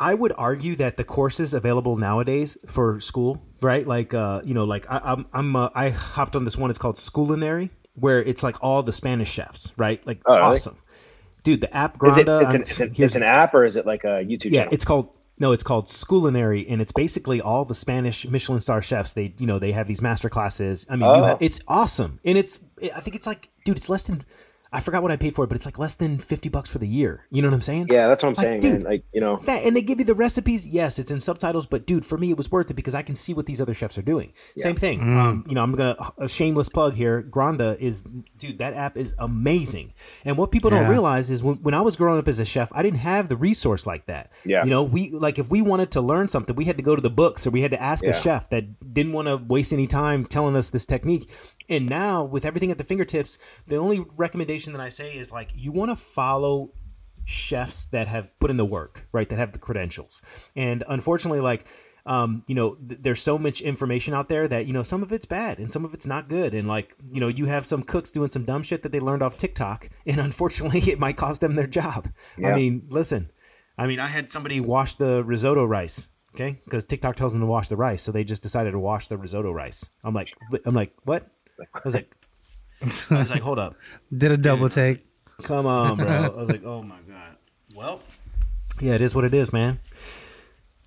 I 0.00 0.14
would 0.14 0.32
argue 0.38 0.74
that 0.76 0.96
the 0.96 1.04
courses 1.04 1.54
available 1.54 1.96
nowadays 1.96 2.56
for 2.66 3.00
school, 3.00 3.42
right? 3.60 3.86
Like, 3.86 4.14
uh, 4.14 4.40
you 4.44 4.54
know, 4.54 4.64
like 4.64 4.86
I, 4.90 5.00
I'm, 5.02 5.26
I'm, 5.32 5.56
uh, 5.56 5.70
I 5.74 5.90
hopped 5.90 6.36
on 6.36 6.44
this 6.44 6.56
one. 6.56 6.70
It's 6.70 6.78
called 6.78 6.96
Schoolinary, 6.96 7.70
where 7.94 8.22
it's 8.22 8.42
like 8.42 8.56
all 8.62 8.82
the 8.82 8.92
Spanish 8.92 9.30
chefs, 9.30 9.72
right? 9.76 10.04
Like, 10.06 10.20
Oh, 10.26 10.34
really? 10.36 10.46
awesome, 10.54 10.76
dude. 11.44 11.60
The 11.60 11.74
app 11.76 11.96
Is 12.04 12.16
it? 12.16 12.26
Granda. 12.26 12.42
It's 12.44 12.54
an, 12.54 12.60
it's, 12.62 12.80
an, 12.80 12.94
it's 12.96 13.16
an 13.16 13.22
app 13.22 13.54
or 13.54 13.64
is 13.64 13.76
it 13.76 13.86
like 13.86 14.04
a 14.04 14.24
YouTube 14.24 14.46
yeah, 14.52 14.60
channel? 14.62 14.74
it's 14.74 14.84
called 14.84 15.10
no, 15.40 15.52
it's 15.52 15.62
called 15.62 15.86
Schoolinary, 15.86 16.66
and 16.68 16.82
it's 16.82 16.90
basically 16.90 17.40
all 17.40 17.64
the 17.64 17.74
Spanish 17.74 18.26
Michelin 18.26 18.60
star 18.60 18.82
chefs. 18.82 19.12
They, 19.12 19.34
you 19.38 19.46
know, 19.46 19.60
they 19.60 19.70
have 19.70 19.86
these 19.86 20.02
master 20.02 20.28
classes. 20.28 20.84
I 20.90 20.94
mean, 20.96 21.02
you 21.02 21.06
Oh. 21.06 21.22
have, 21.24 21.38
it's 21.40 21.60
awesome, 21.68 22.18
and 22.24 22.36
it's 22.36 22.58
I 22.94 23.00
think 23.00 23.14
it's 23.14 23.26
like, 23.26 23.48
dude, 23.64 23.76
it's 23.76 23.88
less 23.88 24.04
than. 24.04 24.24
I 24.72 24.80
forgot 24.80 25.02
what 25.02 25.10
I 25.10 25.16
paid 25.16 25.34
for 25.34 25.44
it, 25.44 25.48
but 25.48 25.56
it's 25.56 25.64
like 25.66 25.78
less 25.78 25.94
than 25.96 26.18
fifty 26.18 26.48
bucks 26.48 26.68
for 26.70 26.78
the 26.78 26.88
year. 26.88 27.26
You 27.30 27.40
know 27.42 27.48
what 27.48 27.54
I'm 27.54 27.60
saying? 27.62 27.86
yeah, 27.90 28.06
that's 28.08 28.22
what 28.22 28.30
I'm 28.30 28.34
Like, 28.34 28.44
saying, 28.44 28.60
dude, 28.60 28.72
man. 28.74 28.82
Like 28.82 29.04
you 29.12 29.20
know, 29.20 29.36
that, 29.46 29.64
and 29.64 29.74
they 29.74 29.82
give 29.82 29.98
you 29.98 30.04
the 30.04 30.14
recipes. 30.14 30.66
Yes, 30.66 30.98
it's 30.98 31.10
in 31.10 31.20
subtitles, 31.20 31.66
but 31.66 31.86
dude, 31.86 32.04
for 32.04 32.18
me, 32.18 32.30
it 32.30 32.36
was 32.36 32.50
worth 32.50 32.70
it 32.70 32.74
because 32.74 32.94
I 32.94 33.02
can 33.02 33.14
see 33.14 33.32
what 33.34 33.46
these 33.46 33.60
other 33.60 33.74
chefs 33.74 33.96
are 33.98 34.02
doing. 34.02 34.32
Same 34.56 34.76
thing. 34.76 35.00
Um, 35.00 35.44
you 35.48 35.54
know, 35.54 35.62
I'm 35.62 35.74
gonna 35.74 35.96
a 36.18 36.28
shameless 36.28 36.68
plug 36.68 36.94
here. 36.94 37.22
Granda 37.22 37.78
is, 37.78 38.02
dude, 38.38 38.58
that 38.58 38.74
app 38.74 38.96
is 38.96 39.14
amazing. 39.18 39.94
And 40.24 40.36
what 40.36 40.50
people 40.50 40.70
don't 40.70 40.88
realize 40.90 41.30
is 41.30 41.42
when, 41.42 41.56
when 41.56 41.74
I 41.74 41.80
was 41.80 41.96
growing 41.96 42.18
up 42.18 42.28
as 42.28 42.38
a 42.38 42.44
chef, 42.44 42.68
I 42.72 42.82
didn't 42.82 43.00
have 43.00 43.28
the 43.28 43.36
resource 43.36 43.86
like 43.86 44.06
that. 44.06 44.30
Yeah. 44.44 44.64
You 44.64 44.70
know, 44.70 44.82
we 44.82 45.10
like 45.10 45.38
if 45.38 45.50
we 45.50 45.62
wanted 45.62 45.90
to 45.92 46.00
learn 46.00 46.28
something, 46.28 46.54
we 46.54 46.64
had 46.66 46.76
to 46.76 46.82
go 46.82 46.94
to 46.94 47.02
the 47.02 47.10
books 47.10 47.46
or 47.46 47.50
we 47.50 47.62
had 47.62 47.70
to 47.70 47.80
ask 47.82 48.04
Yeah. 48.04 48.10
a 48.10 48.14
chef 48.14 48.50
that 48.50 48.92
didn't 48.94 49.12
want 49.12 49.28
to 49.28 49.36
waste 49.36 49.72
any 49.72 49.86
time 49.86 50.24
telling 50.24 50.56
us 50.56 50.70
this 50.70 50.84
technique. 50.84 51.30
And 51.68 51.88
now 51.88 52.24
with 52.24 52.44
everything 52.44 52.70
at 52.70 52.78
the 52.78 52.84
fingertips, 52.84 53.38
the 53.66 53.76
only 53.76 54.04
recommendation 54.16 54.72
that 54.72 54.80
I 54.80 54.88
say 54.88 55.16
is 55.16 55.30
like 55.30 55.50
you 55.54 55.72
want 55.72 55.90
to 55.90 55.96
follow 55.96 56.72
chefs 57.24 57.84
that 57.86 58.08
have 58.08 58.36
put 58.38 58.50
in 58.50 58.56
the 58.56 58.64
work, 58.64 59.06
right? 59.12 59.28
That 59.28 59.38
have 59.38 59.52
the 59.52 59.58
credentials. 59.58 60.22
And 60.56 60.82
unfortunately, 60.88 61.40
like, 61.40 61.66
um, 62.06 62.42
you 62.46 62.54
know, 62.54 62.76
th- 62.76 63.00
there's 63.02 63.20
so 63.20 63.36
much 63.36 63.60
information 63.60 64.14
out 64.14 64.30
there 64.30 64.48
that, 64.48 64.64
you 64.64 64.72
know, 64.72 64.82
some 64.82 65.02
of 65.02 65.12
it's 65.12 65.26
bad 65.26 65.58
and 65.58 65.70
some 65.70 65.84
of 65.84 65.92
it's 65.92 66.06
not 66.06 66.30
good. 66.30 66.54
And 66.54 66.66
like, 66.66 66.96
you 67.12 67.20
know, 67.20 67.28
you 67.28 67.44
have 67.44 67.66
some 67.66 67.82
cooks 67.82 68.10
doing 68.10 68.30
some 68.30 68.44
dumb 68.44 68.62
shit 68.62 68.82
that 68.82 68.92
they 68.92 69.00
learned 69.00 69.22
off 69.22 69.36
TikTok. 69.36 69.90
And 70.06 70.18
unfortunately, 70.18 70.80
it 70.90 70.98
might 70.98 71.18
cost 71.18 71.42
them 71.42 71.54
their 71.54 71.66
job. 71.66 72.08
I 72.42 72.54
mean, 72.54 72.86
listen, 72.88 73.30
I 73.76 73.86
mean, 73.86 74.00
I 74.00 74.06
had 74.06 74.30
somebody 74.30 74.58
wash 74.58 74.94
the 74.94 75.22
risotto 75.22 75.64
rice. 75.66 76.08
Okay, 76.34 76.60
because 76.64 76.84
TikTok 76.84 77.16
tells 77.16 77.32
them 77.32 77.40
to 77.40 77.46
wash 77.46 77.68
the 77.68 77.76
rice, 77.76 78.02
so 78.02 78.12
they 78.12 78.22
just 78.22 78.42
decided 78.42 78.72
to 78.72 78.78
wash 78.78 79.08
the 79.08 79.16
risotto 79.16 79.50
rice. 79.50 79.88
I'm 80.04 80.14
like, 80.14 80.28
I'm 80.66 80.74
like, 80.74 80.92
what? 81.04 81.26
I 81.74 81.80
was 81.84 81.94
like, 81.94 82.14
I 82.82 82.86
was 83.18 83.30
like, 83.30 83.42
hold 83.42 83.58
up, 83.58 83.74
Did 84.16 84.30
a 84.32 84.36
double 84.36 84.68
take. 84.68 85.04
Come 85.42 85.66
on, 85.66 85.96
bro. 85.98 86.06
I 86.08 86.28
was 86.28 86.48
like, 86.48 86.64
oh 86.64 86.82
my 86.82 86.96
god. 87.08 87.36
Well, 87.74 88.00
yeah, 88.80 88.94
it 88.94 89.00
is 89.02 89.14
what 89.14 89.24
it 89.24 89.34
is, 89.34 89.52
man. 89.52 89.78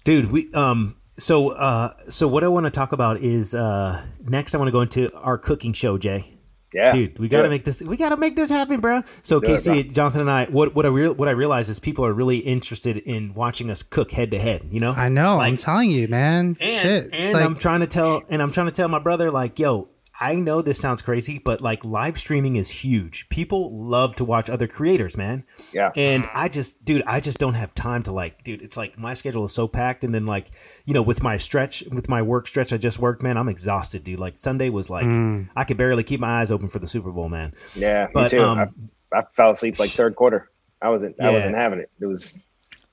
Dude, 0.04 0.32
we 0.32 0.52
um 0.54 0.98
so 1.18 1.50
uh 1.50 1.94
so 2.10 2.28
what 2.28 2.44
I 2.44 2.48
want 2.48 2.66
to 2.66 2.72
talk 2.72 2.92
about 2.92 3.18
is 3.22 3.54
uh 3.54 4.04
next 4.26 4.56
I 4.56 4.58
want 4.58 4.68
to 4.68 4.72
go 4.72 4.82
into 4.82 5.14
our 5.16 5.38
cooking 5.38 5.74
show, 5.74 5.98
Jay. 5.98 6.38
yeah, 6.74 6.92
Dude, 6.94 7.20
we 7.20 7.30
got 7.30 7.40
to 7.42 7.46
it. 7.46 7.50
make 7.50 7.66
this 7.66 7.82
we 7.82 7.96
got 7.98 8.10
to 8.10 8.18
make 8.18 8.36
this 8.36 8.50
happen, 8.50 8.80
bro. 8.82 9.04
So 9.24 9.40
Do 9.40 9.46
it, 9.48 9.50
Casey. 9.52 9.84
Jonathan 9.84 10.22
and 10.22 10.32
I 10.32 10.46
what 10.46 10.74
what 10.76 10.86
I 10.86 10.90
real 10.90 11.14
what 11.14 11.28
I 11.28 11.32
realize 11.32 11.70
is 11.70 11.80
people 11.80 12.06
are 12.06 12.14
really 12.14 12.40
interested 12.40 12.98
in 12.98 13.34
watching 13.34 13.70
us 13.70 13.84
cook 13.84 14.12
head 14.12 14.32
to 14.32 14.40
head, 14.40 14.68
you 14.72 14.80
know? 14.80 14.92
I 14.92 15.10
know. 15.10 15.40
I'm 15.40 15.58
telling 15.58 15.92
you, 15.92 16.08
man. 16.08 16.58
and, 16.60 16.72
Shit. 16.72 17.10
and 17.14 17.34
like, 17.34 17.46
I'm 17.46 17.56
trying 17.56 17.82
to 17.82 17.88
tell 17.88 18.24
and 18.30 18.42
I'm 18.42 18.52
trying 18.52 18.68
to 18.68 18.74
tell 18.74 18.88
my 18.88 19.00
brother 19.00 19.30
like, 19.32 19.60
yo, 19.60 19.88
I 20.22 20.36
know 20.36 20.62
this 20.62 20.80
sounds 20.80 21.02
crazy, 21.02 21.40
but 21.40 21.62
like 21.62 21.84
live 21.84 22.20
streaming 22.20 22.56
is 22.56 22.70
huge. 22.70 23.28
People 23.30 23.76
love 23.76 24.14
to 24.16 24.24
watch 24.24 24.52
other 24.52 24.68
creators, 24.68 25.18
man. 25.18 25.44
Yeah. 25.74 25.92
And 25.96 26.30
I 26.36 26.48
just, 26.48 26.86
dude, 26.86 27.02
I 27.08 27.20
just 27.20 27.40
don't 27.40 27.56
have 27.56 27.74
time 27.74 28.04
to 28.04 28.12
like, 28.12 28.44
dude. 28.44 28.62
It's 28.62 28.78
like 28.78 29.00
my 29.00 29.16
schedule 29.16 29.44
is 29.46 29.52
so 29.52 29.68
packed, 29.68 30.04
and 30.04 30.14
then 30.14 30.28
like, 30.28 30.52
you 30.86 30.94
know, 30.94 31.02
with 31.02 31.24
my 31.24 31.38
stretch, 31.38 31.84
with 31.92 32.08
my 32.08 32.22
work 32.22 32.48
stretch 32.48 32.72
I 32.72 32.78
just 32.78 33.00
worked, 33.00 33.24
man, 33.24 33.36
I'm 33.36 33.50
exhausted, 33.50 34.04
dude. 34.04 34.20
Like 34.20 34.38
Sunday 34.38 34.70
was 34.70 34.92
like, 34.92 35.08
I 35.56 35.64
could 35.64 35.78
barely 35.78 36.04
keep 36.04 36.20
my 36.20 36.40
eyes 36.42 36.52
open 36.52 36.68
for 36.68 36.78
the 36.78 36.88
Super 36.88 37.12
Bowl, 37.12 37.28
man. 37.28 37.56
Yeah, 37.76 38.08
me 38.14 38.28
too. 38.28 38.44
um, 38.44 38.92
I, 39.12 39.20
I 39.20 39.24
fell 39.24 39.50
asleep 39.50 39.80
like 39.80 39.90
third 39.90 40.16
quarter. 40.16 40.52
I 40.84 40.90
wasn't. 40.90 41.20
I 41.20 41.32
wasn't 41.32 41.56
having 41.56 41.80
it. 41.80 41.90
It 42.00 42.06
was. 42.06 42.40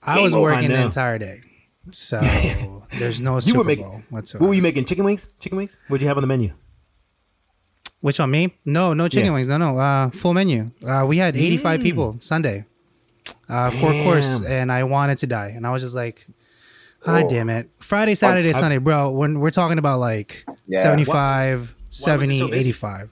I 0.02 0.20
was 0.20 0.32
I 0.34 0.38
working 0.38 0.68
the 0.68 0.80
entire 0.80 1.18
day. 1.18 1.40
So 1.90 2.20
there's 2.92 3.20
no 3.20 3.34
You 3.34 3.40
Super 3.40 3.58
were 3.58 3.64
making. 3.64 3.84
Bowl 3.84 4.02
What 4.10 4.34
were 4.40 4.54
you 4.54 4.62
making? 4.62 4.86
Chicken 4.86 5.04
wings? 5.04 5.28
Chicken 5.40 5.58
wings? 5.58 5.78
What'd 5.88 6.02
you 6.02 6.08
have 6.08 6.16
on 6.16 6.22
the 6.22 6.26
menu? 6.26 6.52
Which 8.00 8.20
on 8.20 8.30
me? 8.30 8.54
No, 8.64 8.94
no 8.94 9.08
chicken 9.08 9.26
Yeah. 9.26 9.32
wings. 9.34 9.48
No, 9.48 9.58
no. 9.58 9.78
Uh, 9.78 10.10
full 10.10 10.32
menu. 10.34 10.70
Uh, 10.86 11.04
we 11.06 11.18
had 11.18 11.36
85 11.36 11.80
people 11.80 12.16
Sunday. 12.20 12.64
Uh, 13.48 13.70
four 13.70 13.92
course, 14.04 14.40
and 14.42 14.70
I 14.72 14.84
wanted 14.84 15.18
to 15.18 15.26
die, 15.26 15.52
and 15.54 15.66
I 15.66 15.70
was 15.70 15.82
just 15.82 15.94
like, 15.96 16.26
"Ah, 17.06 17.20
Oh. 17.24 17.28
damn 17.28 17.50
it!" 17.50 17.68
Friday, 17.78 18.14
Saturday, 18.14 18.52
Sunday, 18.52 18.78
bro. 18.78 19.10
When 19.10 19.40
we're 19.40 19.50
talking 19.50 19.78
about 19.78 20.00
like 20.00 20.44
Yeah. 20.66 20.82
75, 20.82 21.74
Why 21.76 21.84
70, 21.90 22.38
so 22.38 22.54
85. 22.54 23.10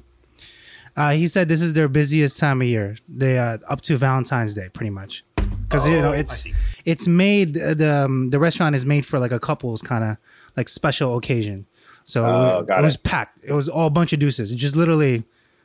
Uh, 0.97 1.11
he 1.11 1.27
said 1.27 1.49
this 1.49 1.61
is 1.61 1.75
their 1.75 1.89
busiest 1.89 2.39
time 2.39 2.63
of 2.63 2.67
year. 2.69 2.97
They 3.09 3.39
uh, 3.39 3.59
up 3.69 3.83
to 3.83 3.97
Valentine's 3.99 4.55
Day, 4.55 4.69
pretty 4.73 4.89
much, 4.91 5.25
because 5.37 5.87
you 5.87 6.01
know 6.01 6.11
Oh, 6.11 6.13
it's 6.13 6.47
it's 6.87 7.07
made 7.07 7.59
uh, 7.59 7.75
the 7.75 8.05
um, 8.07 8.31
the 8.31 8.39
restaurant 8.39 8.75
is 8.75 8.87
made 8.87 9.05
for 9.05 9.19
like 9.19 9.33
a 9.33 9.39
couple's 9.39 9.83
kind 9.83 10.05
of 10.05 10.17
like 10.57 10.69
special 10.71 11.17
occasion. 11.19 11.67
So 12.07 12.25
Oh, 12.25 12.59
it, 12.61 12.69
got 12.69 12.83
was 12.83 12.97
packed. 12.97 13.41
It 13.45 13.53
was 13.53 13.69
all 13.69 13.87
a 13.87 13.91
bunch 13.91 14.13
of 14.13 14.19
deuces. 14.19 14.53
It 14.53 14.57
just 14.57 14.77
literally 14.77 15.25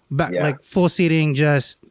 back 0.10 0.34
Yeah. 0.34 0.44
like 0.44 0.62
full 0.62 0.90
seating, 0.90 1.34
just 1.36 1.84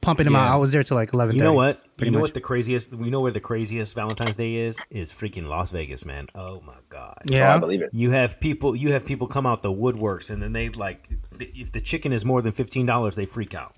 pumping 0.00 0.24
them 0.24 0.34
out. 0.36 0.50
I 0.50 0.56
was 0.56 0.72
there 0.72 0.82
till 0.82 0.96
like 0.96 1.12
eleven. 1.12 1.36
You 1.36 1.42
know 1.42 1.52
what? 1.52 1.80
You 2.00 2.06
know 2.10 2.18
much. 2.18 2.22
what 2.22 2.34
the 2.34 2.40
craziest? 2.40 2.94
We 2.94 3.10
know 3.10 3.20
where 3.20 3.32
the 3.32 3.40
craziest 3.40 3.94
Valentine's 3.94 4.36
Day 4.36 4.54
is? 4.54 4.78
Is 4.90 5.12
freaking 5.12 5.46
Las 5.48 5.70
Vegas, 5.70 6.04
man. 6.04 6.28
Oh 6.34 6.60
my 6.66 6.74
god. 6.88 7.18
Oh, 7.20 7.24
Yeah, 7.34 7.54
I 7.54 7.58
believe 7.58 7.82
it. 7.82 7.90
You 7.92 8.10
have 8.12 8.40
people. 8.40 8.74
You 8.74 8.92
have 8.92 9.04
people 9.04 9.26
come 9.26 9.46
out 9.46 9.62
the 9.62 9.72
woodworks, 9.72 10.30
and 10.30 10.42
then 10.42 10.52
they 10.52 10.68
like, 10.70 11.08
if 11.38 11.72
the 11.72 11.80
chicken 11.80 12.12
is 12.12 12.24
more 12.24 12.40
than 12.40 12.52
fifteen 12.52 12.86
dollars, 12.86 13.14
they 13.16 13.26
freak 13.26 13.54
out. 13.54 13.74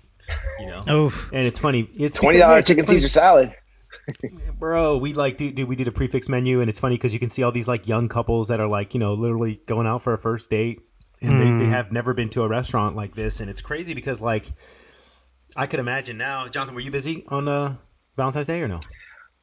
You 0.59 0.67
know. 0.67 0.79
Oof. 1.05 1.29
And 1.33 1.45
it's 1.45 1.59
funny. 1.59 1.89
It's 1.97 2.17
Twenty 2.17 2.37
because- 2.37 2.39
yeah, 2.39 2.47
dollar 2.47 2.59
it's 2.59 2.67
chicken. 2.69 2.87
Caesar 2.87 3.09
salad. 3.09 3.49
bro. 4.59 4.97
We 4.97 5.13
like, 5.13 5.37
dude, 5.37 5.55
dude, 5.55 5.67
we 5.69 5.75
did 5.75 5.87
a 5.87 5.91
prefix 5.91 6.29
menu, 6.29 6.61
and 6.61 6.69
it's 6.69 6.79
funny 6.79 6.95
because 6.95 7.13
you 7.13 7.19
can 7.19 7.29
see 7.29 7.43
all 7.43 7.51
these 7.51 7.67
like 7.67 7.87
young 7.87 8.09
couples 8.09 8.47
that 8.49 8.59
are 8.59 8.67
like, 8.67 8.93
you 8.93 8.99
know, 8.99 9.13
literally 9.13 9.61
going 9.65 9.87
out 9.87 10.01
for 10.01 10.13
a 10.13 10.17
first 10.17 10.49
date, 10.49 10.81
and 11.21 11.39
they, 11.39 11.45
Hmm. 11.45 11.59
they 11.59 11.65
have 11.65 11.91
never 11.91 12.13
been 12.13 12.29
to 12.29 12.43
a 12.43 12.47
restaurant 12.47 12.95
like 12.95 13.15
this, 13.15 13.39
and 13.39 13.49
it's 13.49 13.61
crazy 13.61 13.93
because 13.93 14.21
like, 14.21 14.53
I 15.55 15.67
could 15.67 15.79
imagine 15.79 16.17
now, 16.17 16.47
Jonathan. 16.47 16.75
Were 16.75 16.81
you 16.81 16.91
busy 16.91 17.25
on 17.27 17.47
uh, 17.47 17.75
Valentine's 18.15 18.47
Day 18.47 18.61
or 18.61 18.67
no? 18.67 18.79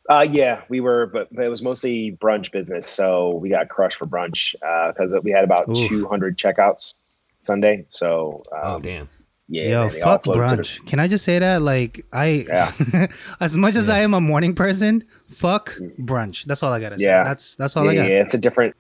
Uh, 0.08 0.26
yeah, 0.30 0.62
we 0.70 0.80
were, 0.80 1.06
but, 1.06 1.28
but 1.30 1.44
it 1.44 1.48
was 1.50 1.62
mostly 1.62 2.16
brunch 2.18 2.50
business. 2.50 2.88
So 2.88 3.34
we 3.36 3.50
got 3.50 3.68
crushed 3.68 3.98
for 3.98 4.06
brunch 4.06 4.54
because 4.92 5.14
we 5.22 5.30
had 5.30 5.44
about 5.44 5.68
Oof. 5.68 5.86
200 5.86 6.38
checkouts 6.38 6.94
Sunday. 7.40 7.84
So 7.90 8.42
um, 8.52 8.60
Oh 8.62 8.80
damn. 8.80 9.10
Yeah, 9.48 9.68
Yo, 9.70 9.80
man, 9.88 10.00
fuck 10.02 10.24
flowed 10.24 10.48
to 10.48 10.56
the- 10.56 10.62
brunch. 10.62 10.87
Can 10.87 11.00
I 11.00 11.08
just 11.08 11.24
say 11.24 11.38
that? 11.38 11.62
Like, 11.62 12.04
I, 12.12 12.44
Yeah. 12.48 13.06
as 13.40 13.56
much 13.56 13.76
as 13.76 13.88
I 13.88 14.00
am 14.00 14.14
a 14.14 14.20
morning 14.20 14.54
person, 14.54 15.04
fuck 15.28 15.74
brunch. 15.98 16.44
That's 16.44 16.62
all 16.62 16.72
I 16.72 16.80
gotta 16.80 16.98
say. 16.98 17.06
Yeah. 17.06 17.24
That's 17.24 17.56
that's 17.56 17.76
all 17.76 17.84
yeah, 17.87 17.90
I 17.90 17.94
got. 17.94 18.08
yeah, 18.08 18.22
it's 18.22 18.34
a 18.34 18.38
different. 18.38 18.76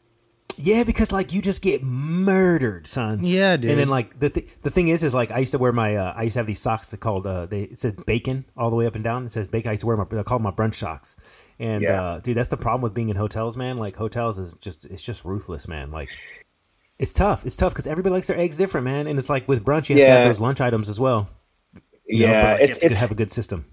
Yeah, 0.60 0.82
because 0.82 1.12
like 1.12 1.32
you 1.32 1.40
just 1.40 1.62
get 1.62 1.84
murdered, 1.84 2.86
son. 2.88 3.20
Yeah, 3.22 3.56
dude. 3.56 3.70
And 3.70 3.78
then 3.80 3.88
like 3.88 4.18
the 4.18 4.28
th- 4.30 4.46
the 4.62 4.70
thing 4.70 4.88
is, 4.88 5.04
is 5.04 5.14
like 5.14 5.30
I 5.30 5.38
used 5.38 5.52
to 5.52 5.58
wear 5.58 5.70
my 5.72 5.94
uh, 5.96 6.12
I 6.16 6.24
used 6.24 6.34
to 6.34 6.40
have 6.40 6.46
these 6.48 6.60
socks 6.60 6.90
that 6.90 6.98
called 6.98 7.26
uh, 7.28 7.46
they 7.46 7.62
it 7.62 7.78
said 7.78 8.04
bacon 8.06 8.44
all 8.56 8.68
the 8.68 8.74
way 8.76 8.86
up 8.86 8.94
and 8.96 9.04
down. 9.04 9.24
It 9.24 9.32
says 9.32 9.46
bacon. 9.46 9.68
I 9.68 9.72
used 9.72 9.82
to 9.82 9.86
wear 9.86 9.96
my 9.96 10.04
I 10.18 10.22
call 10.24 10.38
them 10.38 10.42
my 10.44 10.50
brunch 10.50 10.74
socks. 10.74 11.16
And 11.60 11.82
Yeah. 11.82 12.02
uh, 12.02 12.18
dude, 12.20 12.36
that's 12.36 12.48
the 12.48 12.56
problem 12.56 12.82
with 12.82 12.92
being 12.94 13.08
in 13.08 13.16
hotels, 13.16 13.56
man. 13.56 13.78
Like 13.78 13.96
hotels 13.96 14.38
is 14.38 14.52
just 14.54 14.84
it's 14.86 15.02
just 15.02 15.24
ruthless, 15.24 15.68
man. 15.68 15.90
Like 15.92 16.08
it's 16.98 17.12
tough. 17.12 17.46
It's 17.46 17.56
tough 17.56 17.72
because 17.72 17.86
everybody 17.86 18.12
likes 18.14 18.26
their 18.26 18.38
eggs 18.38 18.56
different, 18.56 18.84
man. 18.84 19.06
And 19.06 19.18
it's 19.18 19.28
like 19.30 19.46
with 19.48 19.64
brunch, 19.64 19.88
you 19.88 19.96
have 19.98 20.06
to 20.06 20.10
have 20.10 20.24
those 20.28 20.40
lunch 20.40 20.60
items 20.60 20.88
as 20.88 20.98
well. 20.98 21.28
you 22.06 22.26
yeah, 22.26 22.42
but, 22.54 22.60
like, 22.60 22.68
it's 22.68 22.78
to 22.78 22.86
it's 22.86 23.00
have 23.00 23.10
a 23.10 23.14
good 23.14 23.30
system. 23.30 23.64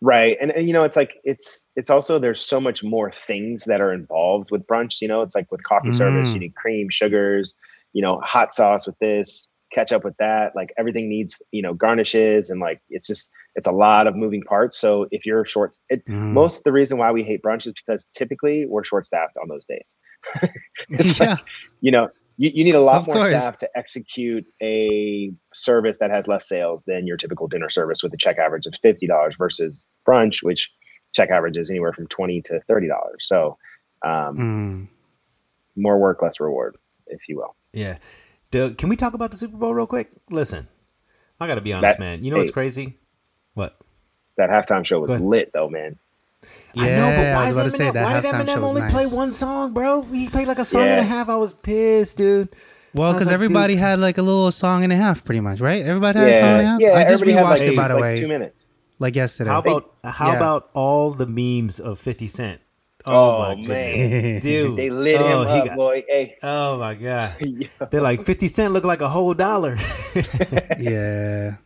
right, 0.00 0.36
and, 0.40 0.50
and 0.52 0.66
you 0.66 0.72
know, 0.72 0.84
it's 0.84 0.96
like 0.96 1.16
it's 1.24 1.66
it's 1.76 1.90
also 1.90 2.18
there's 2.18 2.40
so 2.40 2.60
much 2.60 2.82
more 2.82 3.10
things 3.10 3.64
that 3.64 3.80
are 3.80 3.92
involved 3.92 4.50
with 4.50 4.66
brunch. 4.66 5.00
You 5.00 5.08
know, 5.08 5.20
it's 5.22 5.34
like 5.34 5.50
with 5.50 5.62
coffee 5.64 5.92
service, 5.92 6.30
Mm. 6.30 6.34
you 6.34 6.40
need 6.40 6.54
cream, 6.54 6.88
sugars, 6.90 7.54
you 7.92 8.02
know, 8.02 8.20
hot 8.20 8.54
sauce 8.54 8.86
with 8.86 8.98
this, 9.00 9.48
ketchup 9.72 10.02
with 10.04 10.16
that. 10.18 10.54
Like 10.56 10.72
everything 10.78 11.08
needs 11.08 11.42
you 11.52 11.60
know 11.62 11.74
garnishes, 11.74 12.48
and 12.50 12.60
like 12.60 12.80
it's 12.88 13.06
just 13.06 13.30
it's 13.54 13.66
a 13.66 13.72
lot 13.72 14.06
of 14.06 14.16
moving 14.16 14.42
parts. 14.44 14.78
So 14.80 15.06
if 15.10 15.26
you're 15.26 15.44
short, 15.44 15.76
it, 15.90 16.02
Mm. 16.06 16.32
most 16.32 16.58
of 16.58 16.64
the 16.64 16.72
reason 16.72 16.96
why 16.96 17.12
we 17.12 17.22
hate 17.22 17.42
brunch 17.42 17.66
is 17.66 17.74
because 17.84 18.06
typically 18.14 18.64
we're 18.66 18.82
short 18.84 19.04
staffed 19.04 19.36
on 19.42 19.48
those 19.48 19.66
days. 19.66 19.96
it's 20.88 21.20
yeah. 21.20 21.30
like 21.32 21.38
you 21.82 21.90
know 21.90 22.08
You, 22.36 22.50
you 22.54 22.64
need 22.64 22.74
a 22.74 22.80
lot 22.80 22.96
Of 22.96 23.06
more 23.06 23.16
course. 23.16 23.26
staff 23.26 23.56
to 23.58 23.68
execute 23.76 24.44
a 24.62 25.32
service 25.52 25.98
that 25.98 26.10
has 26.10 26.26
less 26.28 26.48
sales 26.48 26.84
than 26.84 27.06
your 27.06 27.16
typical 27.16 27.46
dinner 27.48 27.68
service 27.68 28.02
with 28.02 28.12
a 28.14 28.16
check 28.16 28.38
average 28.38 28.66
of 28.66 28.74
fifty 28.82 29.06
dollars 29.06 29.36
versus 29.36 29.84
brunch, 30.08 30.42
which 30.42 30.70
check 31.14 31.30
average 31.30 31.56
is 31.56 31.70
anywhere 31.70 31.92
from 31.92 32.06
twenty 32.08 32.40
to 32.42 32.60
thirty 32.68 32.88
dollars. 32.88 33.26
So 33.26 33.58
um, 34.04 34.36
Mm. 34.36 34.88
more 35.76 35.98
work, 35.98 36.22
less 36.22 36.40
reward, 36.40 36.76
if 37.06 37.28
you 37.28 37.36
will. 37.36 37.54
Yeah. 37.72 37.98
Doug, 38.50 38.76
can 38.78 38.88
we 38.88 38.96
talk 38.96 39.14
about 39.14 39.30
the 39.30 39.36
Super 39.36 39.56
Bowl 39.56 39.72
real 39.74 39.86
quick? 39.86 40.10
Listen, 40.30 40.68
I 41.40 41.46
got 41.46 41.54
to 41.56 41.60
be 41.60 41.72
honest, 41.72 41.98
That- 41.98 42.02
man. 42.04 42.24
You 42.24 42.30
know 42.30 42.38
what's 42.38 42.50
crazy? 42.50 42.98
What? 43.54 43.78
That 44.38 44.48
halftime 44.50 44.84
show 44.84 45.00
was 45.00 45.10
lit, 45.20 45.52
though, 45.52 45.68
man. 45.68 45.98
Yeah, 46.74 46.82
I 46.84 46.86
know, 46.96 47.06
but 47.16 47.26
I 47.26 47.34
why, 47.34 47.40
was 47.40 47.50
is 47.50 47.56
about 47.56 47.62
to 47.62 47.68
Eminem, 47.68 47.76
say 47.76 47.90
that 47.90 48.04
why 48.04 48.20
did 48.20 48.30
Eminem 48.48 48.62
only 48.62 48.80
nice. 48.80 48.92
play 48.92 49.06
one 49.06 49.32
song, 49.32 49.72
bro? 49.74 50.02
He 50.02 50.28
played 50.28 50.48
like 50.48 50.58
a 50.58 50.64
song 50.64 50.82
and 50.82 51.00
a 51.00 51.04
half. 51.04 51.28
I 51.28 51.36
was 51.36 51.52
pissed, 51.52 52.16
dude. 52.16 52.48
Well, 52.94 53.12
because 53.12 53.28
like, 53.28 53.34
everybody 53.34 53.74
dude- 53.74 53.80
had 53.82 53.98
like 54.00 54.18
a 54.18 54.22
little 54.22 54.50
song 54.50 54.84
and 54.84 54.92
a 54.92 54.96
half, 54.96 55.24
pretty 55.24 55.40
much, 55.40 55.60
right? 55.60 55.82
Everybody 55.84 56.18
had 56.18 56.28
a 56.28 56.34
song 56.34 56.48
and 56.48 56.60
a 56.60 56.64
half. 56.64 56.80
yeah. 56.80 56.94
I 56.94 57.04
just 57.04 57.22
rewatched 57.24 57.42
like, 57.44 57.60
it, 57.62 57.76
by 57.76 57.88
the 57.88 57.94
like 57.94 58.02
way, 58.02 58.14
two 58.14 58.28
minutes. 58.28 58.66
like 58.98 59.16
yesterday. 59.16 59.50
How 59.50 59.60
about 59.60 59.94
how 60.04 60.28
Yeah. 60.30 60.36
about 60.36 60.70
all 60.74 61.10
the 61.12 61.26
memes 61.26 61.78
of 61.80 61.98
Fifty 61.98 62.26
Cent? 62.26 62.60
Oh, 63.04 63.12
oh 63.14 63.38
my 63.56 63.66
man. 63.66 64.40
dude, 64.42 64.76
They 64.76 64.88
lit 64.88 65.20
oh, 65.20 65.26
him 65.26 65.48
oh, 65.48 65.54
he 65.54 65.60
up, 65.60 65.66
got- 65.68 65.76
boy. 65.76 66.04
Hey, 66.08 66.36
Oh 66.42 66.78
my 66.78 66.94
god, 66.94 67.34
they're 67.90 68.00
like 68.00 68.24
Fifty 68.24 68.48
Cent 68.48 68.72
look 68.72 68.84
like 68.84 69.00
a 69.00 69.08
whole 69.08 69.34
dollar. 69.34 69.76
yeah, 70.78 71.56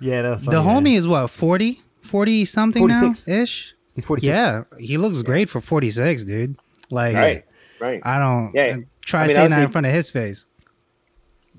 yeah, 0.00 0.22
that's 0.22 0.44
the 0.44 0.50
funny, 0.52 0.66
man. 0.66 0.84
homie 0.84 0.96
is 0.96 1.06
what 1.06 1.28
40, 1.30 1.80
40 2.00 2.44
something 2.44 2.80
46. 2.82 3.28
now 3.28 3.34
ish. 3.42 3.74
He's 3.94 4.04
forty 4.04 4.22
six. 4.22 4.28
Yeah, 4.30 4.62
he 4.78 4.96
looks 4.98 5.22
great 5.22 5.48
for 5.48 5.60
forty 5.60 5.90
six, 5.90 6.24
dude. 6.24 6.56
Like, 6.90 7.14
right, 7.14 7.44
right. 7.80 8.00
I 8.04 8.18
don't 8.18 8.52
Yeah. 8.54 8.76
try 9.04 9.24
I 9.24 9.26
mean, 9.26 9.36
saying 9.36 9.50
that 9.50 9.62
in 9.62 9.68
front 9.68 9.86
of 9.86 9.92
his 9.92 10.10
face. 10.10 10.46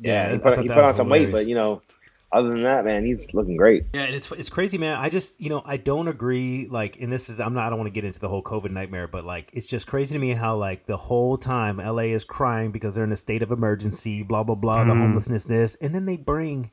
yeah, 0.01 0.33
he 0.33 0.39
put, 0.39 0.59
he 0.59 0.67
put 0.67 0.77
on 0.77 0.83
was 0.85 0.97
some 0.97 1.09
weight, 1.09 1.31
but 1.31 1.47
you 1.47 1.55
know, 1.55 1.81
other 2.31 2.49
than 2.49 2.63
that, 2.63 2.83
man, 2.83 3.05
he's 3.05 3.31
looking 3.35 3.55
great. 3.55 3.85
Yeah, 3.93 4.05
and 4.05 4.15
it's 4.15 4.31
it's 4.31 4.49
crazy, 4.49 4.79
man. 4.79 4.97
I 4.97 5.09
just 5.09 5.39
you 5.39 5.49
know 5.49 5.61
I 5.65 5.77
don't 5.77 6.07
agree. 6.07 6.67
Like, 6.67 6.99
and 6.99 7.13
this 7.13 7.29
is 7.29 7.39
I'm 7.39 7.53
not 7.53 7.67
I 7.67 7.69
don't 7.69 7.77
want 7.77 7.87
to 7.87 7.93
get 7.93 8.03
into 8.03 8.19
the 8.19 8.27
whole 8.29 8.41
COVID 8.41 8.71
nightmare, 8.71 9.07
but 9.07 9.23
like 9.25 9.51
it's 9.53 9.67
just 9.67 9.85
crazy 9.85 10.13
to 10.13 10.19
me 10.19 10.31
how 10.33 10.55
like 10.55 10.87
the 10.87 10.97
whole 10.97 11.37
time 11.37 11.77
LA 11.77 12.09
is 12.13 12.23
crying 12.23 12.71
because 12.71 12.95
they're 12.95 13.03
in 13.03 13.11
a 13.11 13.15
state 13.15 13.43
of 13.43 13.51
emergency, 13.51 14.23
blah 14.23 14.41
blah 14.43 14.55
blah, 14.55 14.79
Mm-hmm. 14.79 14.89
the 14.89 14.95
homelessness, 14.95 15.43
this, 15.45 15.75
and 15.75 15.93
then 15.93 16.05
they 16.07 16.17
bring 16.17 16.71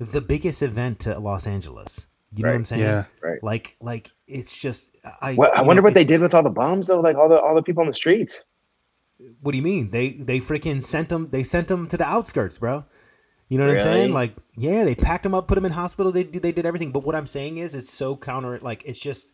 the 0.00 0.20
biggest 0.20 0.62
event 0.62 0.98
to 1.00 1.16
Los 1.20 1.46
Angeles. 1.46 2.06
You 2.34 2.44
know 2.44 2.50
what 2.50 2.56
I'm 2.56 2.64
saying? 2.64 2.82
Yeah. 2.82 3.04
Right. 3.22 3.42
Like 3.42 3.76
like 3.80 4.10
it's 4.26 4.58
just 4.58 4.96
I. 5.20 5.34
Well, 5.34 5.50
I 5.54 5.62
wonder 5.62 5.80
know, 5.80 5.86
what 5.86 5.94
they 5.94 6.04
did 6.04 6.20
with 6.20 6.34
all 6.34 6.42
the 6.42 6.50
bombs, 6.50 6.88
though. 6.88 7.00
Like 7.00 7.16
all 7.16 7.28
the 7.28 7.40
all 7.40 7.54
the 7.54 7.62
people 7.62 7.80
on 7.80 7.86
the 7.86 7.94
streets. 7.94 8.44
What 9.40 9.52
do 9.52 9.58
you 9.58 9.64
mean? 9.64 9.90
They 9.90 10.10
they 10.12 10.40
freaking 10.40 10.82
sent 10.82 11.08
them. 11.08 11.30
They 11.30 11.42
sent 11.42 11.68
them 11.68 11.88
to 11.88 11.96
the 11.96 12.04
outskirts, 12.04 12.58
bro. 12.58 12.84
You 13.48 13.56
know 13.56 13.66
what 13.66 13.76
I'm 13.76 13.80
saying? 13.80 14.12
Like, 14.12 14.36
yeah, 14.56 14.84
they 14.84 14.94
packed 14.94 15.22
them 15.22 15.34
up, 15.34 15.48
put 15.48 15.54
them 15.54 15.64
in 15.64 15.72
hospital. 15.72 16.12
They 16.12 16.24
they 16.24 16.52
did 16.52 16.66
everything. 16.66 16.92
But 16.92 17.04
what 17.04 17.14
I'm 17.14 17.26
saying 17.26 17.56
is, 17.56 17.74
it's 17.74 17.90
so 17.90 18.14
counter. 18.14 18.58
Like, 18.58 18.82
it's 18.84 18.98
just 18.98 19.32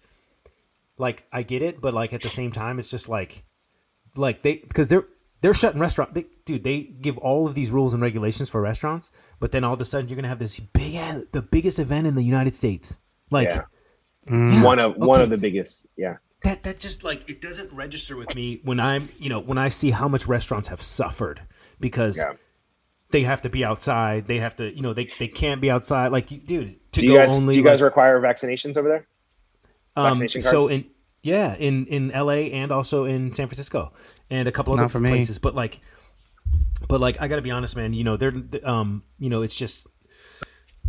like 0.97 1.27
I 1.33 1.43
get 1.43 1.63
it, 1.63 1.81
but 1.81 1.95
like 1.95 2.13
at 2.13 2.23
the 2.23 2.31
same 2.31 2.53
time, 2.53 2.79
it's 2.79 2.91
just 2.91 3.09
like 3.09 3.43
like 4.15 4.43
they 4.43 4.59
because 4.59 4.89
they're 4.89 5.07
they're 5.45 5.53
shutting 5.53 5.79
restaurant. 5.79 6.15
They, 6.15 6.25
dude, 6.47 6.65
they 6.65 6.81
give 6.81 7.19
all 7.19 7.47
of 7.47 7.55
these 7.55 7.71
rules 7.71 7.93
and 7.93 8.03
regulations 8.03 8.49
for 8.49 8.63
restaurants, 8.63 9.11
but 9.41 9.53
then 9.53 9.63
all 9.63 9.75
of 9.75 9.81
a 9.83 9.85
sudden 9.85 10.09
you're 10.09 10.17
gonna 10.17 10.29
have 10.29 10.39
this 10.39 10.59
big 10.59 10.95
the 11.33 11.43
biggest 11.43 11.79
event 11.79 12.07
in 12.07 12.15
the 12.15 12.23
United 12.23 12.57
States. 12.57 12.99
Like, 13.31 13.51
Yeah. 13.51 13.65
yeah, 14.31 14.65
one 14.65 14.79
of 14.79 14.97
one 14.97 15.21
of 15.21 15.29
the 15.29 15.37
biggest. 15.37 15.87
Yeah, 15.99 16.17
that 16.45 16.63
that 16.63 16.79
just 16.79 17.05
like 17.05 17.29
it 17.29 17.43
doesn't 17.43 17.71
register 17.75 18.17
with 18.17 18.35
me 18.35 18.63
when 18.65 18.81
I'm 18.81 19.11
you 19.19 19.29
know 19.29 19.39
when 19.39 19.59
I 19.59 19.69
see 19.69 19.91
how 19.91 20.09
much 20.09 20.27
restaurants 20.27 20.69
have 20.69 20.81
suffered 20.81 21.43
because 21.79 22.17
yeah. 22.17 22.33
they 23.11 23.25
have 23.25 23.43
to 23.43 23.51
be 23.51 23.67
outside 23.67 24.27
they 24.27 24.39
have 24.39 24.57
to 24.57 24.75
you 24.75 24.81
know 24.81 24.95
they, 24.95 25.11
they 25.19 25.29
can't 25.29 25.61
be 25.61 25.71
outside 25.71 26.09
like 26.09 26.29
dude 26.29 26.79
to 26.93 27.01
Do 27.01 27.07
you 27.07 27.13
go 27.13 27.19
guys 27.19 27.37
only 27.37 27.53
do 27.53 27.61
you 27.61 27.65
guys 27.67 27.83
like, 27.83 27.91
require 27.91 28.19
vaccinations 28.19 28.79
over 28.79 28.89
there? 28.89 29.07
um, 29.95 30.19
vaccination 30.19 30.41
so 30.41 30.69
in 30.69 30.87
yeah 31.25 31.55
in 31.57 31.87
in 31.87 32.09
LA 32.09 32.53
and 32.55 32.71
also 32.71 33.05
in 33.05 33.33
San 33.33 33.49
Francisco 33.49 33.93
and 34.31 34.47
a 34.47 34.53
couple 34.53 34.73
other 34.75 34.89
for 34.89 35.01
me. 35.01 35.11
places 35.11 35.39
but 35.39 35.55
like 35.55 35.81
but 36.87 37.01
like 37.01 37.21
I 37.21 37.29
got 37.29 37.37
to 37.37 37.43
be 37.43 37.51
honest 37.51 37.77
man 37.77 37.93
you 37.93 38.05
know 38.05 38.17
they're 38.17 38.35
um 38.63 39.03
you 39.19 39.31
know 39.31 39.43
it's 39.43 39.57
just 39.57 39.89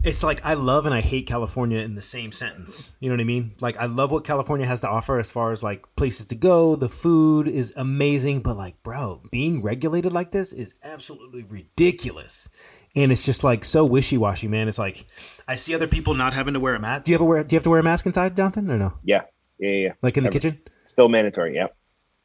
it's 0.04 0.22
like 0.24 0.46
I 0.46 0.54
love 0.54 0.86
and 0.86 0.94
I 0.94 1.02
hate 1.02 1.26
California 1.26 1.80
in 1.80 1.96
the 1.96 2.02
same 2.02 2.32
sentence. 2.32 2.92
You 3.00 3.10
know 3.10 3.16
what 3.16 3.22
I 3.22 3.26
mean? 3.26 3.54
Like 3.60 3.76
I 3.78 3.86
love 3.86 4.12
what 4.12 4.24
California 4.24 4.68
has 4.68 4.82
to 4.82 4.90
offer 4.90 5.20
as 5.20 5.32
far 5.32 5.52
as 5.52 5.64
like 5.64 5.84
places 5.96 6.28
to 6.28 6.36
go. 6.36 6.76
The 6.76 6.90
food 6.90 7.48
is 7.48 7.74
amazing, 7.76 8.42
but 8.42 8.56
like, 8.56 8.82
bro, 8.84 9.24
being 9.32 9.64
regulated 9.64 10.14
like 10.14 10.32
this 10.32 10.54
is 10.54 10.76
absolutely 10.84 11.44
ridiculous. 11.44 12.48
And 12.96 13.12
it's 13.12 13.26
just 13.26 13.44
like 13.44 13.66
so 13.66 13.84
wishy 13.84 14.18
washy, 14.18 14.48
man. 14.48 14.68
It's 14.68 14.78
like 14.78 15.08
I 15.48 15.56
see 15.56 15.74
other 15.74 15.88
people 15.88 16.14
not 16.14 16.34
having 16.34 16.54
to 16.54 16.60
wear 16.60 16.76
a 16.76 16.80
mask. 16.80 17.06
Do 17.06 17.12
you 17.12 17.16
ever 17.16 17.26
wear? 17.26 17.44
Do 17.44 17.56
you 17.56 17.58
have 17.58 17.64
to 17.64 17.70
wear 17.72 17.80
a 17.80 17.84
mask 17.84 18.06
inside, 18.06 18.38
Jonathan, 18.38 18.70
or 18.70 18.78
no? 18.78 18.94
Yeah, 19.04 19.22
yeah, 19.60 19.70
yeah. 19.70 19.76
yeah. 19.88 19.94
Like 20.02 20.18
in 20.18 20.24
the 20.24 20.28
Every- 20.30 20.40
kitchen? 20.40 20.60
Still 20.86 21.10
mandatory. 21.10 21.56
Yeah. 21.56 21.68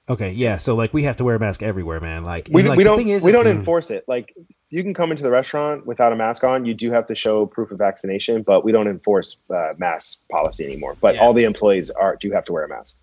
Okay, 0.08 0.32
yeah. 0.32 0.56
So 0.56 0.74
like 0.74 0.92
we 0.92 1.04
have 1.04 1.16
to 1.18 1.24
wear 1.24 1.36
a 1.36 1.38
mask 1.38 1.62
everywhere, 1.62 2.00
man. 2.00 2.24
Like 2.24 2.48
We, 2.50 2.62
like, 2.64 2.76
we 2.76 2.82
don't 2.84 2.98
thing 2.98 3.08
is- 3.10 3.22
we 3.22 3.30
is- 3.30 3.34
don't 3.34 3.46
enforce 3.46 3.90
it. 3.92 4.04
Like 4.08 4.34
you 4.68 4.82
can 4.82 4.92
come 4.92 5.10
into 5.12 5.22
the 5.22 5.30
restaurant 5.30 5.86
without 5.86 6.12
a 6.12 6.16
mask 6.16 6.42
on. 6.44 6.64
You 6.64 6.74
do 6.74 6.90
have 6.90 7.06
to 7.06 7.14
show 7.14 7.46
proof 7.46 7.70
of 7.70 7.78
vaccination, 7.78 8.42
but 8.42 8.64
we 8.64 8.72
don't 8.72 8.88
enforce 8.88 9.36
uh, 9.50 9.74
mask 9.78 10.26
policy 10.28 10.64
anymore. 10.64 10.96
But 11.00 11.14
Yeah. 11.14 11.22
all 11.22 11.32
the 11.32 11.44
employees 11.44 11.90
are 11.90 12.16
do 12.20 12.30
have 12.32 12.44
to 12.46 12.52
wear 12.52 12.64
a 12.64 12.68
mask. 12.68 12.96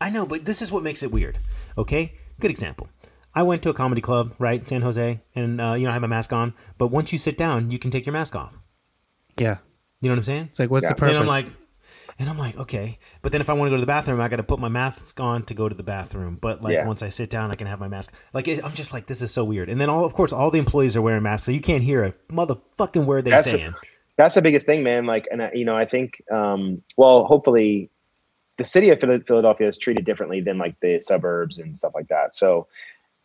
I 0.00 0.10
know, 0.10 0.26
but 0.26 0.44
this 0.44 0.62
is 0.62 0.70
what 0.70 0.82
makes 0.82 1.02
it 1.02 1.10
weird. 1.10 1.38
Okay, 1.78 2.14
good 2.40 2.50
example. 2.50 2.88
I 3.34 3.42
went 3.42 3.62
to 3.62 3.70
a 3.70 3.74
comedy 3.74 4.00
club, 4.00 4.34
right, 4.38 4.60
in 4.60 4.66
San 4.66 4.82
Jose, 4.82 5.20
and 5.34 5.60
uh, 5.60 5.72
you 5.74 5.84
know 5.84 5.90
I 5.90 5.94
have 5.94 6.02
my 6.02 6.08
mask 6.08 6.32
on. 6.32 6.54
But 6.78 6.88
once 6.88 7.12
you 7.12 7.18
sit 7.18 7.36
down, 7.36 7.70
you 7.72 7.78
can 7.80 7.90
take 7.90 8.06
your 8.06 8.12
mask 8.12 8.36
off. 8.36 8.56
Yeah, 9.36 9.56
You 10.00 10.08
know 10.08 10.14
what 10.14 10.18
I'm 10.18 10.24
saying? 10.24 10.46
it's 10.50 10.58
like 10.60 10.70
what's 10.70 10.84
Yeah. 10.84 10.90
the 10.90 10.94
purpose? 10.94 11.10
And 11.14 11.18
I'm 11.18 11.26
like, 11.26 11.46
and 12.18 12.28
I'm 12.28 12.38
like, 12.38 12.56
okay. 12.56 12.98
But 13.22 13.32
then 13.32 13.40
if 13.40 13.48
I 13.50 13.52
want 13.54 13.66
to 13.68 13.70
go 13.70 13.76
to 13.76 13.80
the 13.80 13.86
bathroom, 13.86 14.20
I 14.20 14.28
got 14.28 14.36
to 14.36 14.42
put 14.42 14.58
my 14.60 14.68
mask 14.68 15.18
on 15.20 15.42
to 15.44 15.54
go 15.54 15.68
to 15.68 15.74
the 15.74 15.82
bathroom. 15.82 16.38
But 16.40 16.62
like 16.62 16.74
Yeah. 16.74 16.86
once 16.86 17.02
I 17.02 17.08
sit 17.08 17.30
down, 17.30 17.50
I 17.50 17.54
can 17.54 17.66
have 17.66 17.80
my 17.80 17.88
mask. 17.88 18.14
Like 18.32 18.48
it, 18.48 18.64
I'm 18.64 18.72
just 18.72 18.92
like, 18.92 19.06
this 19.06 19.20
is 19.22 19.32
so 19.32 19.44
weird. 19.44 19.68
And 19.68 19.80
then 19.80 19.88
all, 19.90 20.04
of 20.04 20.14
course, 20.14 20.32
all 20.32 20.50
the 20.50 20.58
employees 20.58 20.96
are 20.96 21.02
wearing 21.02 21.22
masks, 21.22 21.46
so 21.46 21.52
you 21.52 21.60
can't 21.60 21.82
hear 21.82 22.04
a 22.04 22.12
motherfucking 22.32 23.06
word 23.06 23.24
they're 23.24 23.32
That's- 23.32 23.50
saying. 23.50 23.74
That's 24.16 24.36
the 24.36 24.42
biggest 24.42 24.64
thing, 24.64 24.84
man. 24.84 25.06
Like, 25.06 25.26
and 25.32 25.42
I, 25.42 25.50
you 25.54 25.64
know, 25.64 25.76
I 25.76 25.84
think, 25.84 26.22
um, 26.30 26.80
well, 26.96 27.24
hopefully, 27.24 27.90
the 28.58 28.64
city 28.64 28.90
of 28.90 29.00
Philadelphia 29.00 29.66
is 29.66 29.76
treated 29.76 30.04
differently 30.04 30.40
than 30.40 30.56
like 30.56 30.78
the 30.78 31.00
suburbs 31.00 31.58
and 31.58 31.76
stuff 31.76 31.96
like 31.96 32.06
that. 32.06 32.32
So, 32.36 32.68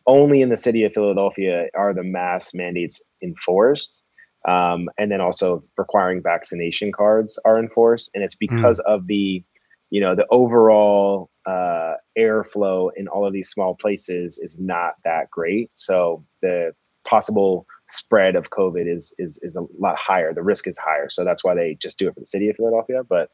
only 0.08 0.42
in 0.42 0.48
the 0.48 0.56
city 0.56 0.82
of 0.82 0.92
Philadelphia 0.92 1.68
are 1.74 1.94
the 1.94 2.02
mask 2.02 2.56
mandates 2.56 3.00
enforced, 3.22 4.04
um, 4.46 4.88
and 4.98 5.10
then 5.10 5.20
also 5.20 5.62
requiring 5.76 6.22
vaccination 6.22 6.92
cards 6.92 7.38
are 7.44 7.58
enforced, 7.58 8.10
and 8.14 8.24
it's 8.24 8.34
because 8.34 8.78
of 8.80 9.06
the, 9.06 9.42
you 9.90 10.00
know, 10.00 10.14
the 10.14 10.26
overall 10.30 11.30
uh, 11.46 11.94
airflow 12.18 12.90
in 12.96 13.08
all 13.08 13.26
of 13.26 13.32
these 13.32 13.50
small 13.50 13.74
places 13.74 14.38
is 14.38 14.58
not 14.58 14.94
that 15.04 15.30
great. 15.30 15.70
So 15.74 16.24
the 16.40 16.74
possible 17.04 17.66
spread 17.88 18.36
of 18.36 18.50
COVID 18.50 18.86
is 18.86 19.12
is 19.18 19.38
is 19.42 19.56
a 19.56 19.66
lot 19.78 19.96
higher. 19.96 20.32
The 20.32 20.42
risk 20.42 20.66
is 20.66 20.78
higher, 20.78 21.10
so 21.10 21.24
that's 21.24 21.44
why 21.44 21.54
they 21.54 21.74
just 21.74 21.98
do 21.98 22.08
it 22.08 22.14
for 22.14 22.20
the 22.20 22.26
city 22.26 22.48
of 22.48 22.56
Philadelphia. 22.56 23.02
But 23.04 23.30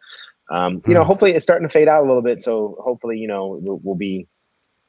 um, 0.50 0.82
you 0.86 0.94
know, 0.94 1.04
hopefully, 1.04 1.32
it's 1.32 1.42
starting 1.42 1.68
to 1.68 1.72
fade 1.72 1.88
out 1.88 2.02
a 2.02 2.06
little 2.06 2.22
bit. 2.22 2.40
So 2.40 2.76
hopefully, 2.80 3.18
you 3.18 3.26
know, 3.26 3.58
we'll, 3.62 3.80
we'll 3.82 3.96
be 3.96 4.26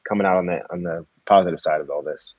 coming 0.08 0.26
out 0.26 0.36
on 0.36 0.46
the 0.46 0.62
on 0.70 0.82
the 0.82 1.06
positive 1.26 1.60
side 1.60 1.80
of 1.80 1.90
all 1.90 2.02
this. 2.02 2.34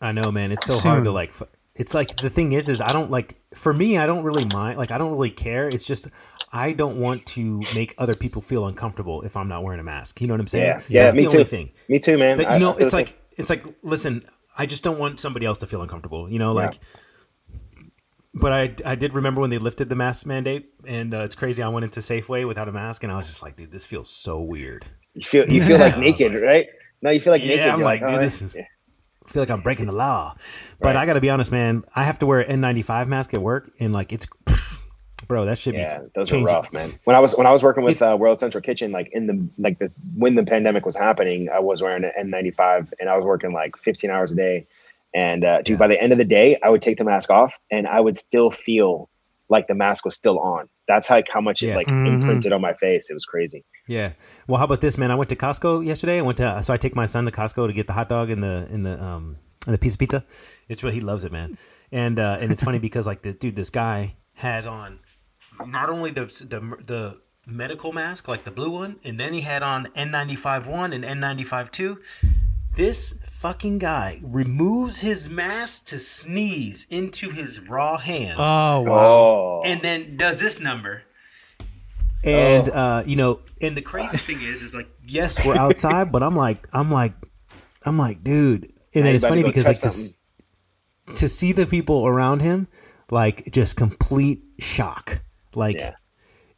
I 0.00 0.12
know, 0.12 0.30
man. 0.30 0.52
It's 0.52 0.66
so 0.66 0.78
hard 0.78 1.04
to 1.04 1.10
like. 1.10 1.30
f- 1.30 1.48
It's 1.78 1.92
like 1.94 2.16
the 2.16 2.30
thing 2.30 2.52
is, 2.52 2.68
is 2.68 2.80
I 2.80 2.88
don't 2.88 3.10
like. 3.10 3.36
For 3.54 3.72
me, 3.72 3.98
I 3.98 4.06
don't 4.06 4.24
really 4.24 4.46
mind. 4.46 4.78
Like, 4.78 4.90
I 4.90 4.98
don't 4.98 5.12
really 5.12 5.30
care. 5.30 5.68
It's 5.68 5.86
just 5.86 6.08
I 6.52 6.72
don't 6.72 6.98
want 6.98 7.26
to 7.26 7.60
make 7.74 7.94
other 7.98 8.14
people 8.14 8.40
feel 8.42 8.66
uncomfortable 8.66 9.22
if 9.22 9.36
I'm 9.36 9.48
not 9.48 9.62
wearing 9.62 9.80
a 9.80 9.84
mask. 9.84 10.20
You 10.20 10.26
know 10.26 10.34
what 10.34 10.40
I'm 10.40 10.46
saying? 10.46 10.66
Yeah, 10.66 10.80
yeah, 10.88 11.02
That's 11.04 11.16
me 11.16 11.22
the 11.24 11.28
too. 11.28 11.36
only 11.38 11.48
thing. 11.50 11.70
Me 11.88 11.98
too, 11.98 12.16
man. 12.18 12.36
But 12.38 12.46
I- 12.46 12.54
you 12.54 12.60
know, 12.60 12.72
I 12.72 12.78
it's 12.82 12.92
like 12.94 13.08
same. 13.08 13.16
it's 13.36 13.50
like 13.50 13.64
listen, 13.82 14.24
I 14.56 14.64
just 14.66 14.82
don't 14.84 14.98
want 14.98 15.20
somebody 15.20 15.44
else 15.44 15.58
to 15.58 15.66
feel 15.66 15.82
uncomfortable. 15.82 16.30
You 16.30 16.38
know, 16.38 16.58
Yeah. 16.58 16.66
like. 16.66 16.78
But 18.38 18.52
I, 18.52 18.74
I 18.84 18.94
did 18.96 19.14
remember 19.14 19.40
when 19.40 19.48
they 19.48 19.56
lifted 19.56 19.88
the 19.88 19.94
mask 19.94 20.26
mandate, 20.26 20.66
and 20.86 21.14
uh, 21.14 21.20
it's 21.20 21.34
crazy. 21.34 21.62
I 21.62 21.68
went 21.68 21.84
into 21.84 22.00
Safeway 22.00 22.46
without 22.46 22.68
a 22.68 22.72
mask, 22.72 23.02
and 23.02 23.10
I 23.10 23.16
was 23.16 23.26
just 23.26 23.42
like, 23.42 23.56
dude, 23.56 23.70
this 23.70 23.86
feels 23.86 24.10
so 24.10 24.40
weird. 24.42 24.84
you 25.14 25.22
feel 25.24 25.48
you 25.50 25.62
feel 25.64 25.78
like 25.78 25.94
Yeah. 25.96 26.00
naked, 26.00 26.34
right? 26.42 26.66
No, 27.00 27.08
you 27.10 27.20
feel 27.20 27.32
like 27.32 27.40
naked. 27.42 27.58
Yeah, 27.60 27.72
I'm 27.72 27.78
You're 27.78 27.86
like, 27.86 28.00
dude, 28.00 28.10
oh, 28.10 28.18
this 28.18 28.42
is. 28.42 28.56
Yeah. 29.26 29.30
I 29.30 29.32
feel 29.32 29.42
like 29.42 29.50
I'm 29.50 29.60
breaking 29.62 29.86
the 29.86 29.92
law. 29.92 30.34
But 30.78 30.86
Right. 30.88 30.96
I 30.96 31.06
got 31.06 31.14
to 31.14 31.20
be 31.20 31.30
honest, 31.30 31.50
man. 31.52 31.84
I 31.94 32.04
have 32.04 32.18
to 32.20 32.26
wear 32.26 32.40
an 32.40 32.60
N95 32.62 33.08
mask 33.08 33.34
at 33.34 33.42
work, 33.42 33.70
and 33.80 33.92
like 33.92 34.12
it's, 34.12 34.26
bro, 35.26 35.44
that 35.46 35.58
should 35.58 35.74
Yeah, 35.74 36.00
be. 36.00 36.06
those 36.14 36.28
changing. 36.30 36.48
are 36.54 36.60
rough, 36.60 36.72
man. 36.72 36.90
When 37.04 37.16
I 37.16 37.20
was 37.20 37.34
when 37.36 37.46
I 37.46 37.50
was 37.50 37.62
working 37.62 37.84
with 37.84 38.02
uh, 38.02 38.16
World 38.18 38.38
Central 38.40 38.62
Kitchen, 38.62 38.92
like 38.92 39.08
in 39.12 39.26
the 39.26 39.48
like 39.58 39.78
the 39.78 39.90
when 40.16 40.34
the 40.34 40.44
pandemic 40.44 40.86
was 40.86 40.96
happening, 40.96 41.48
I 41.48 41.58
was 41.60 41.82
wearing 41.82 42.04
an 42.04 42.12
N95 42.30 42.92
and 43.00 43.08
I 43.08 43.16
was 43.16 43.24
working 43.24 43.52
like 43.52 43.76
15 43.76 44.10
hours 44.10 44.32
a 44.32 44.36
day. 44.36 44.66
And 45.14 45.44
uh, 45.44 45.62
dude, 45.62 45.78
by 45.78 45.88
the 45.88 46.00
end 46.00 46.12
of 46.12 46.18
the 46.18 46.24
day, 46.26 46.58
I 46.62 46.68
would 46.68 46.82
take 46.82 46.98
the 46.98 47.04
mask 47.04 47.30
off 47.30 47.54
and 47.70 47.86
I 47.86 48.00
would 48.00 48.16
still 48.16 48.50
feel 48.50 49.08
like 49.48 49.66
the 49.68 49.74
mask 49.74 50.04
was 50.04 50.16
still 50.16 50.38
on. 50.38 50.68
That's 50.88 51.08
like 51.10 51.28
how 51.30 51.40
much 51.40 51.62
Yeah. 51.62 51.72
it 51.72 51.76
like 51.76 51.86
Mhm. 51.86 52.06
imprinted 52.14 52.52
on 52.52 52.60
my 52.60 52.74
face. 52.74 53.10
It 53.10 53.14
was 53.14 53.24
crazy. 53.24 53.64
Yeah. 53.86 54.12
Well, 54.48 54.58
how 54.58 54.64
about 54.64 54.80
this, 54.80 54.96
man? 54.98 55.10
I 55.10 55.14
went 55.14 55.30
to 55.30 55.36
Costco 55.36 55.84
yesterday. 55.86 56.18
I 56.18 56.22
went 56.22 56.38
to 56.38 56.62
so 56.62 56.72
I 56.74 56.76
take 56.76 56.94
my 56.96 57.06
son 57.06 57.24
to 57.26 57.30
Costco 57.30 57.66
to 57.66 57.72
get 57.72 57.86
the 57.86 57.92
hot 57.92 58.08
dog 58.08 58.30
and 58.30 58.42
the 58.42 58.68
in 58.70 58.82
the 58.82 59.02
um 59.02 59.36
and 59.66 59.74
a 59.74 59.78
piece 59.78 59.94
of 59.94 59.98
pizza. 60.00 60.24
It's 60.68 60.82
really 60.82 60.94
he 60.96 61.00
loves 61.00 61.24
it, 61.24 61.32
man. 61.32 61.58
And 61.92 62.18
uh, 62.18 62.38
and 62.40 62.50
it's 62.52 62.62
funny 62.62 62.78
because 62.78 63.06
like 63.06 63.22
the 63.22 63.32
dude, 63.32 63.56
this 63.56 63.70
guy 63.70 64.14
had 64.34 64.66
on 64.66 64.98
not 65.66 65.88
only 65.90 66.10
the 66.10 66.24
the 66.48 66.60
the 66.84 67.20
medical 67.46 67.92
mask, 67.92 68.26
like 68.26 68.42
the 68.44 68.50
blue 68.50 68.70
one, 68.70 68.96
and 69.04 69.18
then 69.20 69.32
he 69.32 69.42
had 69.42 69.62
on 69.62 69.86
N95 69.96 70.66
one 70.66 70.92
and 70.92 71.04
N95 71.04 71.70
two. 71.70 72.00
This 72.76 73.18
fucking 73.28 73.78
guy 73.78 74.20
removes 74.22 75.00
his 75.00 75.28
mask 75.30 75.86
to 75.86 75.98
sneeze 75.98 76.86
into 76.90 77.30
his 77.30 77.60
raw 77.60 77.96
hand, 77.96 78.36
Oh 78.38 78.80
wow. 78.82 78.92
Oh, 78.92 79.62
and 79.64 79.80
then 79.80 80.16
does 80.16 80.38
this 80.40 80.60
number. 80.60 81.02
And 82.24 82.68
Oh. 82.68 82.72
uh, 82.72 83.04
you 83.06 83.16
know, 83.16 83.40
and 83.60 83.76
the 83.76 83.82
crazy 83.82 84.16
thing 84.18 84.36
is, 84.36 84.62
is 84.62 84.74
like, 84.74 84.88
yes, 85.06 85.44
we're 85.44 85.56
outside, 85.56 86.10
but 86.12 86.22
I'm 86.22 86.36
like, 86.36 86.68
I'm 86.72 86.90
like, 86.90 87.14
I'm 87.84 87.98
like, 87.98 88.22
dude. 88.22 88.72
And 88.94 89.04
then 89.06 89.14
it's 89.14 89.24
funny 89.26 89.42
because 89.42 89.64
like 89.66 89.80
to, 89.80 91.14
to 91.16 91.28
see 91.28 91.52
the 91.52 91.66
people 91.66 92.06
around 92.06 92.40
him, 92.40 92.68
like 93.10 93.50
just 93.52 93.76
complete 93.76 94.42
shock. 94.58 95.20
Like 95.54 95.76
Yeah. 95.76 95.94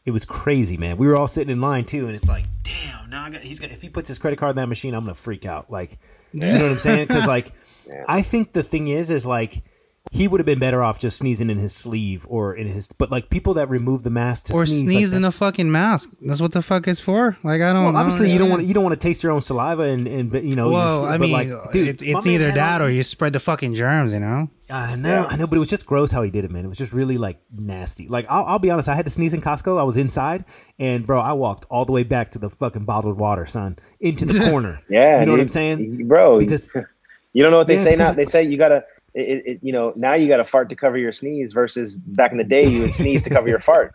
It 0.04 0.10
was 0.10 0.24
crazy, 0.24 0.76
man. 0.76 0.96
We 0.96 1.06
were 1.06 1.16
all 1.16 1.28
sitting 1.28 1.52
in 1.52 1.60
line 1.60 1.84
too, 1.84 2.06
and 2.06 2.14
it's 2.14 2.28
like, 2.28 2.46
damn, 2.62 3.10
now 3.10 3.24
I 3.24 3.30
got, 3.30 3.42
he's 3.42 3.58
gonna 3.58 3.72
if 3.72 3.82
he 3.82 3.88
puts 3.88 4.08
his 4.08 4.18
credit 4.18 4.38
card 4.38 4.50
in 4.50 4.56
that 4.56 4.68
machine, 4.68 4.94
I'm 4.94 5.04
gonna 5.04 5.14
freak 5.14 5.44
out. 5.46 5.70
Like, 5.70 5.98
you 6.32 6.40
know 6.40 6.62
what 6.62 6.72
I'm 6.72 6.78
saying? 6.78 7.06
Because 7.08 7.26
like, 7.36 7.52
I 8.08 8.22
think 8.22 8.52
the 8.52 8.62
thing 8.62 8.88
is, 8.88 9.10
is 9.10 9.26
like. 9.26 9.62
He 10.10 10.26
would 10.26 10.40
have 10.40 10.46
been 10.46 10.58
better 10.58 10.82
off 10.82 10.98
just 10.98 11.18
sneezing 11.18 11.50
in 11.50 11.58
his 11.58 11.74
sleeve 11.74 12.26
or 12.28 12.54
in 12.54 12.66
his, 12.66 12.88
but 12.98 13.10
like 13.10 13.30
people 13.30 13.54
that 13.54 13.68
remove 13.68 14.02
the 14.02 14.10
mask 14.10 14.46
to 14.46 14.54
or 14.54 14.64
sneeze, 14.66 14.84
like 14.84 14.90
sneeze 14.92 15.10
that- 15.12 15.16
in 15.18 15.24
a 15.24 15.30
fucking 15.32 15.70
mask. 15.70 16.10
That's 16.22 16.40
what 16.40 16.52
the 16.52 16.62
fuck 16.62 16.88
is 16.88 16.98
for. 17.00 17.36
Like 17.44 17.60
I 17.62 17.72
don't. 17.72 17.84
well, 17.84 17.96
I 17.96 18.00
obviously, 18.00 18.30
you 18.30 18.38
don't 18.38 18.48
want 18.48 18.60
understand. 18.60 18.68
you 18.68 18.74
don't 18.74 18.84
want 18.84 19.00
to 19.00 19.08
taste 19.08 19.22
your 19.22 19.32
own 19.32 19.40
saliva 19.40 19.82
and 19.82 20.06
and 20.06 20.32
you 20.32 20.56
know. 20.56 20.70
Well, 20.70 21.02
your- 21.02 21.10
I 21.10 21.18
but, 21.18 21.20
mean, 21.20 21.32
like, 21.32 21.72
dude, 21.72 21.88
it's, 21.88 22.02
it's 22.02 22.26
either 22.26 22.50
that 22.52 22.80
or 22.80 22.90
you 22.90 23.02
spread 23.02 23.32
the 23.32 23.40
fucking 23.40 23.74
germs. 23.74 24.12
You 24.12 24.20
know. 24.20 24.50
I 24.70 24.96
know, 24.96 25.26
I 25.30 25.36
know, 25.36 25.46
but 25.46 25.56
it 25.56 25.60
was 25.60 25.70
just 25.70 25.86
gross 25.86 26.10
how 26.10 26.22
he 26.22 26.30
did 26.30 26.44
it, 26.44 26.50
man. 26.50 26.62
It 26.66 26.68
was 26.68 26.76
just 26.76 26.92
really 26.92 27.16
like 27.16 27.38
nasty. 27.58 28.06
Like 28.06 28.26
I'll, 28.28 28.44
I'll 28.44 28.58
be 28.58 28.70
honest, 28.70 28.88
I 28.88 28.94
had 28.94 29.06
to 29.06 29.10
sneeze 29.10 29.32
in 29.32 29.40
Costco. 29.40 29.78
I 29.80 29.82
was 29.82 29.96
inside, 29.96 30.44
and 30.78 31.06
bro, 31.06 31.20
I 31.20 31.32
walked 31.32 31.64
all 31.70 31.84
the 31.86 31.92
way 31.92 32.02
back 32.02 32.32
to 32.32 32.38
the 32.38 32.50
fucking 32.50 32.84
bottled 32.84 33.18
water, 33.18 33.46
son, 33.46 33.78
into 34.00 34.26
the 34.26 34.38
corner. 34.50 34.80
yeah. 34.88 35.20
you 35.20 35.26
know 35.26 35.32
what. 35.32 35.40
I'm 35.40 35.48
saying? 35.48 36.06
bro? 36.06 36.38
Because 36.38 36.70
you 37.32 37.42
don't 37.42 37.50
know 37.50 37.56
what 37.58 37.66
they 37.66 37.76
Yeah, 37.76 37.82
say 37.82 37.96
now. 37.96 38.12
They 38.12 38.26
say 38.26 38.42
you 38.42 38.58
gotta. 38.58 38.84
It, 39.18 39.46
it, 39.46 39.58
you 39.62 39.72
know, 39.72 39.92
now 39.96 40.14
you 40.14 40.28
got 40.28 40.36
to 40.36 40.44
fart 40.44 40.68
to 40.70 40.76
cover 40.76 40.96
your 40.96 41.12
sneeze 41.12 41.52
versus 41.52 41.96
back 41.96 42.32
in 42.32 42.38
the 42.38 42.44
day 42.44 42.66
you 42.66 42.82
would 42.82 42.94
sneeze 42.94 43.22
to 43.24 43.30
cover 43.30 43.48
your 43.48 43.60
fart. 43.60 43.94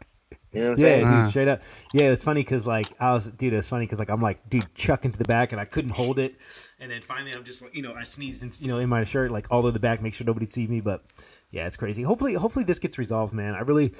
You 0.51 0.61
know 0.61 0.69
what 0.69 0.80
I'm 0.80 0.86
yeah, 0.86 0.86
saying? 0.86 1.05
dude, 1.05 1.13
ah. 1.13 1.30
straight 1.30 1.47
up. 1.47 1.61
Yeah, 1.93 2.03
it's 2.11 2.24
funny 2.24 2.41
because 2.41 2.67
like 2.67 2.88
I 2.99 3.13
was, 3.13 3.32
dude, 3.32 3.53
it's 3.53 3.69
funny 3.69 3.86
because 3.86 3.99
like 3.99 4.09
I'm 4.09 4.21
like, 4.21 4.49
dude, 4.49 4.74
chuck 4.76 5.03
into 5.03 5.17
the 5.17 5.26
back, 5.26 5.51
and 5.51 5.59
I 5.59 5.65
couldn't 5.65 5.91
hold 5.91 6.19
it, 6.19 6.36
and 6.80 6.91
then 6.91 7.01
finally 7.01 7.32
I'm 7.36 7.43
just 7.43 7.61
like, 7.63 7.74
you 7.74 7.82
know, 7.82 7.93
I 7.93 8.03
sneezed, 8.03 8.43
in, 8.43 8.51
you 8.59 8.67
know, 8.67 8.78
in 8.78 8.88
my 8.88 9.03
shirt, 9.03 9.32
like 9.32 9.47
all 9.49 9.67
in 9.67 9.74
the 9.74 9.80
back, 9.80 10.01
make 10.01 10.13
sure 10.13 10.26
nobody 10.26 10.45
see 10.45 10.67
me. 10.67 10.80
But 10.80 11.03
yeah, 11.49 11.65
it's 11.65 11.78
crazy. 11.78 12.03
Hopefully, 12.03 12.36
hopefully 12.36 12.65
this 12.65 12.78
gets 12.78 12.99
resolved, 12.99 13.34
man. 13.34 13.55
I 13.55 13.61
really, 13.61 13.93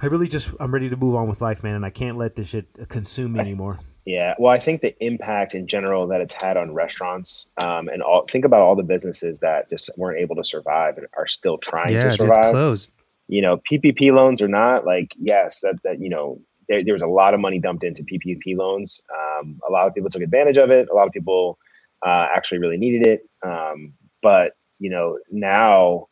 I 0.00 0.06
really 0.06 0.28
just, 0.28 0.50
I'm 0.58 0.72
ready 0.72 0.88
to 0.90 0.96
move 0.96 1.14
on 1.14 1.28
with 1.28 1.40
life, 1.40 1.62
man, 1.62 1.74
and 1.74 1.84
I 1.84 1.90
can't 1.90 2.16
let 2.18 2.34
this 2.36 2.48
shit 2.48 2.88
consume 2.88 3.34
me 3.34 3.40
anymore. 3.40 3.78
Yeah, 4.04 4.34
well, 4.38 4.52
I 4.52 4.58
think 4.58 4.80
the 4.80 4.96
impact 5.04 5.54
in 5.54 5.68
general 5.68 6.08
that 6.08 6.20
it's 6.20 6.32
had 6.32 6.56
on 6.56 6.74
restaurants, 6.74 7.50
um, 7.58 7.88
and 7.88 8.02
all 8.02 8.26
think 8.26 8.44
about 8.44 8.60
all 8.60 8.74
the 8.74 8.82
businesses 8.82 9.38
that 9.40 9.70
just 9.70 9.90
weren't 9.96 10.18
able 10.18 10.34
to 10.36 10.42
survive 10.44 10.98
and 10.98 11.06
are 11.16 11.26
still 11.28 11.56
trying 11.58 11.92
Yeah, 11.92 12.04
to 12.04 12.08
dude, 12.10 12.18
survive. 12.18 12.50
closed. 12.50 12.90
You 13.28 13.42
know, 13.42 13.58
PPP 13.58 14.12
loans 14.12 14.42
or 14.42 14.48
not, 14.48 14.84
like 14.84 15.14
yes, 15.16 15.60
that 15.60 15.76
that 15.84 16.00
you 16.00 16.08
know, 16.08 16.40
there, 16.68 16.82
there 16.82 16.94
was 16.94 17.02
a 17.02 17.06
lot 17.06 17.32
of 17.32 17.38
money 17.38 17.60
dumped 17.60 17.84
into 17.84 18.02
PPP 18.02 18.56
loans. 18.56 19.00
Um, 19.38 19.60
a 19.68 19.70
lot 19.70 19.86
of 19.86 19.94
people 19.94 20.10
took 20.10 20.22
advantage 20.22 20.56
of 20.56 20.70
it. 20.70 20.88
A 20.90 20.94
lot 20.94 21.06
of 21.06 21.12
people 21.12 21.58
uh, 22.04 22.26
actually 22.34 22.58
really 22.58 22.78
needed 22.78 23.06
it. 23.06 23.22
Um, 23.44 23.94
but 24.20 24.54
you 24.80 24.90
know, 24.90 25.20
now 25.30 26.08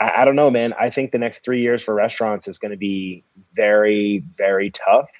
I, 0.00 0.22
I 0.22 0.24
don't 0.24 0.36
know, 0.36 0.50
man. 0.50 0.74
I 0.78 0.90
think 0.90 1.12
the 1.12 1.18
next 1.18 1.44
three 1.44 1.60
years 1.60 1.82
for 1.82 1.94
restaurants 1.94 2.48
is 2.48 2.58
going 2.58 2.70
to 2.72 2.76
be 2.76 3.24
very, 3.52 4.24
very 4.36 4.70
tough. 4.70 5.10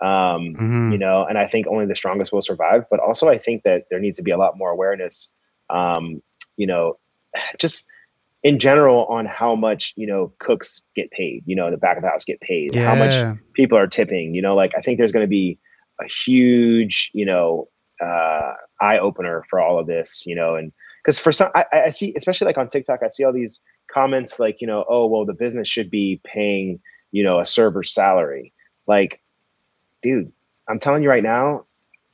Um, 0.00 0.52
Mhm. 0.54 0.92
You 0.92 0.98
know, 0.98 1.24
and 1.24 1.38
I 1.38 1.46
think 1.46 1.66
only 1.68 1.86
the 1.86 1.96
strongest 1.96 2.32
will 2.32 2.42
survive. 2.42 2.84
But 2.90 3.00
also, 3.00 3.28
I 3.28 3.38
think 3.38 3.62
that 3.62 3.84
there 3.90 4.00
needs 4.00 4.16
to 4.18 4.22
be 4.22 4.30
a 4.32 4.38
lot 4.38 4.58
more 4.58 4.70
awareness. 4.70 5.30
Um, 5.70 6.22
you 6.56 6.66
know, 6.66 6.98
just 7.58 7.86
in 8.42 8.58
general 8.58 9.04
on 9.06 9.24
how 9.26 9.54
much 9.54 9.94
you 9.96 10.06
know 10.06 10.32
cooks 10.40 10.82
get 10.96 11.10
paid. 11.12 11.44
You 11.46 11.54
know, 11.54 11.70
the 11.70 11.78
back 11.78 11.96
of 11.96 12.02
the 12.02 12.08
house 12.08 12.24
get 12.24 12.40
paid. 12.40 12.74
How 12.74 12.94
much 12.96 13.14
people 13.54 13.78
are 13.78 13.86
tipping. 13.86 14.34
You 14.34 14.42
know, 14.42 14.54
like 14.56 14.72
I 14.76 14.80
think 14.80 14.98
there's 14.98 15.12
going 15.12 15.24
to 15.24 15.28
be 15.30 15.58
a 16.00 16.06
huge, 16.06 17.10
you 17.14 17.24
know, 17.24 17.68
uh, 18.00 18.54
eye 18.80 18.98
opener 18.98 19.44
for 19.48 19.60
all 19.60 19.78
of 19.78 19.86
this. 19.86 20.24
You 20.26 20.34
know, 20.34 20.56
and 20.56 20.72
because 21.04 21.20
for 21.20 21.30
some, 21.32 21.50
I, 21.54 21.64
I 21.72 21.88
see, 21.90 22.12
especially 22.16 22.46
like 22.46 22.58
on 22.58 22.68
TikTok, 22.68 23.00
I 23.04 23.08
see 23.08 23.24
all 23.24 23.32
these 23.32 23.60
comments 23.92 24.38
like, 24.40 24.60
you 24.60 24.66
know, 24.66 24.84
oh 24.88 25.06
well, 25.06 25.24
the 25.24 25.34
business 25.34 25.68
should 25.68 25.90
be 25.90 26.20
paying, 26.24 26.80
you 27.10 27.22
know, 27.22 27.38
a 27.40 27.44
server's 27.44 27.92
salary. 27.92 28.52
Like, 28.86 29.20
dude, 30.02 30.32
I'm 30.68 30.78
telling 30.78 31.02
you 31.02 31.08
right 31.08 31.22
now, 31.22 31.66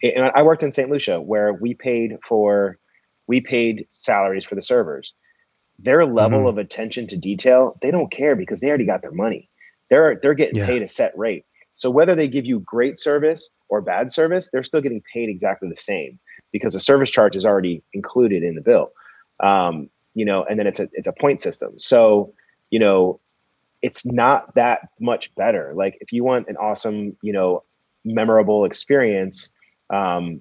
and 0.03 0.31
I 0.35 0.43
worked 0.43 0.62
in 0.62 0.72
St. 0.72 0.91
Lucia 0.91 1.20
where 1.20 1.53
we 1.55 1.74
paid 1.74 2.18
for, 2.26 2.79
we 3.26 3.41
paid 3.41 3.87
salaries 3.89 4.45
for 4.45 4.55
the 4.55 4.62
servers. 4.62 5.14
Their 5.79 6.05
level 6.07 6.45
Mhm. 6.45 6.49
of 6.49 6.59
attention 6.59 7.07
to 7.09 7.16
detail, 7.16 7.79
they 7.83 7.91
don't 7.91 8.11
care 8.11 8.35
because 8.35 8.61
they 8.61 8.68
already 8.68 8.85
got 8.87 9.03
their 9.03 9.12
money. 9.12 9.49
They're 9.91 10.16
they're 10.20 10.35
getting 10.35 10.57
Yeah. 10.57 10.66
paid 10.66 10.83
a 10.83 10.89
set 10.89 11.16
rate. 11.16 11.45
So 11.74 11.91
whether 11.91 12.14
they 12.14 12.26
give 12.29 12.45
you 12.45 12.61
great 12.61 12.99
service 12.99 13.49
or 13.68 13.81
bad 13.81 14.11
service, 14.11 14.51
they're 14.51 14.64
still 14.64 14.81
getting 14.81 15.03
paid 15.12 15.29
exactly 15.29 15.68
the 15.68 15.76
same 15.76 16.18
because 16.51 16.72
the 16.72 16.81
service 16.81 17.11
charge 17.11 17.37
is 17.37 17.47
already 17.47 17.83
included 17.93 18.43
in 18.43 18.55
the 18.57 18.61
bill. 18.61 18.93
Um, 19.41 19.89
you 20.19 20.25
know, 20.25 20.43
and 20.51 20.59
then 20.59 20.66
it's 20.66 20.81
a 20.81 20.89
it's 20.95 21.07
a 21.07 21.12
point 21.12 21.41
system. 21.41 21.79
So, 21.79 22.33
you 22.71 22.81
know, 22.81 23.21
it's 23.83 24.05
not 24.05 24.53
that 24.57 24.89
much 24.99 25.33
better. 25.37 25.73
Like 25.77 25.97
if 26.01 26.12
you 26.12 26.25
want 26.25 26.49
an 26.49 26.57
awesome, 26.57 27.16
you 27.23 27.33
know, 27.33 27.62
memorable 28.05 28.64
experience, 28.64 29.49
um, 29.91 30.41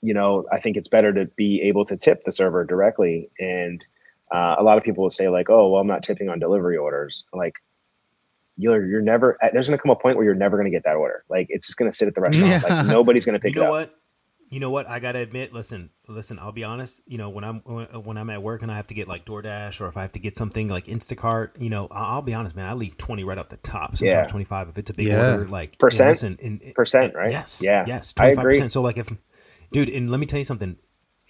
you 0.00 0.14
know, 0.14 0.44
I 0.52 0.60
think 0.60 0.76
it's 0.76 0.88
better 0.88 1.12
to 1.12 1.26
be 1.26 1.60
able 1.62 1.84
to 1.86 1.96
tip 1.96 2.22
the 2.24 2.30
server 2.30 2.64
directly. 2.64 3.28
And 3.40 3.84
uh, 4.30 4.54
a 4.56 4.62
lot 4.62 4.78
of 4.78 4.84
people 4.84 5.02
will 5.02 5.10
say 5.10 5.28
like, 5.28 5.50
"Oh, 5.50 5.70
well, 5.70 5.80
I'm 5.80 5.88
not 5.88 6.04
tipping 6.04 6.28
on 6.28 6.38
delivery 6.38 6.76
orders." 6.76 7.26
Like, 7.32 7.54
you're 8.58 8.86
you're 8.86 9.00
never 9.00 9.36
there's 9.52 9.66
going 9.66 9.76
to 9.76 9.82
come 9.82 9.90
a 9.90 9.96
point 9.96 10.16
where 10.16 10.24
you're 10.24 10.36
never 10.36 10.56
going 10.56 10.70
to 10.70 10.76
get 10.76 10.84
that 10.84 10.94
order. 10.94 11.24
Like, 11.28 11.48
it's 11.50 11.66
just 11.66 11.78
going 11.78 11.90
to 11.90 11.96
sit 11.96 12.06
at 12.06 12.14
the 12.14 12.20
restaurant. 12.20 12.62
Yeah. 12.62 12.76
Like, 12.76 12.86
nobody's 12.86 13.26
going 13.26 13.36
to 13.36 13.42
pick 13.42 13.56
you 13.56 13.62
know 13.62 13.74
it 13.74 13.82
up. 13.82 13.88
what? 13.88 13.98
You 14.50 14.60
know 14.60 14.70
what? 14.70 14.88
I 14.88 14.98
gotta 14.98 15.18
admit. 15.18 15.52
Listen, 15.52 15.90
listen. 16.08 16.38
I'll 16.38 16.52
be 16.52 16.64
honest. 16.64 17.02
You 17.06 17.18
know, 17.18 17.28
when 17.28 17.44
I'm 17.44 17.60
when 17.64 17.86
when 18.04 18.16
I'm 18.16 18.30
at 18.30 18.42
work 18.42 18.62
and 18.62 18.72
I 18.72 18.76
have 18.76 18.86
to 18.86 18.94
get 18.94 19.06
like 19.06 19.26
DoorDash 19.26 19.80
or 19.80 19.88
if 19.88 19.96
I 19.98 20.02
have 20.02 20.12
to 20.12 20.18
get 20.18 20.36
something 20.38 20.68
like 20.68 20.86
Instacart, 20.86 21.60
you 21.60 21.68
know, 21.68 21.86
I- 21.90 22.12
I'll 22.14 22.22
be 22.22 22.32
honest, 22.32 22.56
man. 22.56 22.66
I 22.66 22.72
leave 22.72 22.96
twenty 22.96 23.24
right 23.24 23.36
off 23.36 23.50
the 23.50 23.58
top. 23.58 23.96
Sometimes 23.98 24.02
Yeah. 24.02 24.24
twenty 24.26 24.44
five 24.46 24.68
if 24.70 24.78
it's 24.78 24.88
a 24.90 24.94
big 24.94 25.08
Yeah. 25.08 25.32
order. 25.32 25.46
Like 25.48 25.78
Percent? 25.78 26.08
listen, 26.08 26.38
in, 26.40 26.58
in- 26.60 26.72
Percent, 26.72 27.14
right? 27.14 27.30
Yes. 27.30 27.60
Yeah. 27.62 27.84
Yes. 27.86 28.14
I 28.18 28.34
25%. 28.34 28.38
agree. 28.38 28.68
So 28.70 28.80
like 28.80 28.96
if, 28.96 29.10
dude, 29.70 29.90
and 29.90 30.10
let 30.10 30.18
me 30.18 30.26
tell 30.26 30.38
you 30.38 30.44
something. 30.46 30.76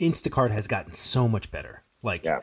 Instacart 0.00 0.52
has 0.52 0.68
gotten 0.68 0.92
so 0.92 1.26
much 1.26 1.50
better. 1.50 1.82
Like 2.02 2.24
Yeah. 2.24 2.38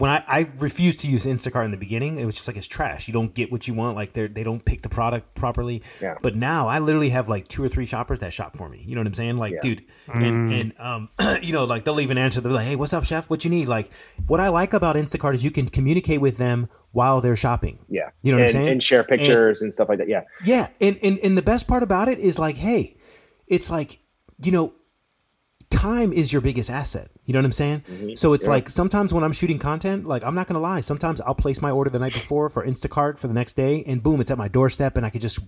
When 0.00 0.10
I, 0.10 0.24
I 0.26 0.48
refused 0.58 1.00
to 1.00 1.08
use 1.08 1.26
Instacart 1.26 1.66
in 1.66 1.72
the 1.72 1.76
beginning, 1.76 2.18
it 2.18 2.24
was 2.24 2.34
just 2.34 2.48
like 2.48 2.56
it's 2.56 2.66
trash. 2.66 3.06
You 3.06 3.12
don't 3.12 3.34
get 3.34 3.52
what 3.52 3.68
you 3.68 3.74
want. 3.74 3.96
Like 3.96 4.14
they 4.14 4.28
they 4.28 4.42
don't 4.42 4.64
pick 4.64 4.80
the 4.80 4.88
product 4.88 5.34
properly. 5.34 5.82
Yeah. 6.00 6.16
But 6.22 6.36
now 6.36 6.68
I 6.68 6.78
literally 6.78 7.10
have 7.10 7.28
like 7.28 7.48
two 7.48 7.62
or 7.62 7.68
three 7.68 7.84
shoppers 7.84 8.20
that 8.20 8.32
shop 8.32 8.56
for 8.56 8.66
me. 8.68 8.82
You 8.86 8.94
know 8.94 9.02
what 9.02 9.08
I'm 9.08 9.14
saying? 9.14 9.36
Like, 9.36 9.52
Yeah. 9.52 9.60
dude, 9.60 9.84
and 10.08 10.52
and 10.52 10.80
um, 10.80 11.08
you 11.42 11.52
know, 11.52 11.64
like 11.64 11.84
they'll 11.84 12.00
even 12.00 12.16
answer. 12.16 12.40
They're 12.40 12.50
like, 12.50 12.66
"Hey, 12.66 12.76
what's 12.76 12.94
up, 12.94 13.04
chef? 13.04 13.28
What 13.28 13.44
you 13.44 13.50
need?" 13.50 13.68
Like, 13.68 13.90
what 14.26 14.40
I 14.40 14.48
like 14.48 14.72
about 14.72 14.96
Instacart 14.96 15.34
is 15.34 15.44
you 15.44 15.50
can 15.50 15.68
communicate 15.68 16.22
with 16.22 16.38
them 16.38 16.70
while 16.92 17.20
they're 17.20 17.36
shopping. 17.36 17.78
Yeah. 17.88 18.10
You 18.22 18.32
know 18.32 18.38
what 18.38 18.46
I'm 18.46 18.52
saying? 18.52 18.68
And 18.68 18.82
share 18.82 19.04
pictures 19.04 19.60
and, 19.62 19.72
stuff 19.72 19.88
like 19.90 19.98
that. 19.98 20.08
Yeah. 20.08 20.22
Yeah, 20.44 20.68
and, 20.80 20.98
and 21.02 21.18
and 21.18 21.36
the 21.36 21.42
best 21.42 21.68
part 21.68 21.82
about 21.82 22.08
it 22.08 22.18
is 22.18 22.38
like, 22.38 22.56
hey, 22.56 22.96
it's 23.46 23.70
like, 23.70 24.00
you 24.42 24.50
know, 24.50 24.72
time 25.70 26.12
is 26.12 26.32
your 26.32 26.42
biggest 26.42 26.68
asset. 26.70 27.10
You 27.24 27.32
know 27.32 27.38
what 27.38 27.46
I'm 27.46 27.52
saying? 27.52 27.84
Mm-hmm. 27.90 28.14
So 28.16 28.32
it's 28.32 28.44
Yeah. 28.44 28.50
like 28.50 28.70
sometimes 28.70 29.14
when 29.14 29.24
I'm 29.24 29.32
shooting 29.32 29.58
content, 29.58 30.04
like 30.04 30.22
I'm 30.24 30.34
not 30.34 30.46
gonna 30.46 30.60
lie, 30.60 30.80
sometimes 30.80 31.20
I'll 31.20 31.34
place 31.34 31.62
my 31.62 31.70
order 31.70 31.90
the 31.90 31.98
night 31.98 32.12
before 32.12 32.48
for 32.48 32.66
Instacart 32.66 33.18
for 33.18 33.28
the 33.28 33.34
next 33.34 33.54
day, 33.54 33.84
and 33.86 34.02
boom, 34.02 34.20
it's 34.20 34.30
at 34.30 34.38
my 34.38 34.48
doorstep, 34.48 34.96
and 34.96 35.06
I 35.06 35.10
could 35.10 35.20
just 35.20 35.38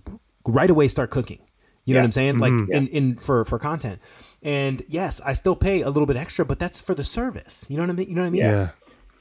right 0.45 0.69
away 0.69 0.87
start 0.87 1.09
cooking. 1.11 1.39
You 1.85 1.93
know 1.93 1.99
what 1.99 2.05
I'm 2.05 2.11
saying? 2.13 2.39
Like 2.39 2.53
Yeah. 2.69 2.77
in, 2.77 2.87
in 2.87 3.15
for 3.17 3.43
for 3.45 3.59
content. 3.59 3.99
And 4.41 4.83
yes, 4.87 5.19
I 5.25 5.33
still 5.33 5.55
pay 5.55 5.81
a 5.81 5.89
little 5.89 6.05
bit 6.05 6.15
extra, 6.17 6.45
but 6.45 6.57
that's 6.59 6.79
for 6.79 6.95
the 6.95 7.03
service. 7.03 7.65
You 7.69 7.77
know 7.77 7.83
what 7.83 7.89
I 7.89 7.93
mean? 7.93 8.09
You 8.09 8.15
know 8.15 8.21
what 8.21 8.27
I 8.27 8.31
mean? 8.31 8.41
Yeah. 8.41 8.69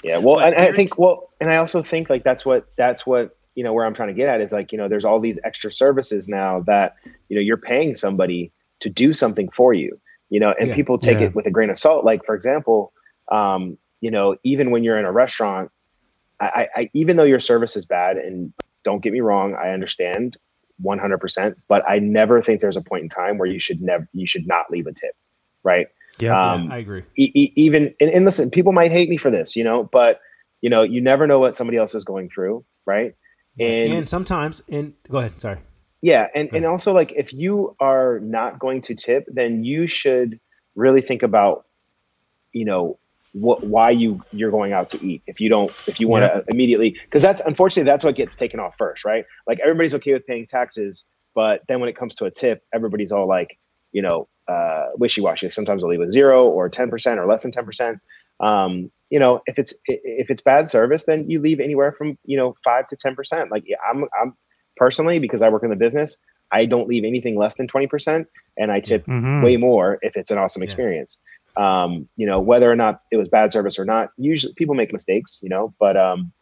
Yeah, 0.05 0.19
well, 0.19 0.37
But 0.37 0.47
and, 0.47 0.55
and 0.57 0.65
I 0.67 0.73
think 0.73 0.99
well, 0.99 1.31
and 1.41 1.51
I 1.53 1.57
also 1.57 1.83
think 1.83 2.11
like 2.11 2.25
that's 2.25 2.45
what 2.45 2.67
that's 2.77 3.07
what 3.07 3.37
you 3.55 3.63
know 3.63 3.73
where 3.73 3.85
I'm 3.85 3.95
trying 3.95 4.09
to 4.09 4.15
get 4.15 4.29
at 4.29 4.41
is 4.41 4.51
like 4.53 4.73
you 4.73 4.79
know 4.79 4.89
there's 4.89 5.05
all 5.05 5.21
these 5.21 5.39
extra 5.45 5.71
services 5.71 6.27
now 6.29 6.61
that 6.61 6.95
you 7.29 7.37
know 7.37 7.41
you're 7.43 7.57
paying 7.57 7.95
somebody 7.95 8.51
to 8.81 8.89
do 8.89 9.13
something 9.13 9.49
for 9.49 9.73
you, 9.73 10.01
you 10.33 10.41
know, 10.41 10.55
and 10.59 10.69
Yeah. 10.71 10.75
people 10.75 10.97
take 10.99 11.21
Yeah. 11.21 11.27
it 11.27 11.35
with 11.35 11.47
a 11.47 11.51
grain 11.51 11.69
of 11.71 11.77
salt. 11.77 12.05
Like 12.05 12.25
for 12.25 12.35
example, 12.35 12.93
um, 13.31 13.77
you 14.01 14.11
know, 14.11 14.37
even 14.45 14.71
when 14.73 14.83
you're 14.83 14.99
in 14.99 15.05
a 15.05 15.13
restaurant, 15.13 15.71
I, 16.41 16.67
I, 16.75 16.91
even 16.95 17.17
though 17.17 17.23
your 17.35 17.39
service 17.39 17.77
is 17.77 17.85
bad, 17.87 18.17
and 18.17 18.53
don't 18.83 19.03
get 19.03 19.13
me 19.13 19.21
wrong, 19.21 19.55
I 19.55 19.69
understand 19.71 20.37
100, 20.81 21.19
percent 21.19 21.57
but 21.69 21.85
I 21.89 21.99
never 22.01 22.41
think 22.43 22.61
there's 22.61 22.77
a 22.79 22.81
point 22.83 23.03
in 23.05 23.09
time 23.11 23.39
where 23.39 23.49
you 23.49 23.61
should 23.61 23.81
never 23.81 24.09
you 24.13 24.27
should 24.27 24.47
not 24.47 24.65
leave 24.71 24.87
a 24.87 24.93
tip, 24.93 25.15
right? 25.63 25.87
Yeah. 26.19 26.33
Um, 26.53 26.73
I 26.73 26.79
agree. 26.79 27.03
e- 27.17 27.31
e- 27.35 27.53
even 27.57 27.95
and, 28.01 28.11
and 28.11 28.25
listen, 28.25 28.51
people 28.51 28.73
might 28.73 28.91
hate 28.91 29.09
me 29.11 29.19
for 29.19 29.31
this, 29.31 29.55
you 29.55 29.65
know, 29.65 29.85
but 29.85 30.19
you 30.63 30.71
know, 30.71 30.83
you 30.83 31.01
never 31.01 31.27
know 31.27 31.39
what 31.41 31.55
somebody 31.57 31.77
else 31.77 31.95
is 31.95 32.05
going 32.05 32.29
through, 32.31 32.65
right? 32.87 33.13
And, 33.61 33.93
And, 33.93 34.09
sometimes, 34.09 34.63
and 34.71 34.95
go 35.11 35.19
ahead. 35.19 35.39
Sorry. 35.41 35.59
Yeah, 36.03 36.27
and 36.35 36.53
and 36.53 36.67
also 36.67 36.93
like 36.93 37.13
if 37.13 37.33
you 37.33 37.77
are 37.81 38.19
not 38.21 38.59
going 38.59 38.81
to 38.83 38.95
tip, 38.95 39.25
then 39.29 39.65
you 39.65 39.87
should 39.87 40.39
really 40.75 41.01
think 41.01 41.23
about, 41.23 41.65
you 42.53 42.65
know, 42.65 42.99
what 43.33 43.65
why 43.65 43.91
you 43.91 44.21
you're 44.33 44.51
going 44.51 44.73
out 44.73 44.89
to 44.89 45.05
eat. 45.05 45.23
If 45.29 45.41
you 45.41 45.49
don't, 45.49 45.73
if 45.87 46.01
you 46.01 46.09
want 46.09 46.25
to 46.25 46.45
immediately, 46.49 46.91
because 47.05 47.23
that's 47.23 47.41
unfortunately 47.43 47.89
that's 47.89 48.05
what 48.05 48.17
gets 48.17 48.35
taken 48.35 48.59
off 48.59 48.77
first, 48.77 49.05
right? 49.05 49.25
Like 49.47 49.61
everybody's 49.61 49.95
okay 49.95 50.13
with 50.13 50.27
paying 50.27 50.45
taxes, 50.45 51.05
but 51.37 51.63
then 51.69 51.79
when 51.79 51.89
it 51.89 51.97
comes 51.97 52.17
to 52.17 52.25
a 52.25 52.33
tip, 52.33 52.65
everybody's 52.75 53.13
all 53.13 53.29
like, 53.29 53.57
you 53.93 54.03
know, 54.03 54.29
uh, 54.49 54.87
wishy 54.97 55.21
washy. 55.21 55.51
Sometimes 55.51 55.83
they'll 55.83 55.91
leave 55.91 56.01
with 56.01 56.11
zero 56.11 56.49
or 56.49 56.69
ten 56.69 56.91
percent 56.91 57.21
or 57.21 57.27
less 57.27 57.45
than 57.45 57.53
ten 57.53 57.65
percent. 57.65 58.01
Um, 58.41 58.91
you 59.09 59.21
know, 59.21 59.41
if 59.47 59.57
it's 59.57 59.73
if 59.87 60.31
it's 60.31 60.43
bad 60.43 60.69
service, 60.69 61.05
then 61.05 61.31
you 61.31 61.41
leave 61.41 61.61
anywhere 61.61 61.93
from 61.93 62.19
you 62.25 62.37
know 62.37 62.57
five 62.65 62.89
to 62.89 62.97
ten 62.97 63.15
percent. 63.15 63.53
Like 63.53 63.63
yeah, 63.67 63.77
I'm 63.89 64.05
I'm 64.21 64.37
personally 64.83 65.21
because 65.21 65.43
I 65.43 65.49
work 65.49 65.63
in 65.63 65.71
the 65.71 65.77
business, 65.77 66.19
I 66.51 66.67
don't 66.67 66.89
leave 66.89 67.05
anything 67.05 67.37
less 67.39 67.55
than 67.55 67.69
twenty 67.69 67.87
percent, 67.87 68.27
and 68.57 68.73
I 68.73 68.81
tip 68.81 69.07
Mhm. 69.07 69.41
way 69.45 69.57
more 69.57 69.99
if 70.03 70.17
it's 70.17 70.31
an 70.33 70.39
awesome 70.39 70.63
experience. 70.65 71.19
Um, 71.57 72.09
you 72.17 72.27
know, 72.27 72.41
whether 72.41 72.69
or 72.71 72.75
not 72.75 73.03
it 73.13 73.17
was 73.17 73.29
bad 73.29 73.53
service 73.53 73.79
or 73.79 73.85
not, 73.85 74.11
usually 74.17 74.55
people 74.55 74.75
make 74.75 74.93
mistakes, 74.93 75.39
you 75.43 75.49
know, 75.49 75.73
but 75.79 75.97
um, 75.97 76.33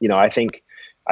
you 0.00 0.08
know, 0.08 0.18
I 0.18 0.28
think 0.28 0.62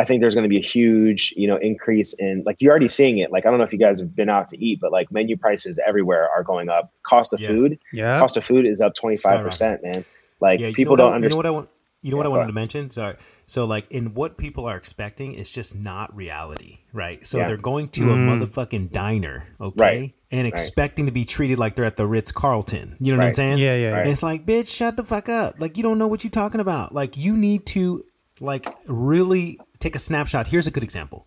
I 0.01 0.05
think 0.05 0.21
there's 0.21 0.35
going 0.35 0.49
to 0.51 0.55
be 0.57 0.57
a 0.57 0.69
huge, 0.77 1.33
you 1.37 1.47
know, 1.47 1.57
increase 1.71 2.13
in 2.15 2.43
like 2.45 2.57
you're 2.61 2.71
already 2.73 2.89
seeing 2.89 3.19
it. 3.19 3.31
Like 3.31 3.47
I 3.47 3.51
don't 3.51 3.59
know 3.59 3.65
if 3.65 3.73
you 3.73 3.79
guys 3.79 4.01
have 4.01 4.15
been 4.17 4.29
out 4.29 4.49
to 4.49 4.57
eat, 4.67 4.81
but 4.81 4.91
like 4.91 5.13
menu 5.13 5.37
prices 5.37 5.79
everywhere 5.87 6.29
are 6.35 6.43
going 6.43 6.69
up. 6.69 6.91
Cost 7.05 7.33
of 7.33 7.41
Yeah. 7.41 7.49
food, 7.51 7.79
Yeah. 7.93 8.19
cost 8.19 8.37
of 8.37 8.45
food 8.45 8.67
is 8.67 8.81
up 8.81 8.95
25%, 8.95 9.83
man. 9.85 10.05
Like 10.41 10.59
Yeah, 10.61 10.73
people 10.75 10.97
don't 10.97 11.15
understand. 11.15 11.23
You 11.23 11.29
know 11.31 11.37
what 11.37 11.47
I 11.47 11.51
want. 11.51 11.69
You 12.03 12.11
know 12.11 12.17
what 12.17 12.27
I 12.27 12.31
wanted 12.31 12.47
to 12.49 12.53
mention. 12.53 12.91
Sorry. 12.91 13.17
So 13.49 13.65
like 13.65 13.91
in 13.91 14.13
what 14.13 14.37
people 14.37 14.67
are 14.67 14.77
expecting 14.77 15.33
is 15.33 15.51
just 15.51 15.75
not 15.75 16.15
reality, 16.15 16.81
right? 16.93 17.27
So 17.27 17.39
Yeah. 17.39 17.47
they're 17.49 17.57
going 17.57 17.89
to 17.89 18.13
a 18.13 18.15
motherfucking 18.15 18.93
diner, 18.93 19.47
okay, 19.59 19.81
Right. 19.83 20.15
and 20.31 20.47
expecting 20.47 21.07
to 21.07 21.13
be 21.13 21.25
treated 21.25 21.59
like 21.59 21.75
they're 21.75 21.87
at 21.87 21.97
the 21.97 22.07
Ritz 22.07 22.31
Carlton. 22.31 22.97
You 23.01 23.13
know 23.13 23.19
what 23.21 23.29
I'm 23.29 23.35
saying? 23.35 23.57
Yeah, 23.57 23.75
yeah, 23.75 23.91
Right. 23.93 24.01
And 24.03 24.11
it's 24.11 24.23
like, 24.23 24.45
bitch, 24.45 24.69
shut 24.69 24.97
the 24.99 25.05
fuck 25.05 25.31
up. 25.31 25.55
Like 25.59 25.79
you 25.79 25.83
don't 25.83 25.97
know 25.99 26.07
what 26.09 26.23
you're 26.25 26.31
talking 26.31 26.61
about. 26.61 26.95
Like 26.95 27.17
you 27.17 27.35
need 27.35 27.65
to 27.69 28.05
like 28.39 28.69
really 28.87 29.59
take 29.79 29.97
a 29.97 29.99
snapshot. 29.99 30.49
Here's 30.49 30.67
a 30.67 30.71
good 30.71 30.83
example. 30.85 31.27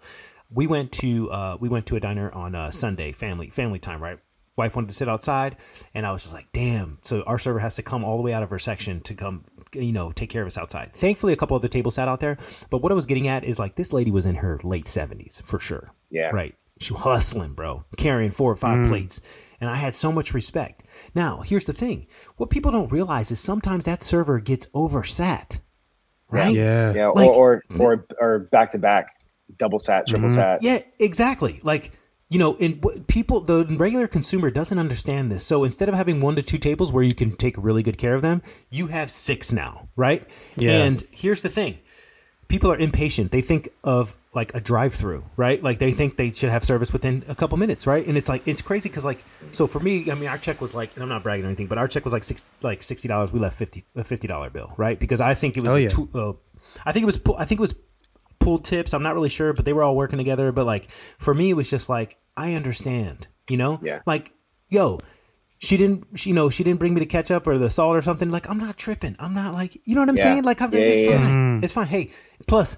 We 0.53 0.67
went 0.67 0.91
to 0.93 1.31
uh, 1.31 1.57
we 1.59 1.69
went 1.69 1.87
to 1.87 1.95
a 1.95 1.99
diner 1.99 2.31
on 2.33 2.53
uh, 2.53 2.69
Sunday, 2.69 3.13
family 3.13 3.47
family 3.49 3.79
time, 3.79 4.01
right? 4.03 4.19
Wife 4.57 4.75
wanted 4.75 4.89
to 4.89 4.95
sit 4.95 5.07
outside, 5.07 5.55
and 5.93 6.05
I 6.05 6.11
was 6.11 6.23
just 6.23 6.33
like, 6.33 6.51
damn. 6.51 6.97
So 7.01 7.23
our 7.23 7.39
server 7.39 7.59
has 7.59 7.75
to 7.75 7.83
come 7.83 8.03
all 8.03 8.17
the 8.17 8.23
way 8.23 8.33
out 8.33 8.43
of 8.43 8.49
her 8.49 8.59
section 8.59 8.99
to 9.01 9.13
come, 9.13 9.45
you 9.73 9.93
know, 9.93 10.11
take 10.11 10.29
care 10.29 10.41
of 10.41 10.47
us 10.47 10.57
outside. 10.57 10.93
Thankfully, 10.93 11.31
a 11.31 11.37
couple 11.37 11.55
of 11.55 11.61
the 11.61 11.69
tables 11.69 11.95
sat 11.95 12.09
out 12.09 12.19
there. 12.19 12.37
But 12.69 12.79
what 12.79 12.91
I 12.91 12.95
was 12.95 13.05
getting 13.05 13.27
at 13.27 13.43
is 13.43 13.57
like 13.59 13.75
this 13.75 13.93
lady 13.93 14.11
was 14.11 14.25
in 14.25 14.35
her 14.35 14.59
late 14.63 14.87
seventies 14.87 15.41
for 15.45 15.59
sure. 15.59 15.93
Yeah. 16.09 16.31
Right. 16.33 16.55
She 16.79 16.93
was 16.93 17.03
hustling, 17.03 17.53
bro, 17.53 17.85
carrying 17.95 18.31
four 18.31 18.51
or 18.51 18.55
five 18.57 18.79
mm. 18.79 18.89
plates. 18.89 19.21
And 19.61 19.69
I 19.69 19.75
had 19.75 19.95
so 19.95 20.11
much 20.11 20.33
respect. 20.33 20.83
Now, 21.13 21.41
here's 21.41 21.65
the 21.65 21.73
thing. 21.73 22.07
What 22.37 22.49
people 22.49 22.71
don't 22.71 22.91
realize 22.91 23.31
is 23.31 23.39
sometimes 23.39 23.85
that 23.85 24.01
server 24.01 24.39
gets 24.39 24.65
oversat. 24.67 25.59
Right? 26.29 26.55
Yeah. 26.55 26.93
yeah, 26.93 27.07
like- 27.07 27.29
or, 27.29 27.61
or 27.77 27.93
or 27.93 28.05
or 28.19 28.39
back 28.39 28.71
to 28.71 28.79
back, 28.79 29.07
double 29.57 29.79
sat, 29.79 30.07
triple 30.07 30.29
mm-hmm. 30.29 30.35
sat. 30.35 30.63
Yeah, 30.63 30.79
exactly. 30.97 31.59
Like, 31.61 31.91
you 32.31 32.39
know, 32.39 32.55
in 32.55 32.79
people, 33.07 33.41
the 33.41 33.65
regular 33.77 34.07
consumer 34.07 34.49
doesn't 34.49 34.79
understand 34.79 35.29
this. 35.31 35.45
So 35.45 35.65
instead 35.65 35.89
of 35.89 35.95
having 35.95 36.21
one 36.21 36.35
to 36.37 36.41
two 36.41 36.57
tables 36.57 36.91
where 36.93 37.03
you 37.03 37.13
can 37.13 37.35
take 37.35 37.55
really 37.57 37.83
good 37.83 37.97
care 37.97 38.15
of 38.15 38.21
them, 38.21 38.41
you 38.69 38.87
have 38.87 39.11
six 39.11 39.51
now, 39.51 39.89
right? 39.97 40.25
Yeah. 40.55 40.71
And 40.83 41.03
here's 41.11 41.41
the 41.41 41.49
thing 41.49 41.79
people 42.47 42.71
are 42.71 42.77
impatient. 42.77 43.31
They 43.31 43.41
think 43.41 43.69
of 43.83 44.15
like 44.33 44.53
a 44.55 44.59
drive 44.61 44.93
through, 44.93 45.23
right? 45.37 45.61
Like 45.63 45.79
they 45.79 45.91
think 45.91 46.15
they 46.17 46.31
should 46.31 46.49
have 46.49 46.63
service 46.65 46.91
within 46.93 47.23
a 47.27 47.35
couple 47.35 47.57
minutes, 47.57 47.85
right? 47.87 48.05
And 48.07 48.17
it's 48.17 48.27
like, 48.29 48.45
it's 48.45 48.61
crazy 48.61 48.87
because, 48.89 49.03
like, 49.05 49.23
so 49.51 49.67
for 49.67 49.79
me, 49.81 50.09
I 50.11 50.15
mean, 50.15 50.27
our 50.29 50.37
check 50.37 50.59
was 50.61 50.73
like, 50.73 50.93
and 50.95 51.03
I'm 51.03 51.09
not 51.09 51.23
bragging 51.23 51.43
or 51.45 51.47
anything, 51.47 51.67
but 51.67 51.77
our 51.77 51.87
check 51.87 52.03
was 52.05 52.13
like 52.13 52.23
six, 52.25 52.43
like 52.61 52.79
$60. 52.81 53.33
We 53.33 53.39
left 53.39 53.57
50, 53.57 53.83
a 53.95 54.03
$50 54.03 54.51
bill, 54.53 54.73
right? 54.77 54.97
Because 54.99 55.19
I 55.21 55.33
think 55.33 55.57
it 55.57 55.61
was, 55.61 55.69
Oh, 55.69 55.75
a 55.75 55.79
yeah. 55.81 55.89
two- 55.89 56.09
uh, 56.13 56.33
I 56.85 56.91
think 56.93 57.03
it 57.03 57.07
was, 57.07 57.19
I 57.37 57.45
think 57.45 57.59
it 57.59 57.61
was 57.61 57.75
pooled 58.41 58.65
tips. 58.65 58.93
I'm 58.93 59.03
not 59.03 59.13
really 59.15 59.29
sure, 59.29 59.53
but 59.53 59.63
they 59.65 59.73
were 59.73 59.83
all 59.83 59.95
working 59.95 60.17
together. 60.17 60.51
But 60.51 60.65
like 60.65 60.87
for 61.19 61.33
me, 61.33 61.51
it 61.51 61.53
was 61.53 61.69
just 61.69 61.87
like 61.89 62.17
I 62.35 62.53
understand, 62.55 63.27
you 63.49 63.57
know, 63.57 63.79
Yeah. 63.81 64.01
Like, 64.05 64.31
yo, 64.69 64.99
she 65.59 65.77
didn't, 65.77 66.05
she, 66.15 66.29
you 66.31 66.35
know, 66.35 66.49
she 66.49 66.63
didn't 66.63 66.79
bring 66.79 66.93
me 66.93 66.99
the 67.01 67.05
ketchup 67.05 67.45
or 67.45 67.57
the 67.59 67.69
salt 67.69 67.95
or 67.95 68.01
something. 68.01 68.31
Like, 68.31 68.49
I'm 68.49 68.57
not 68.57 68.77
tripping. 68.77 69.15
I'm 69.19 69.33
not 69.35 69.53
like, 69.53 69.77
you 69.85 69.93
know 69.93 70.01
what 70.01 70.09
I'm 70.09 70.17
Yeah. 70.17 70.23
saying? 70.23 70.43
Like, 70.43 70.59
I'm, 70.61 70.73
Yeah, 70.73 70.79
it's 70.79 71.09
yeah, 71.11 71.17
fine. 71.17 71.27
Mm-hmm. 71.27 71.63
It's 71.63 71.73
fine. 71.73 71.87
Hey, 71.87 72.11
plus, 72.47 72.77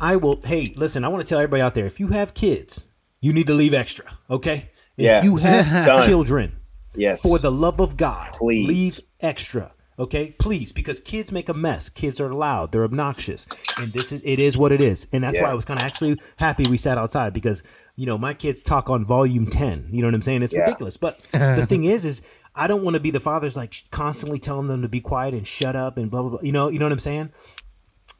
I 0.00 0.16
will. 0.16 0.40
Hey, 0.44 0.72
listen, 0.76 1.04
I 1.04 1.08
want 1.08 1.22
to 1.22 1.28
tell 1.28 1.38
everybody 1.38 1.62
out 1.62 1.74
there: 1.74 1.86
if 1.86 2.00
you 2.00 2.08
have 2.08 2.34
kids, 2.34 2.84
you 3.20 3.32
need 3.32 3.46
to 3.46 3.54
leave 3.54 3.72
extra. 3.74 4.06
Okay. 4.28 4.70
If 4.96 5.04
Yeah. 5.04 5.22
you 5.22 5.36
have 5.36 5.86
Done. 5.86 6.06
children, 6.08 6.56
Yes. 6.96 7.22
for 7.22 7.38
the 7.38 7.50
love 7.52 7.78
of 7.80 7.96
God, 7.96 8.32
Please. 8.32 8.66
leave 8.66 8.98
extra. 9.20 9.72
Okay, 9.98 10.34
please, 10.38 10.72
because 10.72 10.98
kids 10.98 11.30
make 11.30 11.48
a 11.48 11.54
mess. 11.54 11.88
Kids 11.88 12.20
are 12.20 12.32
loud. 12.34 12.72
They're 12.72 12.82
obnoxious, 12.84 13.46
and 13.80 13.92
this 13.92 14.10
is 14.10 14.22
it 14.24 14.40
is 14.40 14.58
what 14.58 14.72
it 14.72 14.80
is. 14.80 15.06
And 15.12 15.22
that's 15.22 15.38
why 15.40 15.50
I 15.50 15.54
was 15.54 15.64
kind 15.64 15.78
of 15.78 15.86
actually 15.86 16.18
happy 16.36 16.66
we 16.66 16.76
sat 16.76 16.98
outside 16.98 17.32
because 17.32 17.62
you 17.94 18.04
know 18.06 18.18
my 18.18 18.34
kids 18.34 18.60
talk 18.60 18.90
on 18.90 19.04
volume 19.04 19.46
ten. 19.46 19.88
You 19.92 20.02
know 20.02 20.08
what 20.08 20.14
I'm 20.14 20.22
saying? 20.22 20.42
It's 20.42 20.52
Yeah. 20.52 20.60
ridiculous. 20.62 20.96
But 20.96 21.18
the 21.30 21.64
thing 21.68 21.84
is, 21.84 22.04
is 22.04 22.22
I 22.56 22.66
don't 22.66 22.82
want 22.82 22.94
to 22.94 23.00
be 23.00 23.12
the 23.12 23.20
father's 23.20 23.56
like 23.56 23.74
constantly 23.90 24.40
telling 24.40 24.66
them 24.66 24.82
to 24.82 24.88
be 24.88 25.00
quiet 25.00 25.32
and 25.32 25.46
shut 25.46 25.76
up 25.76 25.96
and 25.96 26.10
blah 26.10 26.22
blah 26.22 26.30
blah. 26.30 26.40
You 26.42 26.50
know, 26.52 26.68
you 26.70 26.78
know 26.80 26.86
what 26.86 26.92
I'm 26.92 26.98
saying? 26.98 27.30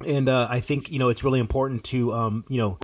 And 0.06 0.28
uh, 0.28 0.46
I 0.50 0.60
think 0.60 0.92
you 0.92 0.98
know 1.00 1.08
it's 1.08 1.24
really 1.24 1.40
important 1.40 1.82
to 1.84 2.12
um, 2.12 2.44
you 2.48 2.58
know 2.58 2.78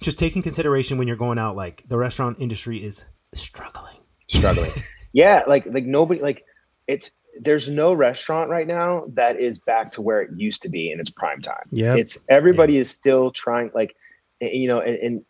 just 0.00 0.18
taking 0.18 0.42
consideration 0.42 0.96
when 0.96 1.06
you're 1.06 1.16
going 1.18 1.38
out. 1.38 1.54
Like 1.54 1.82
the 1.86 1.98
restaurant 1.98 2.38
industry 2.40 2.78
is 2.82 3.04
struggling. 3.34 3.96
struggling. 4.28 4.72
yeah, 5.12 5.42
like 5.46 5.66
like 5.66 5.84
nobody 5.84 6.20
like 6.22 6.44
it's 6.88 7.12
there's 7.40 7.68
no 7.70 7.94
restaurant 7.94 8.50
right 8.50 8.66
now 8.66 9.04
that 9.14 9.38
is 9.40 9.58
back 9.58 9.90
to 9.92 10.02
where 10.02 10.20
it 10.20 10.30
used 10.36 10.62
to 10.62 10.68
be 10.68 10.90
in 10.92 11.00
its 11.00 11.10
prime 11.10 11.40
time. 11.40 11.64
Yeah. 11.70 11.94
It's 11.96 12.18
everybody 12.28 12.76
is 12.78 12.90
still 12.90 13.30
trying 13.30 13.70
like 13.74 13.94
eh, 14.40 14.50
you 14.52 14.68
know 14.68 14.80
and, 14.80 14.96
and 14.98 15.24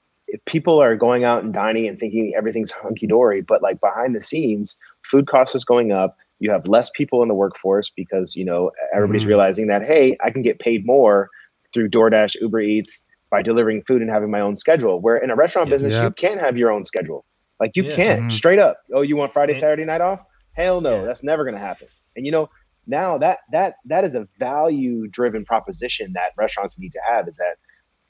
people 0.46 0.80
are 0.82 0.96
going 0.96 1.24
out 1.24 1.44
and 1.44 1.52
dining 1.52 1.86
and 1.86 1.98
thinking 1.98 2.34
everything's 2.36 2.72
hunky 2.72 3.06
dory, 3.06 3.40
but 3.42 3.62
like 3.62 3.80
behind 3.80 4.14
the 4.16 4.20
scenes, 4.22 4.74
food 5.10 5.26
costs 5.26 5.54
is 5.54 5.64
going 5.64 5.92
up. 5.92 6.16
You 6.40 6.50
have 6.50 6.66
less 6.66 6.90
people 6.90 7.22
in 7.22 7.28
the 7.28 7.34
workforce 7.34 7.90
because 7.90 8.34
you 8.34 8.44
know 8.44 8.72
everybody's 8.94 9.24
Mhm. 9.24 9.28
realizing 9.28 9.66
that 9.68 9.84
hey, 9.84 10.16
I 10.24 10.30
can 10.30 10.42
get 10.42 10.58
paid 10.58 10.84
more 10.86 11.28
through 11.72 11.88
DoorDash, 11.90 12.34
Uber 12.40 12.60
Eats 12.60 13.02
by 13.30 13.42
delivering 13.42 13.82
food 13.84 14.02
and 14.02 14.10
having 14.10 14.30
my 14.30 14.40
own 14.40 14.56
schedule. 14.56 15.00
Where 15.00 15.16
in 15.16 15.30
a 15.30 15.36
restaurant 15.36 15.68
Yes. 15.70 15.82
business, 15.82 16.02
you 16.02 16.10
can't 16.10 16.40
have 16.40 16.56
your 16.58 16.70
own 16.70 16.84
schedule. 16.84 17.24
Like 17.60 17.76
you 17.76 17.84
Yeah. 17.84 17.94
can't 17.94 18.20
Mhm. 18.24 18.32
straight 18.32 18.58
up. 18.58 18.78
Oh, 18.92 19.02
you 19.02 19.16
want 19.16 19.32
Friday, 19.32 19.54
Saturday 19.54 19.84
night 19.84 20.00
off? 20.00 20.20
Hell 20.52 20.80
no, 20.80 21.00
Yeah. 21.00 21.04
that's 21.04 21.22
never 21.22 21.44
going 21.44 21.54
to 21.54 21.60
happen. 21.60 21.88
And 22.16 22.26
you 22.26 22.32
know, 22.32 22.50
now 22.86 23.18
that 23.18 23.38
that 23.52 23.76
that 23.86 24.04
is 24.04 24.14
a 24.14 24.28
value 24.38 25.06
driven 25.08 25.44
proposition 25.44 26.12
that 26.14 26.32
restaurants 26.36 26.78
need 26.78 26.92
to 26.92 27.00
have 27.06 27.28
is 27.28 27.36
that 27.36 27.56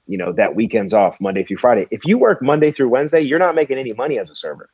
you 0.06 0.18
know 0.18 0.32
that 0.32 0.54
weekends 0.54 0.92
off 0.94 1.20
Monday 1.20 1.44
through 1.44 1.58
Friday. 1.58 1.86
If 1.90 2.04
you 2.04 2.18
work 2.18 2.42
Monday 2.42 2.70
through 2.72 2.88
Wednesday, 2.88 3.20
you're 3.20 3.38
not 3.38 3.54
making 3.54 3.78
any 3.78 3.92
money 3.92 4.18
as 4.18 4.30
a 4.30 4.34
server. 4.34 4.70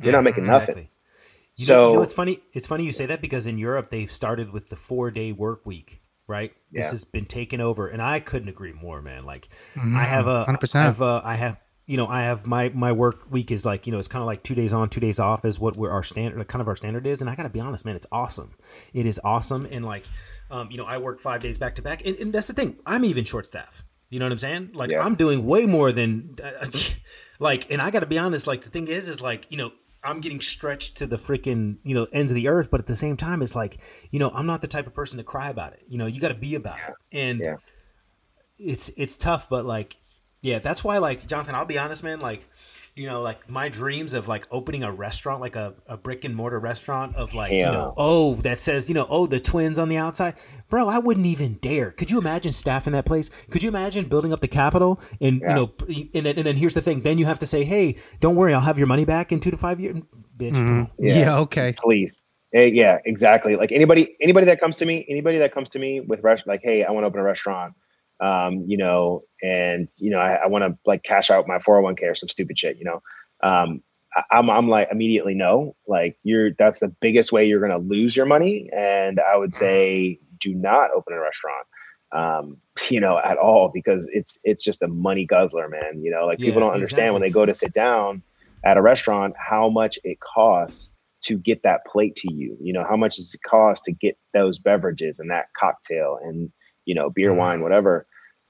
You're 0.00 0.12
not 0.12 0.24
mm-hmm, 0.24 0.24
making 0.24 0.46
nothing. 0.46 0.78
Exactly. 0.78 0.90
You 1.56 1.66
know, 1.66 1.80
you 1.86 1.92
know 1.92 2.02
So 2.02 2.02
it's 2.02 2.14
funny. 2.14 2.40
It's 2.52 2.66
funny 2.66 2.84
you 2.84 2.92
say 2.92 3.06
that 3.06 3.20
because 3.20 3.46
in 3.46 3.58
Europe 3.58 3.90
they've 3.90 4.10
started 4.10 4.52
with 4.52 4.68
the 4.70 4.76
four 4.76 5.10
day 5.10 5.32
work 5.32 5.66
week, 5.66 6.02
right? 6.26 6.52
This 6.72 6.90
has 6.90 7.04
been 7.04 7.26
taken 7.26 7.60
over, 7.60 7.88
and 7.88 8.00
I 8.02 8.20
couldn't 8.20 8.48
agree 8.48 8.72
more, 8.72 9.02
man. 9.02 9.24
Like 9.24 9.48
I 9.76 9.80
mm-hmm, 9.80 9.96
have 10.04 10.26
a, 10.26 10.44
100%. 10.46 10.74
I 10.76 10.82
have, 10.84 11.00
a, 11.00 11.22
I 11.24 11.34
have, 11.36 11.56
you 11.88 11.96
know, 11.96 12.06
I 12.06 12.22
have 12.22 12.46
my 12.46 12.68
my 12.68 12.92
work 12.92 13.30
week 13.30 13.50
is 13.50 13.64
like 13.64 13.86
you 13.86 13.92
know 13.92 13.98
it's 13.98 14.08
kind 14.08 14.20
of 14.22 14.26
like 14.26 14.42
two 14.42 14.54
days 14.54 14.72
on, 14.72 14.88
two 14.90 15.00
days 15.00 15.18
off 15.18 15.44
is 15.44 15.58
what 15.58 15.76
we're 15.76 15.90
our 15.90 16.02
standard, 16.02 16.46
kind 16.46 16.60
of 16.60 16.68
our 16.68 16.76
standard 16.76 17.06
is, 17.06 17.20
and 17.22 17.30
I 17.30 17.34
gotta 17.34 17.48
be 17.48 17.60
honest, 17.60 17.84
man, 17.86 17.96
it's 17.96 18.06
awesome. 18.12 18.54
It 18.92 19.06
is 19.06 19.18
awesome, 19.24 19.66
and 19.70 19.84
like, 19.84 20.04
um, 20.50 20.70
you 20.70 20.76
know, 20.76 20.84
I 20.84 20.98
work 20.98 21.18
five 21.18 21.40
days 21.40 21.56
back 21.56 21.74
to 21.76 21.82
back, 21.82 22.02
and, 22.04 22.14
and 22.18 22.32
that's 22.32 22.46
the 22.46 22.52
thing. 22.52 22.76
I'm 22.86 23.04
even 23.06 23.24
short 23.24 23.46
staff. 23.48 23.82
You 24.10 24.18
know 24.18 24.26
what 24.26 24.32
I'm 24.32 24.38
saying? 24.38 24.70
Like 24.74 24.90
Yeah. 24.90 25.00
I'm 25.00 25.14
doing 25.14 25.46
way 25.46 25.64
more 25.66 25.90
than, 25.90 26.36
like, 27.38 27.70
and 27.70 27.80
I 27.82 27.90
gotta 27.90 28.06
be 28.06 28.18
honest. 28.18 28.46
Like 28.46 28.62
the 28.62 28.70
thing 28.70 28.86
is, 28.88 29.08
is 29.08 29.20
like 29.20 29.46
you 29.48 29.56
know. 29.58 29.72
I'm 30.00 30.20
getting 30.20 30.40
stretched 30.40 30.96
to 30.98 31.08
the 31.08 31.16
freaking 31.16 31.78
you 31.82 31.92
know 31.92 32.06
ends 32.12 32.30
of 32.30 32.36
the 32.36 32.46
earth, 32.46 32.70
but 32.70 32.78
at 32.78 32.86
the 32.86 32.94
same 32.94 33.16
time, 33.16 33.42
it's 33.42 33.56
like 33.56 33.78
you 34.12 34.20
know 34.20 34.30
I'm 34.30 34.46
not 34.46 34.60
the 34.60 34.68
type 34.68 34.86
of 34.86 34.94
person 34.94 35.18
to 35.18 35.24
cry 35.24 35.48
about 35.50 35.72
it. 35.72 35.82
You 35.88 35.98
know, 35.98 36.06
you 36.06 36.20
got 36.20 36.28
to 36.28 36.34
be 36.34 36.54
about 36.54 36.78
it, 36.78 36.94
and 37.10 37.40
Yeah. 37.40 37.56
it's 38.58 38.90
it's 38.96 39.16
tough, 39.16 39.48
but 39.48 39.64
like 39.64 39.96
yeah, 40.42 40.58
that's 40.58 40.82
why 40.84 40.98
like 40.98 41.26
Jonathan, 41.26 41.54
I'll 41.54 41.64
be 41.64 41.78
honest, 41.78 42.02
man. 42.02 42.20
Like 42.20 42.46
you 42.94 43.06
know, 43.06 43.22
like 43.22 43.48
my 43.48 43.68
dreams 43.68 44.12
of 44.12 44.26
like 44.26 44.46
opening 44.50 44.82
a 44.82 44.90
restaurant, 44.90 45.40
like 45.40 45.54
a, 45.54 45.74
a 45.86 45.96
brick 45.96 46.24
and 46.24 46.34
mortar 46.34 46.58
restaurant 46.58 47.14
of 47.14 47.32
like 47.32 47.52
you 47.52 47.62
know 47.62 47.94
oh 47.96 48.34
that 48.36 48.58
says 48.58 48.88
you 48.88 48.94
know 48.94 49.06
oh 49.08 49.26
the 49.26 49.38
twins 49.38 49.78
on 49.78 49.88
the 49.88 49.96
outside, 49.96 50.34
bro. 50.68 50.88
I 50.88 50.98
wouldn't 50.98 51.26
even 51.26 51.54
dare. 51.54 51.92
Could 51.92 52.10
you 52.10 52.18
imagine 52.18 52.52
staffing 52.52 52.92
that 52.94 53.04
place? 53.06 53.30
Could 53.50 53.62
you 53.62 53.68
imagine 53.68 54.06
building 54.08 54.32
up 54.32 54.40
the 54.40 54.48
capital 54.48 55.00
and 55.20 55.40
Yeah. 55.40 55.48
you 55.50 55.54
know 55.54 55.72
and 56.14 56.26
then 56.26 56.36
and 56.38 56.46
then 56.46 56.56
here's 56.56 56.74
the 56.74 56.82
thing. 56.82 57.02
Then 57.02 57.18
you 57.18 57.24
have 57.26 57.38
to 57.38 57.46
say, 57.46 57.62
hey, 57.64 57.96
don't 58.20 58.34
worry, 58.36 58.52
I'll 58.52 58.60
have 58.60 58.78
your 58.78 58.88
money 58.88 59.04
back 59.04 59.30
in 59.32 59.38
two 59.38 59.50
to 59.52 59.56
five 59.56 59.78
years, 59.78 59.98
bitch. 60.36 60.54
come 60.54 60.78
on. 60.80 60.90
Yeah. 60.98 61.38
okay. 61.38 61.74
Please. 61.78 62.20
Eh, 62.54 62.64
yeah, 62.72 62.98
exactly. 63.04 63.56
Like 63.56 63.72
anybody, 63.72 64.16
anybody 64.22 64.46
that 64.46 64.58
comes 64.58 64.78
to 64.78 64.86
me, 64.86 65.04
anybody 65.08 65.36
that 65.38 65.52
comes 65.52 65.68
to 65.70 65.78
me 65.78 66.00
with 66.00 66.22
rest, 66.22 66.46
like, 66.46 66.62
hey, 66.64 66.82
I 66.82 66.90
want 66.92 67.02
to 67.04 67.08
open 67.08 67.20
a 67.20 67.22
restaurant, 67.22 67.74
um, 68.20 68.64
you 68.66 68.76
know, 68.76 69.22
and 69.42 69.90
you 69.96 70.10
know, 70.10 70.18
I, 70.18 70.34
I 70.34 70.46
want 70.46 70.64
to 70.64 70.78
like 70.86 71.02
cash 71.02 71.30
out 71.30 71.46
my 71.46 71.58
401k 71.58 72.10
or 72.10 72.14
some 72.14 72.28
stupid 72.28 72.58
shit, 72.58 72.78
you 72.78 72.84
know. 72.84 73.02
Um, 73.42 73.82
I, 74.14 74.22
I'm, 74.32 74.50
I'm 74.50 74.68
like 74.68 74.88
immediately 74.90 75.34
no, 75.34 75.76
like 75.86 76.18
you're 76.22 76.52
that's 76.52 76.80
the 76.80 76.94
biggest 77.00 77.32
way 77.32 77.46
you're 77.46 77.60
gonna 77.60 77.78
lose 77.78 78.16
your 78.16 78.26
money, 78.26 78.68
and 78.72 79.20
I 79.20 79.36
would 79.36 79.52
say 79.52 80.18
do 80.40 80.54
not 80.54 80.90
open 80.92 81.14
a 81.14 81.20
restaurant, 81.20 81.66
um, 82.12 82.56
you 82.90 83.00
know, 83.00 83.18
at 83.18 83.36
all 83.36 83.70
because 83.72 84.08
it's 84.12 84.38
it's 84.44 84.64
just 84.64 84.82
a 84.82 84.88
money 84.88 85.24
guzzler, 85.24 85.68
man. 85.68 86.02
You 86.02 86.10
know, 86.10 86.26
like 86.26 86.38
people 86.38 86.60
don't 86.60 86.74
understand 86.74 87.12
when 87.12 87.22
they 87.22 87.30
go 87.30 87.46
to 87.46 87.54
sit 87.54 87.72
down 87.72 88.22
at 88.64 88.76
a 88.76 88.82
restaurant 88.82 89.34
how 89.38 89.68
much 89.68 89.98
it 90.02 90.18
costs 90.20 90.90
to 91.20 91.36
get 91.36 91.62
that 91.62 91.84
plate 91.86 92.16
to 92.16 92.32
you. 92.32 92.56
You 92.60 92.72
know, 92.72 92.84
how 92.84 92.96
much 92.96 93.16
does 93.16 93.34
it 93.34 93.42
cost 93.42 93.84
to 93.84 93.92
get 93.92 94.16
those 94.34 94.58
beverages 94.58 95.18
and 95.18 95.30
that 95.30 95.46
cocktail 95.56 96.18
and 96.22 96.50
you 96.88 96.94
know 96.94 97.08
beer, 97.10 97.32
wine, 97.34 97.60
whatever. 97.62 97.94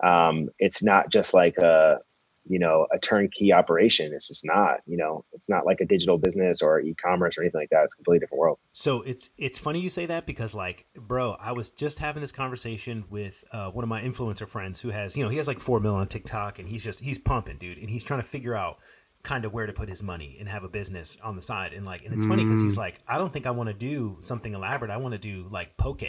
Um, 0.03 0.49
it's 0.59 0.80
not 0.82 1.11
just 1.11 1.34
like 1.34 1.57
a 1.59 2.01
you 2.45 2.59
know 2.59 2.86
a 2.93 2.99
turnkey 2.99 3.53
operation. 3.53 4.12
It's 4.14 4.28
just 4.28 4.45
not. 4.47 4.76
You 4.86 4.97
know, 4.97 5.24
it's 5.32 5.49
not 5.55 5.66
like 5.66 5.80
a 5.80 5.84
digital 5.84 6.16
business 6.18 6.62
or 6.62 6.80
e-commerce 6.80 7.36
or 7.36 7.43
anything 7.43 7.61
like 7.61 7.70
that. 7.70 7.84
It's 7.84 7.95
a 7.95 7.99
completely 7.99 8.20
different 8.20 8.41
world. 8.41 8.59
So 8.72 9.03
it's 9.03 9.30
it's 9.36 9.59
funny 9.59 9.80
you 9.80 9.91
say 9.91 10.07
that 10.07 10.24
because 10.24 10.55
like, 10.55 10.86
bro, 10.95 11.36
I 11.41 11.53
was 11.53 11.68
just 11.70 11.99
having 11.99 12.20
this 12.22 12.32
conversation 12.32 13.05
with 13.11 13.45
uh, 13.53 13.68
one 13.70 13.82
of 13.84 13.89
my 13.89 14.01
influencer 14.01 14.49
friends 14.49 14.80
who 14.80 14.91
has, 14.91 15.16
you 15.16 15.22
know, 15.24 15.28
he 15.30 15.36
has 15.36 15.49
like 15.49 15.61
four 15.61 15.80
mil 15.80 15.95
on 15.95 16.07
TikTok 16.09 16.59
and 16.59 16.68
he's 16.68 16.84
just 16.84 17.01
he's 17.01 17.18
pumping, 17.18 17.59
dude, 17.59 17.78
and 17.78 17.91
he's 17.91 18.05
trying 18.05 18.20
to 18.20 18.26
figure 18.26 18.55
out 18.55 18.78
kind 19.24 19.45
of 19.45 19.53
where 19.53 19.66
to 19.66 19.72
put 19.72 19.89
his 19.89 20.03
money 20.03 20.36
and 20.39 20.49
have 20.49 20.62
a 20.64 20.68
business 20.68 21.18
on 21.24 21.34
the 21.36 21.43
side. 21.43 21.72
And 21.72 21.84
like, 21.84 22.05
and 22.05 22.14
it's 22.14 22.24
funny 22.24 22.45
because 22.45 22.62
he's 22.62 22.76
like, 22.78 23.01
I 23.07 23.18
don't 23.18 23.32
think 23.32 23.47
I 23.47 23.51
want 23.51 23.68
to 23.68 23.74
do 23.74 24.16
something 24.20 24.55
elaborate. 24.55 24.93
I 24.93 24.97
want 24.97 25.12
to 25.12 25.18
do 25.18 25.49
like 25.51 25.76
poke, 25.76 26.05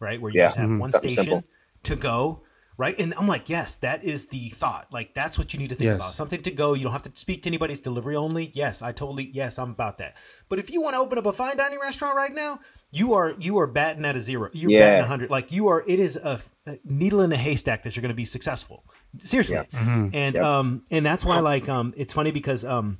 right, 0.00 0.20
where 0.20 0.32
you 0.32 0.40
Yeah. 0.40 0.46
just 0.46 0.56
have 0.56 0.70
one 0.70 0.88
Something 0.90 1.10
station 1.10 1.24
simple. 1.24 1.44
To 1.84 1.96
go. 1.96 2.42
Right. 2.76 2.98
And 2.98 3.14
I'm 3.16 3.28
like, 3.28 3.48
yes, 3.48 3.76
that 3.76 4.02
is 4.02 4.26
the 4.26 4.48
thought. 4.48 4.88
Like, 4.92 5.14
that's 5.14 5.38
what 5.38 5.52
you 5.54 5.60
need 5.60 5.68
to 5.68 5.76
think 5.76 5.86
Yes. 5.86 6.00
about. 6.00 6.10
Something 6.10 6.42
to 6.42 6.50
go. 6.50 6.74
You 6.74 6.82
don't 6.82 6.90
have 6.92 7.02
to 7.02 7.12
speak 7.14 7.42
to 7.42 7.48
anybody. 7.48 7.72
It's 7.72 7.80
delivery 7.80 8.16
only. 8.16 8.50
Yes, 8.52 8.82
I 8.82 8.90
totally, 8.90 9.30
yes, 9.32 9.60
I'm 9.60 9.70
about 9.70 9.98
that. 9.98 10.16
But 10.48 10.58
if 10.58 10.72
you 10.72 10.82
want 10.82 10.94
to 10.94 10.98
open 10.98 11.16
up 11.16 11.26
a 11.26 11.32
fine 11.32 11.56
dining 11.56 11.78
restaurant 11.80 12.16
right 12.16 12.32
now, 12.34 12.58
you 12.90 13.14
are 13.14 13.34
you 13.38 13.58
are 13.58 13.68
batting 13.68 14.04
at 14.04 14.16
a 14.16 14.20
zero. 14.20 14.50
You're 14.52 14.72
Yeah. 14.72 14.80
batting 14.80 15.04
a 15.04 15.06
hundred. 15.06 15.30
Like 15.30 15.52
you 15.52 15.68
are. 15.68 15.84
It 15.86 16.00
is 16.00 16.16
a, 16.16 16.40
a 16.66 16.78
needle 16.84 17.20
in 17.20 17.30
a 17.32 17.36
haystack 17.36 17.84
that 17.84 17.94
you're 17.94 18.00
going 18.02 18.08
to 18.08 18.14
be 18.16 18.24
successful. 18.24 18.84
Seriously. 19.18 19.58
And 19.72 20.34
Yep. 20.34 20.42
um 20.44 20.82
and 20.90 21.06
that's 21.06 21.24
why 21.24 21.38
like 21.38 21.68
um 21.68 21.94
it's 21.96 22.12
funny 22.12 22.32
because 22.32 22.64
um 22.64 22.98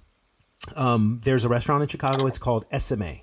um 0.77 1.21
there's 1.25 1.45
a 1.45 1.49
restaurant 1.49 1.83
in 1.83 1.89
Chicago. 1.89 2.27
It's 2.27 2.39
called 2.39 2.65
Esme, 2.71 3.23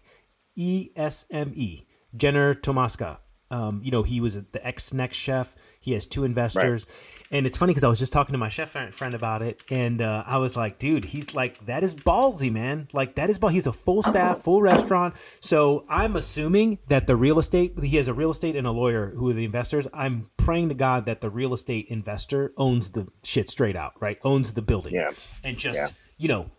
E 0.57 0.89
S 0.97 1.25
M 1.31 1.53
E. 1.55 1.87
Jenner 2.15 2.53
Tomaska. 2.55 3.19
Um, 3.51 3.81
you 3.83 3.91
know, 3.91 4.01
he 4.03 4.19
was 4.21 4.35
the 4.41 4.65
ex 4.65 4.93
next 4.93 5.17
chef. 5.17 5.53
He 5.79 5.91
has 5.93 6.05
two 6.05 6.23
investors. 6.23 6.87
And 7.33 7.45
it's 7.47 7.57
funny 7.57 7.71
because 7.71 7.85
I 7.85 7.87
was 7.87 7.97
just 7.99 8.11
talking 8.11 8.33
to 8.33 8.37
my 8.37 8.49
chef 8.49 8.71
friend 8.71 8.93
friend 8.93 9.13
about 9.13 9.41
it, 9.41 9.61
and 9.69 10.01
uh, 10.01 10.23
I 10.27 10.37
was 10.37 10.57
like, 10.57 10.79
"Dude, 10.79 11.05
he's 11.05 11.33
like 11.33 11.65
that 11.65 11.81
is 11.81 11.95
ballsy, 11.95 12.51
man. 12.51 12.89
Like 12.91 13.15
that 13.15 13.29
is 13.29 13.37
ball. 13.39 13.49
He's 13.51 13.67
a 13.67 13.71
full 13.71 14.03
staff, 14.03 14.39
full 14.43 14.61
restaurant. 14.61 15.15
So 15.39 15.85
I'm 15.87 16.17
assuming 16.17 16.79
that 16.89 17.07
the 17.07 17.15
real 17.15 17.39
estate 17.39 17.73
he 17.81 17.95
has 17.95 18.09
a 18.09 18.13
real 18.13 18.31
estate 18.31 18.57
and 18.57 18.67
a 18.67 18.71
lawyer 18.71 19.11
who 19.15 19.29
are 19.29 19.33
the 19.33 19.45
investors. 19.45 19.87
I'm 19.93 20.25
praying 20.35 20.67
to 20.69 20.75
God 20.75 21.05
that 21.05 21.21
the 21.21 21.29
real 21.29 21.53
estate 21.53 21.85
investor 21.87 22.51
owns 22.57 22.89
the 22.91 23.07
shit 23.23 23.49
straight 23.49 23.77
out, 23.77 23.93
right? 24.01 24.17
Owns 24.25 24.51
the 24.53 24.61
building, 24.61 24.95
Yeah. 24.95 25.11
and 25.41 25.57
just 25.57 25.79
Yeah. 25.79 25.87
you 26.17 26.27
know, 26.27 26.51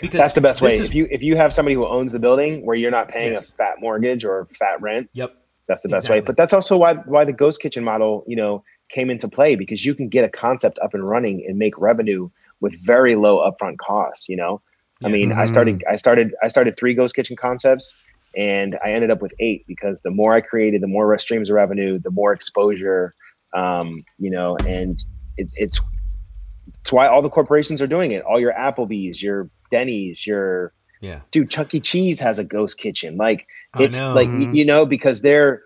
because 0.00 0.18
That's 0.18 0.32
the 0.34 0.40
best 0.40 0.62
way. 0.62 0.76
is- 0.76 0.88
if 0.88 0.94
you 0.94 1.06
if 1.10 1.22
you 1.22 1.36
have 1.36 1.52
somebody 1.52 1.74
who 1.74 1.86
owns 1.86 2.12
the 2.12 2.18
building 2.18 2.64
where 2.64 2.74
you're 2.76 2.90
not 2.90 3.08
paying 3.08 3.32
Yes. 3.32 3.50
a 3.50 3.54
fat 3.54 3.80
mortgage 3.82 4.24
or 4.24 4.46
fat 4.58 4.80
rent, 4.80 5.10
yep, 5.12 5.34
that's 5.68 5.82
the 5.82 5.88
best 5.88 6.08
way. 6.08 6.20
But 6.20 6.36
that's 6.36 6.52
also 6.52 6.76
why 6.76 6.94
why 6.94 7.24
the 7.24 7.32
ghost 7.32 7.60
kitchen 7.60 7.84
model, 7.84 8.24
you 8.26 8.36
know, 8.36 8.62
came 8.88 9.10
into 9.10 9.28
play 9.28 9.56
because 9.56 9.84
you 9.84 9.94
can 9.94 10.08
get 10.08 10.24
a 10.24 10.28
concept 10.28 10.78
up 10.80 10.94
and 10.94 11.08
running 11.08 11.44
and 11.46 11.58
make 11.58 11.76
revenue 11.78 12.28
with 12.60 12.74
very 12.84 13.16
low 13.16 13.38
upfront 13.38 13.78
costs. 13.78 14.28
You 14.28 14.36
know, 14.36 14.60
I 15.04 15.08
mean, 15.08 15.32
I 15.32 15.46
started 15.46 15.84
I 15.90 15.96
started 15.96 16.34
I 16.42 16.48
started 16.48 16.76
three 16.76 16.94
ghost 16.94 17.14
kitchen 17.14 17.36
concepts. 17.36 17.96
And 18.36 18.76
I 18.84 18.92
ended 18.92 19.10
up 19.10 19.22
with 19.22 19.32
eight 19.40 19.64
because 19.66 20.02
the 20.02 20.10
more 20.10 20.34
I 20.34 20.42
created, 20.42 20.82
the 20.82 20.86
more 20.86 21.18
streams 21.18 21.48
of 21.48 21.54
revenue, 21.54 21.98
the 21.98 22.10
more 22.10 22.34
exposure, 22.34 23.14
um, 23.54 24.04
you 24.18 24.30
know, 24.30 24.58
and 24.66 25.02
it, 25.38 25.48
it's 25.56 25.80
it's 26.80 26.92
why 26.92 27.06
all 27.06 27.22
the 27.22 27.30
corporations 27.30 27.80
are 27.80 27.86
doing 27.86 28.12
it. 28.12 28.22
All 28.24 28.38
your 28.38 28.52
Applebee's, 28.52 29.22
your 29.22 29.48
Denny's, 29.70 30.26
your 30.26 30.74
yeah, 31.00 31.20
dude, 31.30 31.50
Chuck 31.50 31.74
E. 31.74 31.80
Cheese 31.80 32.20
has 32.20 32.38
a 32.38 32.44
ghost 32.44 32.78
kitchen. 32.78 33.16
Like 33.16 33.46
it's 33.78 34.00
know. 34.00 34.14
like 34.14 34.28
y- 34.28 34.48
you 34.52 34.64
know 34.64 34.86
because 34.86 35.20
they're 35.20 35.62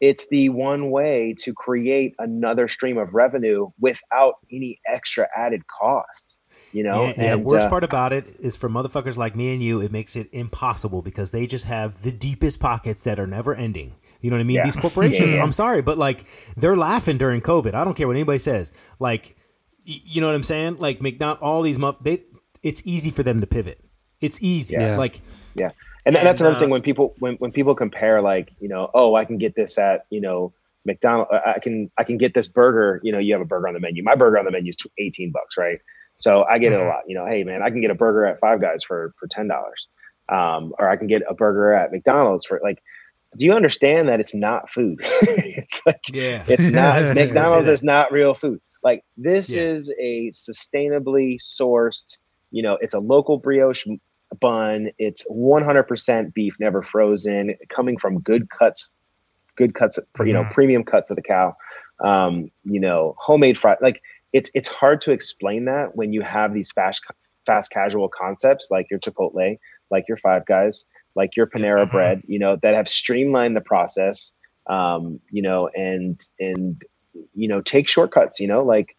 it's 0.00 0.26
the 0.28 0.48
one 0.48 0.90
way 0.90 1.32
to 1.38 1.54
create 1.54 2.14
another 2.18 2.66
stream 2.66 2.98
of 2.98 3.14
revenue 3.14 3.68
without 3.78 4.34
any 4.50 4.80
extra 4.88 5.28
added 5.36 5.62
cost. 5.68 6.38
You 6.72 6.82
know, 6.82 7.02
Yeah, 7.02 7.08
and, 7.10 7.18
and 7.18 7.32
the 7.44 7.48
worst 7.48 7.66
uh, 7.66 7.70
part 7.70 7.84
about 7.84 8.12
it 8.12 8.34
is 8.40 8.56
for 8.56 8.68
motherfuckers 8.68 9.16
like 9.16 9.36
me 9.36 9.52
and 9.52 9.62
you, 9.62 9.80
it 9.80 9.92
makes 9.92 10.16
it 10.16 10.28
impossible 10.32 11.02
because 11.02 11.30
they 11.30 11.46
just 11.46 11.66
have 11.66 12.02
the 12.02 12.10
deepest 12.10 12.58
pockets 12.58 13.02
that 13.02 13.20
are 13.20 13.26
never 13.26 13.54
ending. 13.54 13.94
You 14.20 14.30
know 14.30 14.36
what 14.36 14.40
I 14.40 14.44
mean? 14.44 14.56
Yeah. 14.56 14.64
These 14.64 14.76
corporations, 14.76 15.32
Yeah, 15.32 15.36
yeah. 15.36 15.42
I'm 15.42 15.52
sorry, 15.52 15.82
but 15.82 15.98
like 15.98 16.24
they're 16.56 16.76
laughing 16.76 17.18
during 17.18 17.40
COVID. 17.40 17.74
I 17.74 17.84
don't 17.84 17.94
care 17.94 18.06
what 18.08 18.16
anybody 18.16 18.38
says. 18.38 18.72
Like, 18.98 19.36
y- 19.86 20.00
you 20.04 20.20
know 20.20 20.28
what 20.28 20.34
I'm 20.34 20.42
saying? 20.42 20.78
Like 20.78 21.00
McDonald, 21.00 21.38
all 21.42 21.62
these, 21.62 21.78
mu- 21.78 21.92
they, 22.00 22.22
it's 22.62 22.82
easy 22.84 23.10
for 23.10 23.22
them 23.22 23.40
to 23.40 23.46
pivot. 23.46 23.84
It's 24.22 24.42
easy. 24.42 24.76
Yeah. 24.78 24.96
Like, 24.96 25.20
Yeah. 25.54 25.72
And, 26.06 26.16
And, 26.16 26.26
that's 26.26 26.40
another 26.40 26.56
uh, 26.56 26.60
thing 26.60 26.70
when 26.70 26.82
people 26.82 27.14
when, 27.18 27.34
when 27.34 27.52
people 27.52 27.74
compare 27.74 28.22
like, 28.22 28.52
you 28.60 28.68
know, 28.68 28.90
oh, 28.94 29.14
I 29.14 29.24
can 29.24 29.38
get 29.38 29.54
this 29.54 29.78
at, 29.78 30.06
you 30.10 30.20
know, 30.20 30.52
McDonald 30.84 31.28
I 31.30 31.58
can 31.60 31.90
I 31.98 32.04
can 32.04 32.16
get 32.18 32.34
this 32.34 32.48
burger, 32.48 33.00
you 33.04 33.12
know, 33.12 33.18
you 33.18 33.32
have 33.34 33.42
a 33.42 33.44
burger 33.44 33.68
on 33.68 33.74
the 33.74 33.80
menu. 33.80 34.02
My 34.02 34.14
burger 34.16 34.38
on 34.38 34.44
the 34.44 34.50
menu 34.50 34.70
is 34.70 34.76
18 34.98 35.30
bucks, 35.30 35.56
right? 35.56 35.78
So 36.16 36.44
I 36.44 36.58
get 36.58 36.72
it 36.72 36.80
a 36.80 36.84
lot. 36.84 37.02
You 37.06 37.14
know, 37.16 37.26
hey 37.26 37.44
man, 37.44 37.62
I 37.62 37.70
can 37.70 37.80
get 37.80 37.90
a 37.90 37.94
burger 37.94 38.24
at 38.26 38.40
Five 38.40 38.60
Guys 38.60 38.82
for 38.82 39.14
for 39.18 39.28
$10. 39.28 39.48
Um, 40.28 40.72
or 40.78 40.88
I 40.88 40.96
can 40.96 41.08
get 41.08 41.22
a 41.28 41.34
burger 41.34 41.72
at 41.72 41.92
McDonald's 41.92 42.46
for 42.46 42.60
like 42.62 42.82
do 43.38 43.44
you 43.46 43.52
understand 43.52 44.08
that 44.08 44.20
it's 44.20 44.34
not 44.34 44.68
food? 44.70 44.98
it's 45.02 45.86
like 45.86 46.00
yeah, 46.12 46.44
it's 46.48 46.64
not 46.68 47.00
was 47.00 47.10
gonna 47.10 47.20
say 47.20 47.26
McDonald's 47.26 47.68
is 47.68 47.82
not 47.82 48.12
real 48.12 48.34
food. 48.34 48.60
Like 48.82 49.04
this 49.16 49.48
Yeah. 49.48 49.62
is 49.62 49.94
a 49.98 50.30
sustainably 50.30 51.38
sourced, 51.40 52.18
you 52.50 52.62
know, 52.62 52.76
it's 52.80 52.94
a 52.94 53.00
local 53.00 53.38
brioche 53.38 53.86
bun. 54.40 54.90
It's 54.98 55.26
100% 55.30 56.34
beef, 56.34 56.56
never 56.60 56.82
frozen, 56.82 57.54
coming 57.68 57.96
from 57.98 58.20
good 58.20 58.48
cuts, 58.50 58.90
good 59.56 59.74
cuts, 59.74 59.98
you 60.24 60.32
know, 60.32 60.44
Mhm. 60.44 60.50
premium 60.52 60.84
cuts 60.84 61.10
of 61.10 61.16
the 61.16 61.22
cow. 61.22 61.54
Um, 62.00 62.50
you 62.64 62.80
know, 62.80 63.14
homemade 63.18 63.58
fried. 63.58 63.78
Like 63.80 64.00
it's 64.32 64.50
it's 64.54 64.68
hard 64.68 65.00
to 65.02 65.12
explain 65.12 65.66
that 65.66 65.94
when 65.96 66.12
you 66.12 66.22
have 66.22 66.52
these 66.54 66.72
fast 66.72 67.02
fast 67.46 67.70
casual 67.70 68.08
concepts 68.08 68.70
like 68.70 68.88
your 68.90 68.98
Chipotle, 69.00 69.58
like 69.90 70.04
your 70.08 70.16
Five 70.16 70.46
Guys, 70.46 70.86
like 71.14 71.36
your 71.36 71.46
Panera 71.46 71.82
Uh-huh. 71.82 71.92
Bread, 71.92 72.22
you 72.26 72.38
know, 72.38 72.56
that 72.56 72.74
have 72.74 72.88
streamlined 72.88 73.56
the 73.56 73.60
process, 73.60 74.32
um, 74.68 75.20
you 75.30 75.42
know, 75.42 75.68
and 75.76 76.20
and 76.40 76.82
you 77.34 77.46
know, 77.46 77.60
take 77.60 77.88
shortcuts, 77.88 78.40
you 78.40 78.48
know, 78.48 78.62
like 78.64 78.96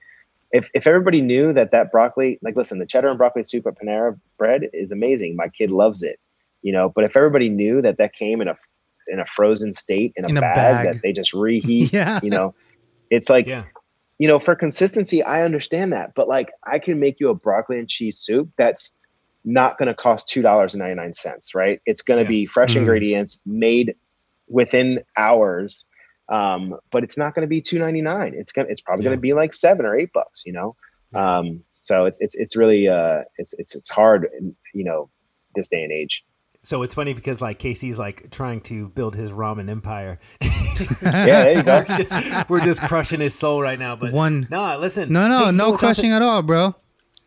if, 0.54 0.70
if 0.74 0.86
everybody 0.88 1.20
knew 1.20 1.52
that 1.54 1.72
that 1.72 1.92
broccoli, 1.92 2.40
like 2.42 2.56
listen, 2.56 2.80
the 2.80 2.86
cheddar 2.86 3.10
and 3.10 3.18
broccoli 3.18 3.44
soup 3.44 3.66
at 3.68 3.78
Panera 3.78 4.18
Bread 4.38 4.70
is 4.72 4.92
amazing. 4.92 5.36
My 5.36 5.50
kid 5.50 5.72
loves 5.72 6.04
it, 6.04 6.20
you 6.62 6.72
know. 6.72 6.90
But 6.90 7.04
if 7.04 7.18
everybody 7.18 7.50
knew 7.50 7.82
that 7.82 7.98
that 7.98 8.14
came 8.14 8.40
in 8.40 8.48
a 8.48 8.56
in 9.08 9.20
a 9.20 9.26
frozen 9.26 9.74
state 9.74 10.14
in 10.16 10.24
a, 10.26 10.30
In 10.30 10.38
a 10.38 10.42
bag, 10.42 10.56
bag. 10.56 10.86
that 10.86 11.02
they 11.04 11.12
just 11.12 11.34
reheat, 11.34 11.92
Yeah. 11.94 12.20
you 12.24 12.30
know, 12.30 12.54
it's 13.10 13.30
like 13.30 13.48
yeah, 13.48 13.66
you 14.20 14.28
know, 14.28 14.40
for 14.40 14.56
consistency, 14.56 15.24
I 15.24 15.44
understand 15.44 15.92
that, 15.92 16.14
but 16.16 16.28
like 16.28 16.52
I 16.66 16.78
can 16.80 17.00
make 17.00 17.20
you 17.20 17.30
a 17.30 17.36
broccoli 17.36 17.80
and 17.80 17.90
cheese 17.90 18.20
soup 18.20 18.50
that's 18.58 18.92
not 19.44 19.78
going 19.78 19.88
to 19.88 19.96
cost 19.96 20.30
two 20.30 20.42
dollars 20.44 20.74
and 20.74 20.82
ninety 20.82 20.96
nine 20.96 21.14
cents, 21.14 21.54
right? 21.56 21.82
It's 21.86 22.02
going 22.04 22.20
to 22.20 22.24
Yeah. 22.24 22.30
be 22.30 22.46
fresh 22.46 22.74
Mhm. 22.76 22.78
ingredients 22.82 23.42
made 23.46 23.96
within 24.48 25.02
hours, 25.18 25.86
um, 26.30 26.76
but 26.92 27.04
it's 27.04 27.18
not 27.18 27.36
going 27.36 27.42
to 27.44 27.48
be 27.48 27.62
two 27.62 27.80
ninety 27.80 28.02
nine. 28.02 28.34
It's 28.36 28.52
gonna, 28.52 28.70
it's 28.70 28.82
probably 28.82 29.04
Yeah. 29.04 29.10
going 29.10 29.18
to 29.18 29.22
be 29.22 29.34
like 29.34 29.54
seven 29.54 29.86
or 29.86 29.96
eight 29.96 30.12
bucks, 30.14 30.44
you 30.46 30.54
know. 30.54 30.76
Um, 31.14 31.64
so 31.82 32.06
it's 32.06 32.20
it's 32.22 32.36
it's 32.36 32.56
really 32.56 32.88
uh, 32.88 33.22
it's 33.38 33.54
it's 33.60 33.76
it's 33.76 33.90
hard, 33.90 34.30
you 34.74 34.84
know, 34.84 35.10
this 35.56 35.68
day 35.68 35.84
and 35.84 35.92
age. 35.92 36.24
So 36.66 36.82
it's 36.82 36.94
funny 36.94 37.14
because 37.14 37.42
like 37.42 37.60
Casey's 37.60 38.00
like 38.00 38.32
trying 38.32 38.62
to 38.62 38.88
build 38.90 39.16
his 39.16 39.32
ramen 39.32 39.70
empire. 39.70 40.20
Yeah, 41.04 41.26
there 41.44 41.58
you 41.58 41.64
go. 41.64 41.86
we're, 41.90 41.98
just, 41.98 42.50
we're 42.50 42.62
just 42.62 42.82
crushing 42.82 43.20
his 43.20 43.36
soul 43.36 43.62
right 43.62 43.78
now. 43.78 43.96
But 43.96 44.12
One- 44.12 44.48
no, 44.50 44.80
listen, 44.80 45.14
No, 45.14 45.28
no, 45.28 45.46
Hey, 45.46 45.52
no 45.52 45.70
what, 45.70 45.80
crushing 45.80 46.06
Jonathan- 46.10 46.24
at 46.24 46.28
all, 46.34 46.42
bro. 46.42 46.76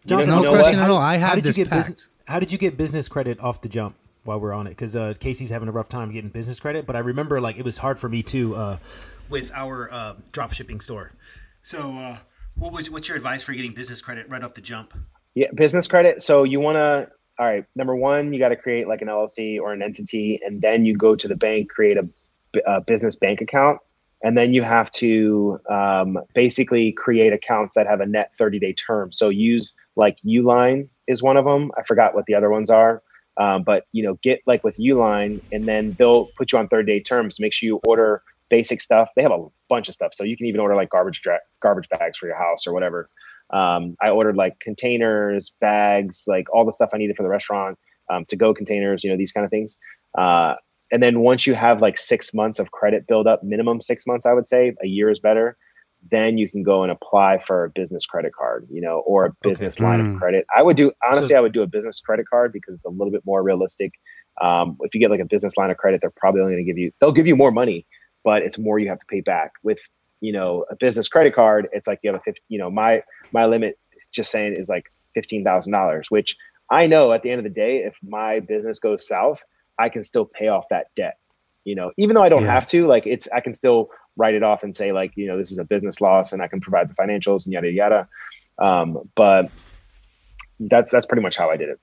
Jonathan, 0.05 0.31
No 0.31 0.37
you 0.39 0.43
know 0.43 0.51
question 0.51 0.79
what? 0.81 0.85
at 0.87 0.91
all. 0.91 0.99
I 0.99 1.19
how 1.19 1.27
have 1.29 1.35
did 1.37 1.45
you 1.45 1.49
this 1.51 1.57
get 1.57 1.69
packed. 1.71 1.81
business? 1.91 2.09
How 2.27 2.41
did 2.41 2.51
you 2.51 2.59
get 2.59 2.77
business 2.77 3.09
credit 3.09 3.39
off 3.39 3.61
the 3.61 3.69
jump 3.69 3.95
while 4.27 4.41
we're 4.41 4.53
on 4.53 4.67
it? 4.67 4.71
Because 4.71 4.97
uh, 4.97 5.15
Casey's 5.19 5.51
having 5.51 5.69
a 5.69 5.73
rough 5.73 5.89
time 5.89 6.13
getting 6.13 6.31
business 6.31 6.61
credit, 6.61 6.87
but 6.87 6.97
I 6.97 7.01
remember 7.01 7.41
like 7.41 7.57
it 7.57 7.65
was 7.65 7.79
hard 7.79 7.99
for 7.99 8.09
me 8.09 8.23
too 8.23 8.55
uh, 8.55 8.79
with 9.29 9.51
our 9.55 9.93
uh, 9.93 10.15
drop 10.33 10.53
shipping 10.53 10.81
store. 10.81 11.13
So, 11.63 11.97
uh, 11.99 12.19
what 12.55 12.73
was 12.73 12.91
what's 12.91 13.09
your 13.09 13.17
advice 13.17 13.43
for 13.43 13.53
getting 13.53 13.73
business 13.73 14.01
credit 14.01 14.29
right 14.29 14.43
off 14.43 14.55
the 14.55 14.61
jump? 14.61 14.95
Yeah, 15.35 15.49
business 15.55 15.89
credit. 15.89 16.23
So 16.23 16.45
you 16.45 16.61
want 16.61 16.77
to 16.77 17.11
all 17.39 17.47
right, 17.47 17.65
number 17.75 17.95
one, 17.95 18.33
you 18.33 18.39
got 18.39 18.49
to 18.49 18.57
create 18.57 18.89
like 18.89 19.03
an 19.03 19.09
LLC 19.09 19.61
or 19.61 19.73
an 19.73 19.83
entity, 19.83 20.41
and 20.45 20.63
then 20.63 20.87
you 20.87 20.97
go 20.97 21.15
to 21.15 21.29
the 21.29 21.37
bank, 21.37 21.69
create 21.69 21.99
a, 21.99 22.09
a 22.67 22.81
business 22.81 23.15
bank 23.15 23.43
account, 23.43 23.79
and 24.23 24.39
then 24.39 24.55
you 24.55 24.63
have 24.63 24.91
to 24.93 25.59
um, 25.69 26.19
basically 26.35 26.93
create 26.93 27.33
accounts 27.33 27.75
that 27.75 27.87
have 27.87 28.01
a 28.01 28.07
net 28.07 28.35
30 28.37 28.59
day 28.59 28.73
term. 28.73 29.13
So 29.13 29.29
use 29.29 29.73
like 29.97 30.19
Uline 30.25 30.89
is 31.07 31.23
one 31.23 31.37
of 31.37 31.45
them. 31.45 31.71
I 31.77 31.83
forgot 31.83 32.15
what 32.15 32.25
the 32.27 32.35
other 32.35 32.51
ones 32.51 32.71
are. 32.71 33.03
Um, 33.39 33.63
but 33.63 33.87
you 33.93 34.03
know, 34.03 34.19
get 34.23 34.43
like 34.47 34.65
with 34.65 34.77
Uline, 34.79 35.41
and 35.53 35.69
then 35.69 35.95
they'll 35.99 36.27
put 36.37 36.53
you 36.53 36.59
on 36.59 36.69
third 36.69 36.87
day 36.87 37.01
terms. 37.01 37.39
Make 37.41 37.53
sure 37.53 37.67
you 37.67 37.81
order 37.85 38.23
basic 38.49 38.81
stuff. 38.81 39.11
They 39.17 39.23
have 39.23 39.33
a 39.33 39.47
bunch 39.69 39.89
of 39.89 39.95
stuff, 39.95 40.15
so 40.15 40.25
you 40.25 40.37
can 40.37 40.47
even 40.47 40.61
order 40.61 40.75
like 40.75 40.91
garbage 40.91 41.21
dra- 41.21 41.41
garbage 41.61 41.89
bags 41.89 42.19
for 42.19 42.27
your 42.27 42.37
house 42.37 42.67
or 42.67 42.73
whatever. 42.73 43.11
Um, 43.51 43.97
I 44.03 44.11
ordered 44.11 44.37
like 44.37 44.59
containers, 44.61 45.51
bags, 45.61 46.25
like 46.27 46.53
all 46.53 46.65
the 46.65 46.73
stuff 46.73 46.91
I 46.93 46.99
needed 46.99 47.17
for 47.17 47.23
the 47.23 47.29
restaurant, 47.29 47.79
um, 48.11 48.25
to 48.27 48.37
go 48.37 48.53
containers, 48.55 49.05
you 49.05 49.11
know, 49.11 49.17
these 49.17 49.33
kind 49.33 49.45
of 49.45 49.51
things. 49.51 49.79
Uh, 50.17 50.55
and 50.93 51.03
then 51.03 51.21
once 51.21 51.47
you 51.47 51.55
have 51.55 51.81
like 51.81 51.99
six 51.99 52.33
months 52.33 52.59
of 52.59 52.71
credit 52.71 53.07
build 53.07 53.27
up, 53.27 53.43
minimum 53.43 53.81
six 53.81 54.07
months, 54.07 54.27
I 54.27 54.33
would 54.33 54.49
say 54.49 54.75
a 54.83 54.87
year 54.87 55.11
is 55.11 55.21
better. 55.21 55.57
Then 56.11 56.39
you 56.39 56.49
can 56.49 56.63
go 56.63 56.83
and 56.83 56.93
apply 56.93 57.39
for 57.39 57.65
a 57.65 57.71
business 57.71 58.07
credit 58.07 58.33
card, 58.35 58.67
you 58.71 58.81
know, 58.81 58.99
or 59.01 59.27
a 59.27 59.33
business 59.43 59.81
line 59.81 60.01
Mm. 60.01 60.15
of 60.15 60.19
credit. 60.21 60.47
I 60.55 60.63
would 60.63 60.77
do 60.77 60.93
honestly, 61.05 61.29
So- 61.31 61.37
I 61.39 61.41
would 61.41 61.53
do 61.53 61.63
a 61.63 61.67
business 61.67 62.01
credit 62.01 62.27
card 62.29 62.53
because 62.53 62.75
it's 62.77 62.85
a 62.85 62.91
little 62.91 63.11
bit 63.11 63.23
more 63.25 63.43
realistic. 63.43 63.93
Um, 64.41 64.77
if 64.81 64.95
you 64.95 65.01
get 65.01 65.11
like 65.11 65.21
a 65.21 65.25
business 65.25 65.57
line 65.57 65.71
of 65.71 65.77
credit, 65.79 66.01
they're 66.01 66.11
probably 66.17 66.43
only 66.43 66.55
going 66.55 66.65
to 66.65 66.71
give 66.71 66.79
you 66.79 66.93
they'll 67.01 67.13
give 67.13 67.27
you 67.27 67.37
more 67.37 67.51
money, 67.51 67.87
but 68.25 68.43
it's 68.43 68.59
more 68.59 68.79
you 68.79 68.89
have 68.89 68.99
to 68.99 69.07
pay 69.07 69.21
back. 69.21 69.53
With 69.63 69.81
you 70.21 70.33
know 70.33 70.65
a 70.71 70.77
business 70.77 71.09
credit 71.09 71.35
card, 71.35 71.69
it's 71.73 71.89
like 71.89 72.01
you 72.03 72.11
have 72.13 72.21
a 72.21 72.23
50, 72.23 72.41
you 72.49 72.59
know 72.59 72.71
my 72.71 73.03
my 73.33 73.47
limit 73.47 73.79
just 74.13 74.31
saying 74.31 74.53
is 74.55 74.69
like 74.69 74.93
fifteen 75.15 75.43
thousand 75.45 75.73
dollars, 75.73 76.11
which 76.11 76.37
I 76.71 76.87
know 76.87 77.13
at 77.13 77.23
the 77.23 77.31
end 77.31 77.39
of 77.39 77.45
the 77.45 77.51
day, 77.51 77.79
if 77.79 77.95
my 78.03 78.41
business 78.41 78.79
goes 78.79 79.07
south, 79.09 79.43
I 79.79 79.89
can 79.89 80.05
still 80.05 80.25
pay 80.27 80.49
off 80.49 80.67
that 80.71 80.89
debt. 80.97 81.17
You 81.65 81.75
know, 81.75 81.93
even 81.97 82.15
though 82.15 82.23
I 82.23 82.29
don't 82.29 82.43
Yeah. 82.43 82.53
have 82.53 82.67
to, 82.67 82.87
like 82.87 83.07
it's 83.07 83.29
I 83.33 83.41
can 83.41 83.55
still 83.55 83.91
write 84.17 84.35
it 84.35 84.43
off 84.43 84.63
and 84.63 84.75
say 84.75 84.93
like 84.93 85.13
you 85.17 85.27
know 85.27 85.37
this 85.37 85.53
is 85.53 85.59
a 85.59 85.65
business 85.65 86.01
loss 86.01 86.33
and 86.33 86.43
I 86.43 86.49
can 86.49 86.61
provide 86.61 86.89
the 86.89 86.95
financials 86.95 87.47
and 87.47 87.53
yada 87.53 87.71
yada. 87.71 88.09
Um, 88.59 89.09
but 89.15 89.51
that's 90.61 90.91
that's 90.91 91.07
pretty 91.07 91.23
much 91.23 91.37
how 91.37 91.51
I 91.51 91.57
did 91.57 91.69
it. 91.69 91.81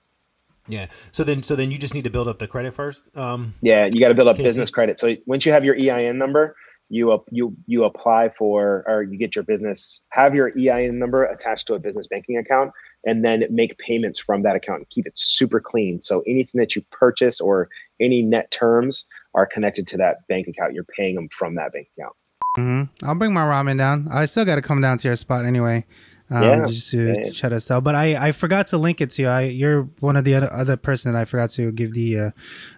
Yeah. 0.68 0.88
So 1.12 1.24
then, 1.24 1.44
so 1.44 1.56
then 1.56 1.72
you 1.72 1.78
just 1.78 1.94
need 1.94 2.06
to 2.06 2.10
build 2.10 2.28
up 2.28 2.40
the 2.40 2.48
credit 2.48 2.74
first. 2.74 3.10
Um, 3.16 3.54
Yeah, 3.62 3.90
you 3.92 4.00
got 4.00 4.08
to 4.10 4.14
build 4.14 4.30
up 4.30 4.38
business 4.38 4.70
credit. 4.70 5.00
So 5.00 5.16
once 5.26 5.46
you 5.46 5.52
have 5.52 5.66
your 5.66 5.76
EIN 5.76 6.18
number, 6.18 6.56
you 6.90 7.12
up 7.12 7.26
you 7.32 7.56
you 7.66 7.86
apply 7.86 8.30
for 8.30 8.84
or 8.88 9.04
you 9.04 9.18
get 9.18 9.36
your 9.36 9.44
business 9.44 10.04
have 10.10 10.36
your 10.36 10.52
EIN 10.58 11.00
number 11.00 11.24
attached 11.24 11.68
to 11.68 11.74
a 11.74 11.80
business 11.80 12.08
banking 12.08 12.38
account, 12.38 12.72
and 13.06 13.26
then 13.26 13.46
make 13.50 13.78
payments 13.78 14.20
from 14.20 14.44
that 14.44 14.56
account 14.56 14.80
and 14.80 14.90
keep 14.90 15.08
it 15.08 15.18
super 15.18 15.60
clean. 15.60 16.02
So 16.02 16.24
anything 16.28 16.60
that 16.60 16.76
you 16.76 16.84
purchase 16.92 17.42
or 17.42 17.70
any 18.00 18.22
net 18.22 18.52
terms 18.52 19.06
are 19.34 19.46
connected 19.46 19.88
to 19.88 19.98
that 19.98 20.28
bank 20.28 20.48
account. 20.48 20.74
You're 20.74 20.84
paying 20.84 21.16
them 21.16 21.30
from 21.30 21.56
that 21.56 21.74
bank 21.74 21.88
account. 21.98 22.16
Hmm 22.56 22.84
I'll 23.04 23.16
bring 23.16 23.34
my 23.34 23.41
ramen 23.43 23.78
down. 23.78 24.08
I 24.12 24.26
still 24.26 24.45
got 24.45 24.56
to 24.56 24.62
come 24.62 24.82
down 24.82 24.97
to 24.99 25.08
your 25.08 25.16
spot 25.16 25.45
anyway, 25.45 25.86
um, 26.30 26.43
Yeah, 26.43 26.66
just 26.66 26.91
to 26.91 27.14
yeah. 27.14 27.32
try 27.32 27.49
to 27.49 27.60
sell. 27.60 27.82
But 27.82 27.95
I, 27.95 28.28
I 28.28 28.32
forgot 28.32 28.68
to 28.68 28.78
link 28.78 29.01
it 29.01 29.10
to 29.12 29.22
you. 29.24 29.28
I, 29.28 29.41
you're 29.43 29.84
one 29.99 30.16
of 30.16 30.24
the 30.24 30.36
other, 30.36 30.51
other 30.54 30.78
person 30.78 31.12
that 31.14 31.20
I 31.20 31.26
forgot 31.26 31.49
to 31.51 31.72
give 31.72 31.93
the 31.93 32.20
uh, 32.20 32.32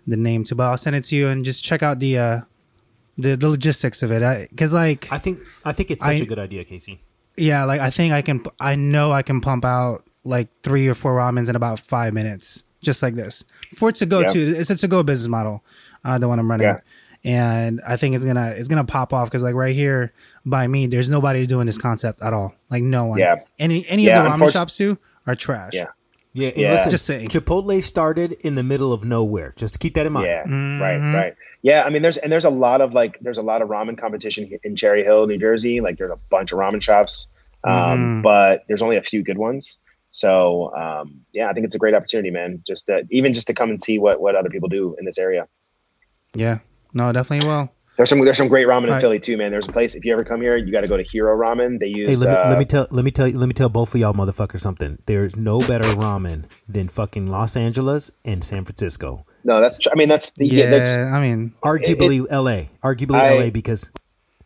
the 0.07 0.17
name 0.17 0.43
to. 0.45 0.55
But 0.55 0.67
I'll 0.67 0.78
send 0.78 0.95
it 0.95 1.03
to 1.05 1.15
you 1.15 1.28
and 1.28 1.43
just 1.43 1.63
check 1.63 1.84
out 1.84 1.99
the 1.99 2.17
uh, 2.17 2.39
the, 3.17 3.36
the 3.36 3.49
logistics 3.49 4.01
of 4.03 4.11
it. 4.11 4.49
Because 4.49 4.73
like 4.73 5.07
I 5.11 5.17
think, 5.17 5.39
I 5.63 5.71
think 5.73 5.91
it's 5.91 6.03
such 6.03 6.19
I- 6.19 6.23
a 6.23 6.26
good 6.26 6.39
idea, 6.39 6.63
Casey. 6.63 7.01
yeah, 7.38 7.63
like 7.65 7.82
I 7.82 7.89
think 7.89 8.13
I 8.13 8.21
can. 8.21 8.43
I 8.59 8.76
know 8.76 9.11
I 9.11 9.21
can 9.23 9.41
pump 9.41 9.65
out 9.65 10.03
like 10.23 10.47
three 10.63 10.88
or 10.88 10.93
four 10.95 11.15
ramens 11.17 11.49
in 11.49 11.55
about 11.55 11.80
five 11.80 12.13
minutes, 12.13 12.63
just 12.82 13.03
like 13.03 13.15
this. 13.15 13.43
For 13.76 13.89
it 13.89 13.95
to 13.95 14.05
go 14.05 14.21
Yeah. 14.21 14.28
to, 14.28 14.39
it's 14.39 14.69
it's 14.71 14.84
a 14.84 14.88
go 14.88 15.03
business 15.03 15.28
model, 15.28 15.63
uh, 16.03 16.17
the 16.17 16.28
one 16.28 16.39
I'm 16.39 16.49
running, 16.49 16.65
Yeah. 16.67 16.80
And 17.26 17.82
I 17.88 17.97
think 17.97 18.15
it's 18.15 18.23
gonna 18.23 18.49
it's 18.55 18.67
gonna 18.67 18.86
pop 18.86 19.11
off 19.11 19.28
because 19.30 19.43
like 19.43 19.55
right 19.55 19.76
here 19.76 20.13
by 20.45 20.67
me, 20.67 20.88
there's 20.88 21.09
nobody 21.09 21.45
doing 21.47 21.65
this 21.65 21.78
concept 21.78 22.21
at 22.21 22.32
all. 22.34 22.53
Like 22.69 22.84
no 22.84 23.05
one. 23.05 23.17
Yeah. 23.19 23.36
Any 23.59 23.86
any 23.88 24.03
Yeah, 24.05 24.19
of 24.19 24.23
the 24.23 24.30
ramen 24.30 24.34
unfortunate- 24.36 24.59
shops 24.59 24.78
too 24.78 24.97
are 25.28 25.36
trash. 25.36 25.73
Yeah. 25.73 25.88
Yeah. 26.34 26.49
And 26.49 26.57
Yeah. 26.57 26.71
listen, 26.73 26.91
Just 26.91 27.05
saying. 27.05 27.30
Chipotle 27.30 27.82
started 27.82 28.34
in 28.41 28.55
the 28.55 28.63
middle 28.63 28.93
of 28.93 29.03
nowhere. 29.03 29.53
Just 29.55 29.73
to 29.73 29.80
keep 29.80 29.93
that 29.95 30.05
in 30.05 30.13
mind. 30.13 30.28
Yeah, 30.28 30.43
Mhm. 30.45 30.80
right, 30.82 30.97
right. 31.15 31.34
Yeah, 31.63 31.84
I 31.84 31.89
mean, 31.89 32.01
there's 32.03 32.17
and 32.17 32.32
there's 32.32 32.45
a 32.45 32.49
lot 32.51 32.80
of 32.82 32.93
like 32.93 33.17
there's 33.21 33.39
a 33.39 33.41
lot 33.41 33.61
of 33.63 33.69
ramen 33.69 33.97
competition 33.97 34.47
in 34.63 34.76
Cherry 34.76 35.03
Hill, 35.03 35.26
New 35.26 35.38
Jersey. 35.39 35.82
Like 35.82 35.97
there's 35.97 36.11
a 36.11 36.19
bunch 36.30 36.51
of 36.51 36.59
ramen 36.59 36.82
shops, 36.82 37.28
um, 37.63 37.73
Mhm. 37.73 38.21
but 38.21 38.63
there's 38.67 38.84
only 38.84 38.97
a 38.97 39.01
few 39.01 39.23
good 39.23 39.38
ones. 39.39 39.78
So 40.09 40.71
um, 40.76 41.21
yeah, 41.34 41.49
I 41.49 41.53
think 41.53 41.65
it's 41.65 41.73
a 41.76 41.80
great 41.80 41.95
opportunity, 41.95 42.30
man. 42.30 42.61
Just 42.67 42.86
to, 42.86 43.03
even 43.09 43.34
just 43.34 43.47
to 43.47 43.53
come 43.53 43.69
and 43.71 43.82
see 43.82 43.97
what 43.97 44.21
what 44.21 44.36
other 44.36 44.49
people 44.49 44.69
do 44.69 44.95
in 44.99 45.05
this 45.05 45.17
area. 45.17 45.47
Yeah. 46.36 46.59
No, 46.96 47.12
definitely 47.12 47.48
will. 47.48 47.70
There's 47.98 48.10
some 48.10 48.20
there's 48.26 48.38
some 48.38 48.48
great 48.48 48.68
ramen 48.68 48.86
in 48.86 48.89
Right. 48.89 49.02
Philly 49.02 49.20
too, 49.20 49.38
man. 49.38 49.52
There's 49.52 49.68
a 49.68 49.72
place 49.72 49.96
if 49.96 50.04
you 50.04 50.12
ever 50.12 50.24
come 50.26 50.41
here, 50.41 50.58
you 50.58 50.70
got 50.72 50.82
to 50.82 50.88
go 50.88 50.98
to 50.98 51.04
Hero 51.04 51.38
Ramen. 51.38 51.80
They 51.80 51.88
use 51.88 52.08
Hey, 52.10 52.16
let 52.16 52.30
me, 52.30 52.36
uh, 52.36 52.50
let 52.50 52.60
me 52.60 52.66
tell 52.66 52.88
let 52.91 53.06
me 53.06 53.12
tell 53.12 53.30
let 53.30 53.48
me 53.48 53.54
tell 53.54 53.70
both 53.70 53.93
of 53.93 54.02
y'all 54.02 54.14
motherfuckers 54.14 54.60
something. 54.62 54.98
There's 55.06 55.36
no 55.38 55.60
better 55.60 55.88
ramen 55.89 56.43
than 56.68 56.89
fucking 56.89 57.28
Los 57.28 57.56
Angeles 57.56 58.12
and 58.26 58.43
San 58.43 58.66
Francisco. 58.66 59.26
no, 59.46 59.62
that's 59.62 59.78
tr- 59.78 59.89
I 59.93 59.96
mean 59.96 60.10
that's 60.10 60.32
the 60.32 60.46
yeah. 60.48 60.70
that's, 60.72 60.89
Yeah. 60.89 61.12
I 61.16 61.22
mean, 61.22 61.54
Arguably 61.64 62.26
L.A. 62.30 62.70
Arguably 62.84 63.16
I- 63.16 63.36
L.A. 63.38 63.50
because 63.50 63.89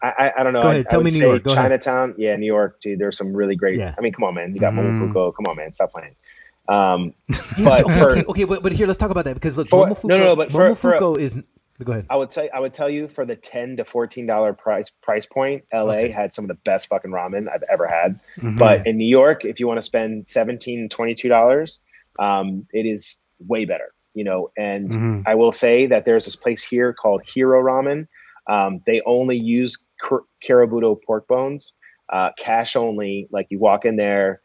I, 0.01 0.07
I 0.19 0.33
I 0.41 0.43
don't 0.43 0.53
know. 0.53 0.61
Go 0.61 0.69
ahead, 0.69 0.85
I 0.85 0.89
tell 0.89 0.99
would 1.03 1.11
me 1.11 1.19
New 1.19 1.25
York, 1.27 1.43
go 1.43 1.49
ahead. 1.51 1.63
Chinatown, 1.63 2.13
yeah, 2.19 2.35
New 2.35 2.45
York, 2.45 2.79
dude. 2.81 2.99
There's 2.99 3.17
some 3.17 3.33
really 3.33 3.55
great. 3.55 3.79
Yeah. 3.79 3.95
I 3.97 4.01
mean, 4.01 4.13
come 4.13 4.25
on, 4.25 4.35
man. 4.35 4.53
You 4.53 4.59
got 4.59 4.73
Mm. 4.73 5.11
Momofuku. 5.11 5.35
Come 5.35 5.45
on, 5.47 5.55
man. 5.57 5.73
Stop 5.73 5.91
playing. 5.91 6.15
Um, 6.69 7.15
but 7.63 7.83
okay, 7.83 7.97
for, 7.99 8.09
okay, 8.11 8.23
okay, 8.25 8.43
but, 8.43 8.61
but 8.61 8.71
here 8.71 8.85
let's 8.85 8.99
talk 8.99 9.09
about 9.09 9.25
that 9.25 9.33
because 9.33 9.57
look, 9.57 9.69
For- 9.69 9.87
Momofuku, 9.87 10.03
no, 10.03 10.17
no, 10.19 10.23
no, 10.25 10.35
but 10.35 10.51
for- 10.51 10.75
for- 10.75 10.93
Momofuku 10.93 11.17
is. 11.17 11.41
Go 11.83 11.93
ahead. 11.93 12.05
I 12.09 12.15
would 12.17 12.33
say 12.33 12.49
I 12.53 12.59
would 12.59 12.73
tell 12.73 12.89
you 12.89 13.07
for 13.07 13.25
the 13.25 13.35
ten 13.35 13.77
to 13.77 13.85
fourteen 13.85 14.25
dollar 14.25 14.53
price 14.53 14.89
price 15.01 15.25
point, 15.25 15.63
LA 15.73 15.93
Okay. 15.93 16.09
had 16.09 16.33
some 16.33 16.43
of 16.43 16.49
the 16.49 16.57
best 16.65 16.87
fucking 16.87 17.11
ramen 17.11 17.47
I've 17.49 17.63
ever 17.71 17.87
had. 17.87 18.19
mhm. 18.37 18.57
But 18.57 18.85
in 18.85 18.97
New 18.97 19.07
York, 19.07 19.45
if 19.45 19.59
you 19.59 19.67
want 19.67 19.77
to 19.77 19.81
spend 19.83 20.27
17 20.27 20.89
22 20.89 21.29
dollars, 21.29 21.81
um, 22.19 22.67
it 22.73 22.85
is 22.85 23.17
way 23.47 23.63
better. 23.65 23.93
You 24.13 24.23
know, 24.25 24.51
and 24.57 24.89
Mhm. 24.91 25.23
I 25.25 25.35
will 25.35 25.51
say 25.53 25.85
that 25.85 26.03
there's 26.03 26.25
this 26.25 26.35
place 26.35 26.63
here 26.63 26.91
called 26.93 27.21
Hero 27.23 27.61
Ramen. 27.63 28.07
Um, 28.47 28.81
they 28.85 29.01
only 29.05 29.37
use 29.37 29.77
Kar- 30.01 30.23
Kurobuta 30.43 30.97
pork 31.05 31.27
bones, 31.27 31.75
uh, 32.11 32.31
cash 32.37 32.75
only. 32.75 33.27
Like 33.31 33.47
you 33.49 33.59
walk 33.59 33.85
in 33.85 33.95
there, 33.95 34.41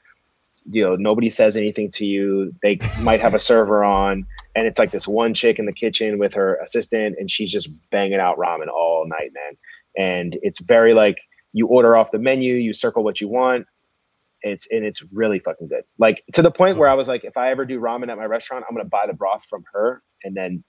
you 0.70 0.82
know, 0.84 0.94
nobody 0.96 1.30
says 1.30 1.56
anything 1.56 1.90
to 1.92 2.04
you. 2.06 2.52
They 2.62 2.78
might 3.02 3.20
have 3.20 3.34
a 3.34 3.38
server 3.40 3.82
on, 3.82 4.26
and 4.54 4.66
it's 4.66 4.78
like 4.78 4.90
this 4.92 5.08
one 5.08 5.34
chick 5.34 5.58
in 5.58 5.66
the 5.66 5.72
kitchen 5.72 6.18
with 6.18 6.34
her 6.34 6.56
assistant, 6.56 7.16
and 7.18 7.30
she's 7.30 7.50
just 7.50 7.68
banging 7.90 8.20
out 8.20 8.36
ramen 8.38 8.68
all 8.68 9.06
night, 9.06 9.30
man. 9.34 9.56
And 9.96 10.38
it's 10.42 10.60
very 10.60 10.94
like 10.94 11.18
you 11.52 11.66
order 11.66 11.96
off 11.96 12.10
the 12.10 12.18
menu, 12.18 12.54
you 12.54 12.72
circle 12.72 13.04
what 13.04 13.20
you 13.20 13.28
want. 13.28 13.66
It's 14.42 14.68
and 14.70 14.84
it's 14.84 15.02
really 15.12 15.38
fucking 15.38 15.68
good. 15.68 15.84
Like 15.98 16.22
to 16.34 16.42
the 16.42 16.50
point 16.50 16.76
where 16.76 16.88
I 16.88 16.94
was 16.94 17.08
like, 17.08 17.24
if 17.24 17.36
I 17.36 17.50
ever 17.50 17.64
do 17.64 17.80
ramen 17.80 18.10
at 18.10 18.18
my 18.18 18.26
restaurant, 18.26 18.64
I'm 18.68 18.76
gonna 18.76 18.88
buy 18.88 19.06
the 19.06 19.14
broth 19.14 19.42
from 19.48 19.64
her, 19.72 20.02
and 20.22 20.36
then 20.36 20.62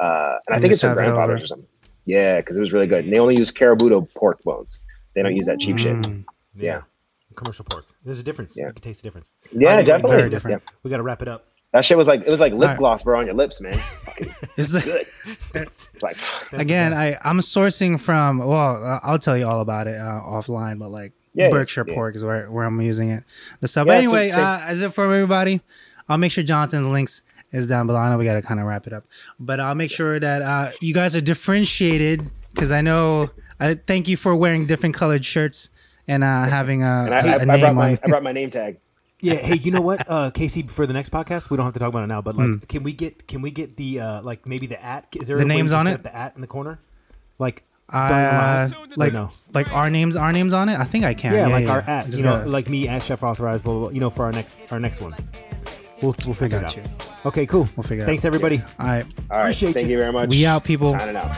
uh, 0.00 0.36
and 0.48 0.56
I 0.56 0.60
think 0.60 0.72
it's 0.72 0.82
her 0.82 0.88
have 0.88 0.98
it 0.98 1.02
grandfather's 1.02 1.42
or 1.42 1.46
something. 1.46 1.68
Yeah, 2.06 2.40
because 2.40 2.56
it 2.56 2.60
was 2.60 2.72
really 2.72 2.86
good. 2.86 3.04
And 3.04 3.12
they 3.12 3.18
only 3.20 3.36
use 3.36 3.52
Kurobuta 3.52 4.06
pork 4.14 4.42
bones. 4.42 4.80
They 5.14 5.22
don't 5.22 5.36
use 5.36 5.46
that 5.46 5.60
cheap 5.60 5.78
shit. 5.78 5.96
Mm. 5.96 6.24
Yeah. 6.56 6.82
Commercial 7.36 7.64
pork. 7.64 7.84
There's 8.04 8.18
a 8.18 8.22
difference. 8.22 8.56
Yeah. 8.56 8.68
You 8.68 8.72
can 8.72 8.82
taste 8.82 9.02
the 9.02 9.06
difference. 9.06 9.30
Yeah, 9.52 9.70
Anyway, 9.70 9.84
definitely. 9.84 10.16
very 10.16 10.30
different. 10.30 10.62
Yeah. 10.66 10.72
We 10.82 10.90
got 10.90 10.96
to 10.96 11.02
wrap 11.02 11.22
it 11.22 11.28
up. 11.28 11.46
That 11.72 11.84
shit 11.84 11.96
was 11.96 12.08
like 12.08 12.22
it 12.22 12.30
was 12.30 12.40
like 12.40 12.52
lip 12.52 12.62
Alright. 12.62 12.78
gloss, 12.78 13.02
bro, 13.04 13.20
on 13.20 13.26
your 13.26 13.34
lips, 13.34 13.60
man. 13.60 13.72
Fucking 13.74 14.34
It's 14.56 14.72
good. 14.72 15.06
That's, 15.52 15.88
Like 16.02 16.16
Again. 16.52 16.92
I 16.92 17.16
I'm 17.22 17.38
sourcing 17.38 18.00
from. 18.00 18.38
Well, 18.38 18.84
uh, 18.84 19.00
I'll 19.02 19.18
tell 19.18 19.36
you 19.36 19.46
all 19.46 19.60
about 19.60 19.86
it 19.86 20.00
uh, 20.00 20.20
offline, 20.24 20.78
but 20.78 20.90
like 20.90 21.12
Yeah, 21.34 21.50
Berkshire 21.50 21.84
yeah. 21.86 21.94
pork 21.94 22.16
is 22.16 22.24
where, 22.24 22.50
where 22.50 22.64
I'm 22.64 22.80
using 22.80 23.10
it. 23.10 23.24
The 23.60 23.68
stuff. 23.68 23.86
Yeah, 23.86 23.92
but 23.92 23.98
anyway, 23.98 24.30
uh, 24.30 24.60
as 24.62 24.80
it 24.82 24.92
for 24.92 25.04
everybody, 25.04 25.60
I'll 26.08 26.18
make 26.18 26.32
sure 26.32 26.42
Jonathan's 26.42 26.88
links 26.88 27.22
is 27.52 27.66
down 27.66 27.86
below. 27.86 27.98
I 28.00 28.08
know 28.10 28.18
we 28.18 28.24
got 28.24 28.34
to 28.34 28.42
kind 28.42 28.58
of 28.60 28.66
wrap 28.66 28.86
it 28.86 28.92
up, 28.92 29.04
but 29.38 29.60
I'll 29.60 29.74
make 29.76 29.90
sure 29.90 30.18
that 30.18 30.42
uh, 30.42 30.70
you 30.80 30.92
guys 30.94 31.14
are 31.14 31.20
differentiated 31.20 32.28
because 32.52 32.72
I 32.72 32.80
know. 32.80 33.30
I 33.60 33.74
thank 33.74 34.08
you 34.08 34.16
for 34.16 34.34
wearing 34.34 34.66
different 34.66 34.94
colored 34.94 35.24
shirts 35.24 35.68
and 36.08 36.24
uh, 36.24 36.44
having 36.44 36.82
a, 36.82 36.86
and 37.04 37.14
I, 37.14 37.18
a 37.18 37.22
I, 37.26 37.34
I 37.34 37.44
name 37.44 37.60
brought 37.60 37.74
my. 37.74 37.98
I 38.02 38.08
brought 38.08 38.22
my 38.22 38.32
name 38.32 38.50
tag. 38.50 38.78
Yeah. 39.22 39.34
Hey, 39.34 39.56
you 39.56 39.70
know 39.70 39.80
what, 39.80 40.04
uh, 40.10 40.30
Casey? 40.30 40.62
For 40.62 40.86
the 40.86 40.92
next 40.92 41.10
podcast, 41.10 41.50
we 41.50 41.56
don't 41.56 41.64
have 41.64 41.74
to 41.74 41.80
talk 41.80 41.88
about 41.88 42.04
it 42.04 42.08
now. 42.08 42.20
But 42.22 42.36
like, 42.36 42.46
Hmm. 42.46 42.56
can 42.68 42.82
we 42.82 42.92
get 42.92 43.26
can 43.28 43.42
we 43.42 43.50
get 43.50 43.76
the 43.76 44.00
uh, 44.00 44.22
like 44.22 44.46
maybe 44.46 44.66
the 44.66 44.82
at? 44.82 45.06
Is 45.20 45.28
there 45.28 45.36
The 45.36 45.44
a 45.44 45.46
names 45.46 45.72
on 45.72 45.86
it? 45.86 46.02
The 46.02 46.14
at 46.14 46.34
in 46.34 46.40
the 46.40 46.46
corner, 46.46 46.78
like 47.38 47.64
Uh, 47.92 48.68
like 48.96 49.12
no? 49.12 49.30
like 49.52 49.72
our 49.72 49.90
names, 49.90 50.14
our 50.16 50.32
names 50.32 50.52
on 50.54 50.68
it. 50.68 50.78
I 50.78 50.84
think 50.84 51.04
I 51.04 51.12
can. 51.14 51.32
yeah, 51.34 51.46
like 51.48 51.66
our 51.68 51.80
at, 51.80 52.06
Just 52.06 52.18
you 52.18 52.24
know, 52.24 52.38
gotta- 52.38 52.50
like 52.50 52.68
me 52.68 52.86
at 52.88 53.02
Chef 53.02 53.22
Authorized, 53.22 53.64
blah, 53.64 53.72
blah, 53.72 53.82
blah, 53.82 53.90
you 53.90 54.00
know, 54.00 54.10
for 54.10 54.24
our 54.24 54.32
next 54.32 54.58
our 54.70 54.78
next 54.80 55.00
ones. 55.00 55.28
We'll 56.00 56.14
we'll 56.24 56.34
figure 56.34 56.60
got 56.60 56.70
it 56.76 56.76
you. 56.78 56.82
out. 56.84 57.26
Okay, 57.26 57.44
cool. 57.46 57.68
We'll 57.76 57.82
figure 57.84 58.04
it 58.04 58.06
Thanks 58.06 58.24
out. 58.24 58.32
Thanks, 58.32 58.44
everybody. 58.46 58.62
all 58.78 58.86
right, 58.86 59.04
All 59.30 59.38
right. 59.38 59.40
Appreciate 59.40 59.74
Thank 59.74 59.88
you. 59.88 59.94
you 59.94 59.98
very 60.00 60.12
much. 60.12 60.28
we 60.30 60.46
out, 60.46 60.64
people. 60.64 60.92
Signing 60.92 61.16
out. 61.16 61.36